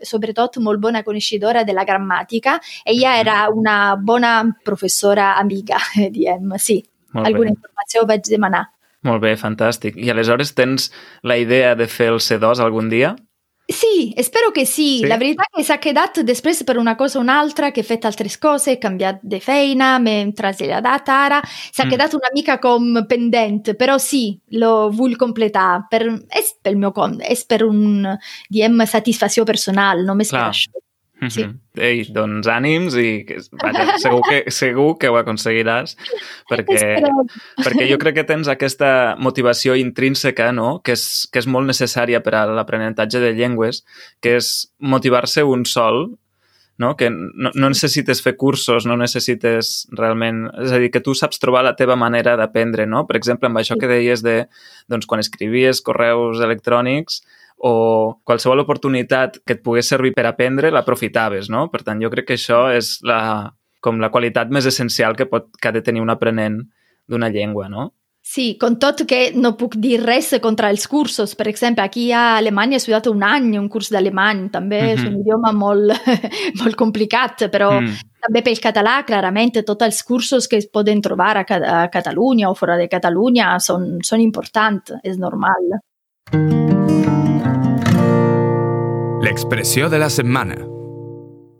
sobretot 0.00 0.58
molt 0.64 0.80
bona 0.80 1.02
coneixedora 1.04 1.64
de 1.64 1.74
la. 1.76 2.58
Ella 2.84 3.18
era 3.20 3.48
una 3.50 3.96
bona 3.96 4.36
professora 4.64 5.34
amiga, 5.38 5.78
diem, 6.10 6.56
sí. 6.58 6.82
Molt 7.14 7.28
Alguna 7.28 7.52
bé. 7.52 7.58
informació 7.58 8.06
vaig 8.06 8.26
demanar. 8.26 8.64
Molt 9.04 9.20
bé, 9.20 9.34
fantàstic. 9.36 9.98
I 10.00 10.10
aleshores 10.10 10.54
tens 10.56 10.88
la 11.22 11.36
idea 11.36 11.74
de 11.76 11.86
fer 11.86 12.08
el 12.14 12.22
C2 12.24 12.62
algun 12.64 12.88
dia? 12.88 13.14
Sì, 13.66 14.14
spero 14.20 14.50
che 14.50 14.66
sì. 14.66 14.98
sì. 14.98 15.06
La 15.06 15.16
verità 15.16 15.44
è 15.44 15.56
che 15.56 15.64
s'ha 15.64 15.78
quedat 15.78 16.20
després 16.20 16.64
per 16.64 16.76
una 16.76 16.94
cosa 16.96 17.16
o 17.18 17.22
un'altra, 17.22 17.70
che 17.70 17.80
he 17.80 17.82
fet 17.82 18.04
altres 18.04 18.36
cose, 18.38 18.72
he 18.72 18.78
canviat 18.78 19.22
de 19.22 19.40
feina, 19.40 19.98
m'he 19.98 20.32
traslladat 20.36 21.08
ara, 21.08 21.40
s'ha 21.46 21.86
mm. 21.86 21.88
quedat 21.88 22.12
una 22.12 22.28
mica 22.34 22.58
com 22.60 23.06
pendent, 23.08 23.72
però 23.80 23.96
sí, 23.96 24.38
lo 24.60 24.90
vull 24.92 25.16
completar. 25.16 25.86
Per, 25.88 26.02
és 26.28 26.54
pel 26.60 26.76
meu 26.76 26.92
compte, 26.92 27.24
és 27.24 27.46
per 27.48 27.62
un, 27.64 28.04
diem, 28.52 28.84
satisfacció 28.84 29.48
personal, 29.48 30.04
només 30.04 30.28
Clar. 30.34 30.52
Per 31.24 31.30
això. 31.32 31.46
Sí. 31.48 31.82
Ei, 31.84 32.02
doncs 32.14 32.48
ànims 32.50 32.96
i 33.00 33.08
vaja, 33.60 33.86
segur, 34.04 34.22
que, 34.28 34.40
segur 34.54 34.88
que 35.00 35.10
ho 35.10 35.18
aconseguiràs 35.18 35.96
perquè, 36.50 36.82
perquè 37.60 37.88
jo 37.90 37.98
crec 38.02 38.20
que 38.20 38.26
tens 38.28 38.50
aquesta 38.52 38.90
motivació 39.18 39.74
intrínseca 39.80 40.52
no? 40.54 40.78
que, 40.84 40.94
és, 40.94 41.26
que 41.32 41.42
és 41.42 41.48
molt 41.50 41.70
necessària 41.70 42.22
per 42.24 42.36
a 42.38 42.44
l'aprenentatge 42.50 43.22
de 43.22 43.32
llengües, 43.34 43.82
que 44.22 44.36
és 44.38 44.52
motivar-se 44.78 45.42
un 45.48 45.64
sol 45.68 46.06
no? 46.76 46.96
que 46.96 47.10
no, 47.10 47.50
no 47.54 47.68
necessites 47.70 48.22
fer 48.22 48.34
cursos, 48.36 48.86
no 48.86 48.96
necessites 48.98 49.86
realment... 49.94 50.44
És 50.64 50.74
a 50.74 50.80
dir, 50.82 50.90
que 50.94 51.02
tu 51.04 51.14
saps 51.14 51.40
trobar 51.42 51.64
la 51.66 51.76
teva 51.78 51.96
manera 51.96 52.36
d'aprendre, 52.40 52.86
no? 52.90 53.04
Per 53.06 53.16
exemple, 53.18 53.50
amb 53.50 53.60
això 53.60 53.78
que 53.80 53.90
deies 53.90 54.24
de, 54.26 54.40
doncs, 54.90 55.06
quan 55.10 55.22
escrivies 55.22 55.82
correus 55.86 56.42
electrònics, 56.44 57.22
o 57.64 58.20
qualsevol 58.24 58.60
oportunitat 58.60 59.38
que 59.46 59.56
et 59.56 59.62
pogués 59.64 59.88
servir 59.88 60.12
per 60.12 60.26
aprendre 60.28 60.70
l'aprofitaves, 60.74 61.48
no? 61.48 61.70
Per 61.72 61.80
tant, 61.86 62.00
jo 62.02 62.10
crec 62.12 62.28
que 62.28 62.36
això 62.36 62.66
és 62.76 62.98
la, 63.08 63.20
com 63.80 64.02
la 64.02 64.10
qualitat 64.12 64.52
més 64.52 64.68
essencial 64.68 65.16
que, 65.16 65.24
pot, 65.30 65.48
que 65.56 65.70
ha 65.70 65.72
de 65.72 65.80
tenir 65.84 66.02
un 66.04 66.12
aprenent 66.12 66.60
d'una 67.08 67.30
llengua, 67.32 67.70
no? 67.72 67.92
Sì, 68.24 68.56
con 68.56 68.78
tot 68.80 69.02
che 69.04 69.32
non 69.36 69.52
puc 69.52 69.74
dir 69.76 69.98
res 70.00 70.30
contra 70.40 70.70
els 70.72 70.86
cursos. 70.88 71.34
Per 71.36 71.44
exemple, 71.50 71.84
aquí 71.84 72.06
a 72.12 72.38
Alemanya 72.38 72.78
he 72.78 72.80
estudiat 72.80 73.08
un 73.10 73.24
any 73.24 73.50
un 73.60 73.68
curs 73.68 73.90
d'alemany. 73.92 74.48
També 74.52 74.80
mm 74.80 74.86
-hmm. 74.86 74.94
és 74.94 75.04
un 75.04 75.18
idioma 75.20 75.52
molt, 75.52 75.92
molt 76.62 76.74
complicat, 76.74 77.50
però 77.52 77.80
mm. 77.80 77.92
també 78.24 78.42
pel 78.42 78.60
català, 78.60 79.04
clarament, 79.04 79.52
tots 79.64 79.84
els 79.84 80.02
cursos 80.02 80.48
que 80.48 80.56
es 80.56 80.68
poden 80.68 81.02
trobar 81.02 81.36
a, 81.36 81.44
a 81.44 81.88
Catalunya 81.88 82.48
o 82.48 82.54
fora 82.54 82.76
de 82.76 82.88
Catalunya 82.88 83.58
són, 83.58 84.00
són 84.02 84.20
importants, 84.20 84.92
és 85.02 85.18
normal. 85.18 85.80
L'expressió 89.24 89.88
de 89.88 89.98
la 89.98 90.10
setmana. 90.10 90.73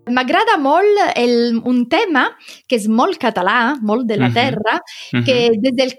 M'agrada 0.07 0.57
molt 0.61 0.99
el, 1.17 1.61
un 1.65 1.89
tema 1.89 2.27
que 2.69 2.77
és 2.77 2.89
molt 2.89 3.19
català, 3.21 3.77
molt 3.81 4.07
de 4.07 4.17
la 4.19 4.29
Mhm. 4.29 4.35
terra, 4.35 4.81
Mhm. 5.13 5.25
que 5.25 5.51
des, 5.59 5.73
del, 5.75 5.93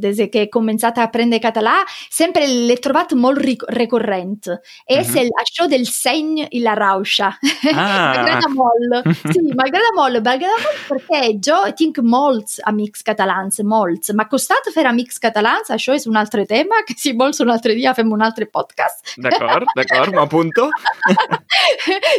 des 0.00 0.28
que 0.30 0.42
he 0.42 0.50
començat 0.50 0.98
a 0.98 1.04
aprendre 1.04 1.40
català 1.40 1.74
sempre 2.10 2.46
l'he 2.46 2.76
trobat 2.76 3.12
molt 3.14 3.38
ric- 3.38 3.64
recorrent. 3.68 4.48
És 4.86 5.08
Mhm. 5.08 5.16
el, 5.18 5.30
això 5.40 5.68
del 5.68 5.86
seny 5.86 6.48
i 6.50 6.60
la 6.60 6.74
rauxa. 6.74 7.38
Ah, 7.76 8.14
M'agrada 8.16 8.48
molt. 8.48 9.04
Sí, 9.38 9.40
m'agrada 9.54 9.90
molt. 9.94 10.22
M'agrada 10.24 10.56
molt 10.62 10.76
perquè 10.88 11.38
jo 11.42 11.56
tinc 11.76 11.98
molts 12.02 12.60
amics 12.64 13.02
catalans, 13.02 13.60
molts. 13.64 14.12
M'ha 14.14 14.28
costat 14.28 14.68
fer 14.74 14.86
amics 14.86 15.18
catalans, 15.18 15.70
això 15.70 15.94
és 15.94 16.06
un 16.06 16.16
altre 16.16 16.44
tema, 16.46 16.82
que 16.86 16.94
si 16.96 17.12
vols 17.12 17.40
un 17.40 17.50
altre 17.50 17.74
dia 17.74 17.94
fem 17.94 18.10
un 18.12 18.22
altre 18.22 18.46
podcast. 18.46 19.16
d'acord, 19.18 19.66
d'acord, 19.76 20.14
m'apunto. 20.14 20.68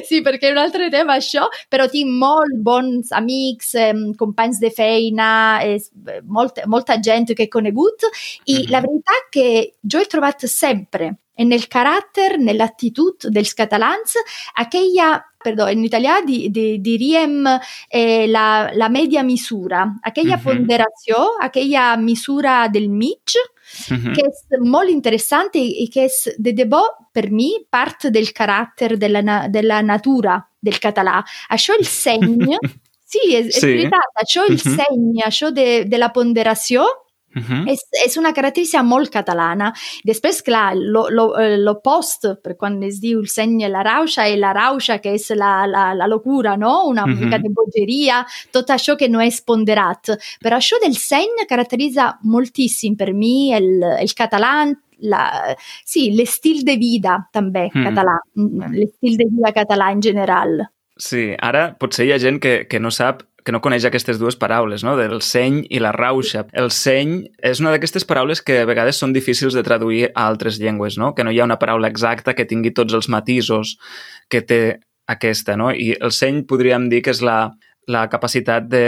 sí, 0.07 0.21
perquè 0.25 0.49
és 0.49 0.51
un 0.51 0.57
altre 0.57 0.89
tema 0.89 1.17
això, 1.27 1.45
però 1.69 1.89
tinc 1.91 2.07
molt 2.09 2.55
bons 2.63 3.11
amics, 3.11 3.73
eh, 3.75 3.93
companys 4.17 4.59
de 4.63 4.71
feina, 4.71 5.59
és, 5.67 5.91
molta, 6.23 6.63
molta 6.65 6.97
gent 7.03 7.35
che 7.35 7.43
he 7.43 7.49
conegut 7.51 8.07
i 8.45 8.63
Mhm. 8.63 8.71
la 8.71 8.79
veritat 8.81 9.29
che 9.31 9.73
jo 9.83 9.99
he 9.99 10.05
trobat 10.07 10.45
sempre 10.47 11.17
nel 11.37 11.67
carattere, 11.67 12.37
nell'attitude 12.37 13.29
dels 13.29 13.53
catalans, 13.53 14.15
aquella, 14.55 15.21
perdó, 15.37 15.67
in 15.69 15.83
italià 15.83 16.19
di, 16.25 16.49
di, 16.49 16.81
diríem 16.81 17.45
eh, 17.89 18.25
la, 18.27 18.71
la 18.73 18.89
media 18.89 19.21
misura, 19.21 19.83
aquella 20.01 20.37
Mhm. 20.37 20.43
ponderació, 20.43 21.35
aquella 21.39 21.95
misura 21.97 22.67
del 22.69 22.89
mig, 22.89 23.21
Mhm. 23.89 24.13
che 24.13 24.21
è 24.21 24.57
molto 24.63 24.91
interessante 24.91 25.59
e 25.59 25.87
che 25.91 26.05
è 26.05 26.07
de 26.37 26.53
debò 26.53 26.81
per 27.11 27.31
me 27.31 27.65
parte 27.69 28.09
del 28.09 28.31
carattere 28.31 28.97
della, 28.97 29.21
na- 29.21 29.47
della 29.49 29.81
natura 29.81 30.45
del 30.59 30.77
català. 30.79 31.23
Això 31.49 31.73
il 31.77 31.85
segno, 31.85 32.57
sì, 33.03 33.33
è, 33.35 33.45
è 33.45 33.49
Sì. 33.51 33.65
verità, 33.65 33.99
això 34.13 34.45
il 34.47 34.61
Mhm. 34.63 34.75
segno, 34.75 35.23
això 35.25 35.49
de, 35.51 35.85
della 35.87 36.09
ponderació 37.37 37.63
Mhm. 37.63 37.67
és, 37.69 37.79
és 38.05 38.17
una 38.17 38.33
característica 38.33 38.83
molt 38.83 39.09
catalana. 39.11 39.73
Després, 40.03 40.41
clar, 40.43 40.73
eh, 40.75 41.57
l'oppost, 41.57 42.25
per 42.43 42.55
quan 42.57 42.81
es 42.83 42.99
diu 42.99 43.19
el 43.19 43.27
seny 43.27 43.63
i 43.63 43.69
la 43.69 43.83
rauxa, 43.83 44.25
è 44.27 44.35
la 44.37 44.51
rauxa 44.53 44.99
che 44.99 45.13
és 45.13 45.29
la, 45.35 45.65
la, 45.65 45.93
la 45.93 46.07
locura, 46.07 46.55
no? 46.57 46.87
Una 46.87 47.05
Mhm. 47.05 47.19
mica 47.23 47.37
de 47.39 47.49
bogeria, 47.49 48.25
tot 48.51 48.69
això 48.69 48.95
che 48.97 49.07
no 49.07 49.19
és 49.21 49.41
ponderat. 49.41 50.17
Però 50.41 50.55
això 50.57 50.79
del 50.81 50.95
seny 50.95 51.45
caratterizza 51.47 52.17
moltíssim 52.23 52.95
per 52.95 53.13
mi 53.13 53.53
el, 53.53 53.81
el 53.83 54.13
català, 54.13 54.73
la, 54.99 55.55
sì, 55.85 56.11
l'estil 56.15 56.63
de 56.63 56.75
vida 56.77 57.29
també 57.31 57.69
Mm. 57.73 57.83
català, 57.85 58.17
l'estil 58.71 59.15
de 59.17 59.25
vida 59.29 59.51
català 59.53 59.91
en 59.91 60.01
general. 60.01 60.67
Sí, 60.97 61.35
ara 61.39 61.75
potser 61.77 62.07
hi 62.07 62.11
ha 62.11 62.17
gent 62.17 62.39
que, 62.41 62.65
que 62.67 62.79
no 62.79 62.89
sap 62.89 63.21
que 63.47 63.53
no 63.55 63.61
coneix 63.63 63.85
aquestes 63.87 64.17
dues 64.19 64.35
paraules, 64.35 64.83
no? 64.83 64.97
del 64.99 65.21
seny 65.23 65.61
i 65.71 65.79
la 65.79 65.93
rauxa. 65.95 66.41
El 66.51 66.67
seny 66.75 67.13
és 67.47 67.61
una 67.63 67.71
d'aquestes 67.71 68.03
paraules 68.03 68.41
que 68.43 68.57
a 68.59 68.65
vegades 68.67 68.99
són 68.99 69.13
difícils 69.15 69.55
de 69.55 69.63
traduir 69.63 70.09
a 70.09 70.25
altres 70.27 70.57
llengües, 70.59 70.97
no? 70.99 71.13
que 71.15 71.23
no 71.23 71.31
hi 71.31 71.39
ha 71.39 71.45
una 71.47 71.55
paraula 71.61 71.87
exacta 71.87 72.33
que 72.35 72.43
tingui 72.49 72.73
tots 72.75 72.97
els 72.97 73.07
matisos 73.07 73.77
que 74.27 74.41
té 74.43 74.59
aquesta. 75.07 75.55
No? 75.55 75.71
I 75.71 75.93
el 75.95 76.11
seny 76.11 76.41
podríem 76.49 76.89
dir 76.91 76.99
que 77.05 77.15
és 77.15 77.23
la, 77.23 77.37
la 77.87 78.03
capacitat 78.11 78.67
de, 78.67 78.83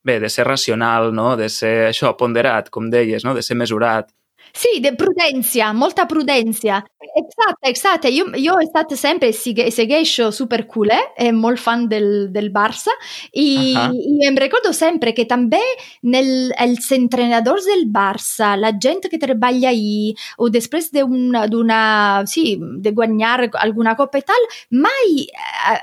bé, 0.00 0.16
de 0.24 0.32
ser 0.32 0.48
racional, 0.48 1.12
no? 1.12 1.34
de 1.36 1.50
ser 1.52 1.90
això, 1.90 2.14
ponderat, 2.16 2.72
com 2.72 2.88
deies, 2.88 3.28
no? 3.28 3.36
de 3.36 3.44
ser 3.44 3.58
mesurat. 3.60 4.08
Sì, 4.52 4.80
de 4.80 4.94
prudenza, 4.94 5.72
molta 5.72 6.06
prudenza. 6.06 6.84
Esatto, 7.14 7.58
esatto. 7.68 8.06
Io, 8.08 8.30
io 8.34 8.58
è 8.58 8.66
stata 8.66 8.94
sempre 8.96 9.32
sigue- 9.32 9.70
segueixo 9.70 10.30
super 10.30 10.66
cool, 10.66 10.88
è 11.14 11.30
molto 11.30 11.60
fan 11.60 11.86
del, 11.86 12.30
del 12.30 12.50
Barça 12.50 12.90
e, 13.30 13.72
Ah. 13.76 13.90
e 13.92 14.30
mi 14.30 14.38
ricordo 14.38 14.72
sempre 14.72 15.12
che 15.12 15.26
també 15.26 15.60
nel, 16.02 16.52
els 16.58 16.90
entrenadors 16.92 17.64
del 17.66 17.86
Barça, 17.90 18.56
la 18.56 18.72
gent 18.78 19.08
que 19.08 19.18
treballa 19.18 19.68
ahí 19.68 20.14
o 20.38 20.48
després 20.48 20.90
d'una, 20.90 21.46
d'una 21.46 22.22
sì, 22.26 22.58
de 22.60 22.92
guanyar 22.92 23.48
alguna 23.52 23.94
coppa 23.94 24.18
e 24.18 24.22
tal, 24.22 24.46
mai, 24.70 25.26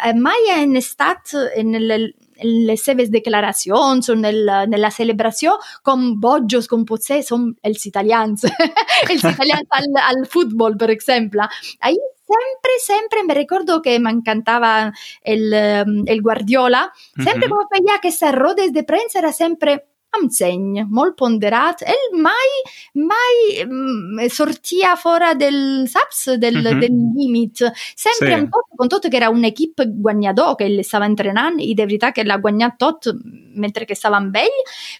eh, 0.06 0.14
mai 0.14 0.50
han 0.56 0.76
estat 0.76 1.34
en 1.56 1.76
el, 1.76 1.92
en 1.92 2.14
les 2.44 2.84
seves 2.84 3.10
declaracions 3.12 4.10
o 4.10 4.16
nel, 4.16 4.44
nella 4.68 4.92
celebració 4.92 5.58
com 5.84 6.20
bojos, 6.20 6.68
com 6.68 6.86
potser 6.86 7.24
som 7.24 7.50
els 7.64 7.86
italians, 7.86 8.44
els 9.12 9.24
italians 9.24 9.68
al, 9.70 9.90
al 10.04 10.26
futbol, 10.30 10.78
per 10.78 10.90
exemple. 10.92 11.48
Ahí 11.80 11.98
sempre, 12.28 12.74
sempre 12.84 13.24
me 13.24 13.34
ricordo 13.34 13.80
che 13.80 13.98
m'encantava 14.00 14.92
il, 15.24 15.54
ehm, 15.54 16.04
il 16.08 16.22
Guardiola, 16.22 16.92
sempre 17.16 17.48
Mhm. 17.48 17.50
come 17.50 17.68
feia 17.72 17.96
aquesta 17.96 18.32
rodes 18.32 18.72
de 18.72 18.84
premsa 18.84 19.20
era 19.20 19.32
sempre 19.32 19.88
amb 20.20 20.32
seny, 20.32 20.84
molt 20.90 21.16
ponderat. 21.18 21.82
Ell 21.88 22.18
mai, 22.22 22.52
mai 22.94 23.64
mm, 23.66 24.28
sortia 24.34 24.96
fora 24.98 25.34
del, 25.36 25.88
saps, 25.88 26.38
del, 26.40 26.58
Mhm. 26.64 26.80
del 26.82 26.98
límit. 27.16 27.58
Sempre 27.96 28.28
Sí. 28.28 28.34
amb 28.34 28.50
tot, 28.52 28.66
con 28.78 28.90
tot 28.90 29.08
que 29.10 29.18
era 29.18 29.30
un 29.30 29.44
equip 29.46 29.80
guanyador 29.86 30.56
que 30.58 30.66
ell 30.66 30.80
estava 30.80 31.06
entrenant 31.06 31.60
i 31.60 31.74
de 31.76 31.86
veritat 31.86 32.14
que 32.16 32.24
l'ha 32.24 32.38
guanyat 32.38 32.78
tot 32.78 33.08
mentre 33.56 33.86
que 33.86 33.94
estava 33.94 34.18
amb 34.18 34.36
ell, 34.36 34.58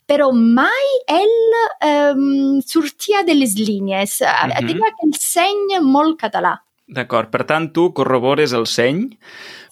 però 0.08 0.32
mai 0.32 0.88
ell 1.08 1.36
ehm, 1.82 2.62
sortia 2.66 3.24
de 3.24 3.36
les 3.36 3.56
línies. 3.58 4.22
Mhm. 4.22 4.68
Tenia 4.68 4.88
aquell 4.92 5.14
seny 5.20 5.80
molt 5.82 6.20
català. 6.20 6.56
D'acord, 6.88 7.30
per 7.30 7.44
tant, 7.46 7.72
tu 7.74 7.92
corrobores 7.94 8.54
el 8.54 8.66
seny 8.66 9.18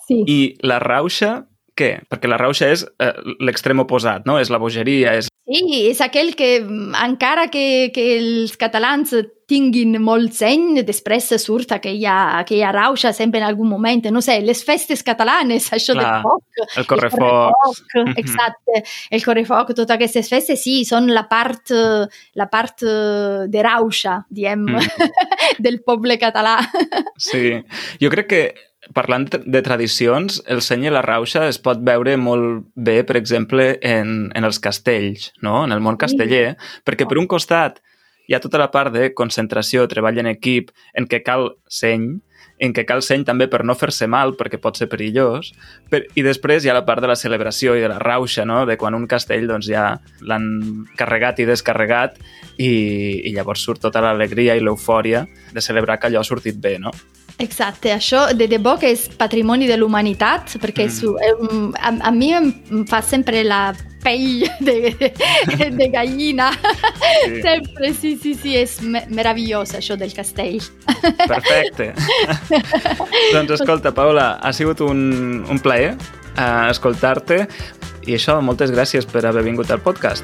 Sí. 0.07 0.23
i 0.27 0.57
la 0.61 0.79
rauxa, 0.79 1.45
què? 1.76 1.91
Perquè 2.09 2.30
la 2.32 2.38
rauxa 2.39 2.69
és 2.71 2.86
eh, 3.03 3.13
l'extrem 3.43 3.80
oposat, 3.84 4.26
no? 4.26 4.39
És 4.39 4.49
la 4.53 4.57
bogeria, 4.61 5.15
és... 5.19 5.28
Sí, 5.45 5.61
és 5.91 5.99
aquell 6.01 6.32
que 6.34 6.55
mm, 6.63 6.95
encara 7.05 7.49
que, 7.53 7.91
que 7.93 8.05
els 8.17 8.55
catalans 8.57 9.11
tinguin 9.45 9.91
molt 10.01 10.34
seny, 10.34 10.80
després 10.88 11.28
surt 11.43 11.76
aquella, 11.76 12.39
aquella 12.39 12.71
rauxa 12.73 13.11
sempre 13.13 13.38
en 13.38 13.45
algun 13.45 13.69
moment. 13.69 14.07
No 14.09 14.23
sé, 14.26 14.39
les 14.41 14.63
festes 14.65 15.03
catalanes, 15.05 15.67
això 15.76 15.93
Clar, 15.93 16.07
del 16.15 16.23
foc, 16.23 16.63
El 16.82 16.88
correfoc. 16.89 17.19
correfoc, 17.19 17.84
Mhm. 18.01 18.15
exacte, 18.23 18.82
el 19.11 19.23
correfoc, 19.23 19.76
totes 19.78 19.93
aquestes 19.99 20.32
festes, 20.34 20.63
sí, 20.65 20.80
són 20.84 21.11
la 21.13 21.28
part, 21.30 21.69
eh, 21.69 22.07
la 22.41 22.47
part 22.49 22.82
eh, 22.82 23.45
de 23.47 23.61
rauxa, 23.67 24.23
diem, 24.30 24.65
Mm. 24.65 24.80
del 25.59 25.82
poble 25.86 26.17
català. 26.17 26.57
Sí. 27.21 27.59
Jo 28.01 28.09
crec 28.09 28.28
que 28.32 28.41
parlant 28.93 29.25
de 29.31 29.61
tradicions, 29.65 30.41
el 30.51 30.61
seny 30.61 30.88
i 30.88 30.93
la 30.93 31.03
rauxa 31.05 31.47
es 31.49 31.57
pot 31.61 31.81
veure 31.86 32.15
molt 32.21 32.67
bé, 32.75 33.01
per 33.07 33.17
exemple, 33.17 33.75
en, 33.81 34.29
en 34.36 34.47
els 34.47 34.59
castells, 34.61 35.31
no? 35.41 35.63
en 35.65 35.73
el 35.73 35.81
món 35.81 35.97
casteller, 35.97 36.55
perquè 36.86 37.07
per 37.09 37.17
un 37.21 37.29
costat 37.31 37.81
hi 38.27 38.33
ha 38.33 38.41
tota 38.41 38.61
la 38.61 38.71
part 38.73 38.93
de 38.93 39.11
concentració, 39.13 39.88
treball 39.89 40.21
en 40.21 40.29
equip, 40.31 40.71
en 40.97 41.09
què 41.09 41.21
cal 41.25 41.51
seny, 41.69 42.15
en 42.61 42.73
què 42.73 42.86
cal 42.88 43.03
seny 43.03 43.25
també 43.27 43.49
per 43.51 43.63
no 43.67 43.75
fer-se 43.77 44.07
mal, 44.07 44.33
perquè 44.39 44.59
pot 44.61 44.77
ser 44.79 44.88
perillós, 44.91 45.51
per, 45.91 46.05
i 46.15 46.23
després 46.25 46.65
hi 46.65 46.71
ha 46.71 46.77
la 46.77 46.86
part 46.88 47.03
de 47.03 47.09
la 47.11 47.17
celebració 47.19 47.75
i 47.75 47.83
de 47.83 47.91
la 47.91 47.99
rauxa, 48.01 48.45
no? 48.47 48.63
de 48.65 48.77
quan 48.81 48.97
un 48.97 49.09
castell 49.11 49.49
doncs, 49.49 49.69
ja 49.69 49.97
l'han 50.21 50.47
carregat 50.97 51.41
i 51.41 51.49
descarregat 51.49 52.17
i, 52.57 52.71
i 53.27 53.36
llavors 53.36 53.65
surt 53.65 53.83
tota 53.83 54.01
l'alegria 54.05 54.55
i 54.55 54.63
l'eufòria 54.63 55.25
de 55.53 55.61
celebrar 55.61 55.99
que 55.99 56.09
allò 56.09 56.23
ha 56.23 56.27
sortit 56.27 56.61
bé, 56.61 56.77
no? 56.79 56.95
Exacte, 57.38 57.91
això 57.91 58.29
de 58.33 58.47
debò 58.47 58.77
que 58.79 58.93
és 58.95 59.09
patrimoni 59.19 59.67
de 59.67 59.75
l'humanitat, 59.77 60.53
perquè 60.61 60.86
Mm. 60.88 60.91
su, 60.91 61.17
eh, 61.19 61.33
a, 61.81 61.91
a 62.07 62.11
mi 62.11 62.31
em 62.33 62.86
fa 62.88 63.01
sempre 63.03 63.43
la 63.43 63.73
pell 64.05 64.45
de, 64.61 64.93
de 65.75 65.88
gallina. 65.91 66.51
Sí. 67.25 67.41
Sempre, 67.41 67.93
sí, 67.93 68.15
sí, 68.21 68.33
sí, 68.36 68.55
és 68.55 68.77
me 68.81 69.03
meravellós 69.09 69.73
això 69.75 69.97
del 69.97 70.13
castell. 70.13 70.61
Perfecte. 71.27 71.91
doncs 73.33 73.51
escolta, 73.59 73.91
Paula, 73.91 74.39
ha 74.41 74.53
sigut 74.53 74.79
un, 74.86 75.43
un 75.49 75.59
plaer 75.59 75.95
uh, 76.38 76.69
escoltar-te 76.69 77.47
i 78.05 78.15
això, 78.15 78.39
moltes 78.45 78.71
gràcies 78.71 79.07
per 79.09 79.25
haver 79.25 79.43
vingut 79.43 79.71
al 79.73 79.81
podcast. 79.81 80.23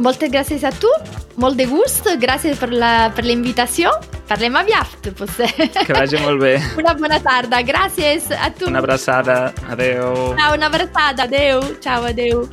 Moltes 0.00 0.30
gràcies 0.32 0.64
a 0.64 0.70
tu, 0.72 0.88
molt 1.36 1.58
de 1.60 1.66
gust, 1.68 2.06
gràcies 2.20 2.56
per 2.60 2.70
la, 2.72 3.10
per 3.14 3.26
l'invitació. 3.26 3.92
Parlem 4.30 4.56
aviat, 4.56 5.10
potser. 5.18 5.50
Que 5.74 5.92
vagi 5.92 6.20
molt 6.22 6.40
bé. 6.40 6.54
Una 6.80 6.94
bona 6.96 7.20
tarda, 7.20 7.60
gràcies 7.66 8.30
a 8.32 8.48
tu. 8.56 8.70
Una 8.72 8.80
abraçada. 8.80 9.52
Adeu. 9.68 10.32
Ciao, 10.38 10.54
una 10.56 10.72
abraçada, 10.72 11.28
adeu, 11.28 11.60
ciao, 11.84 12.06
adeu. 12.08 12.46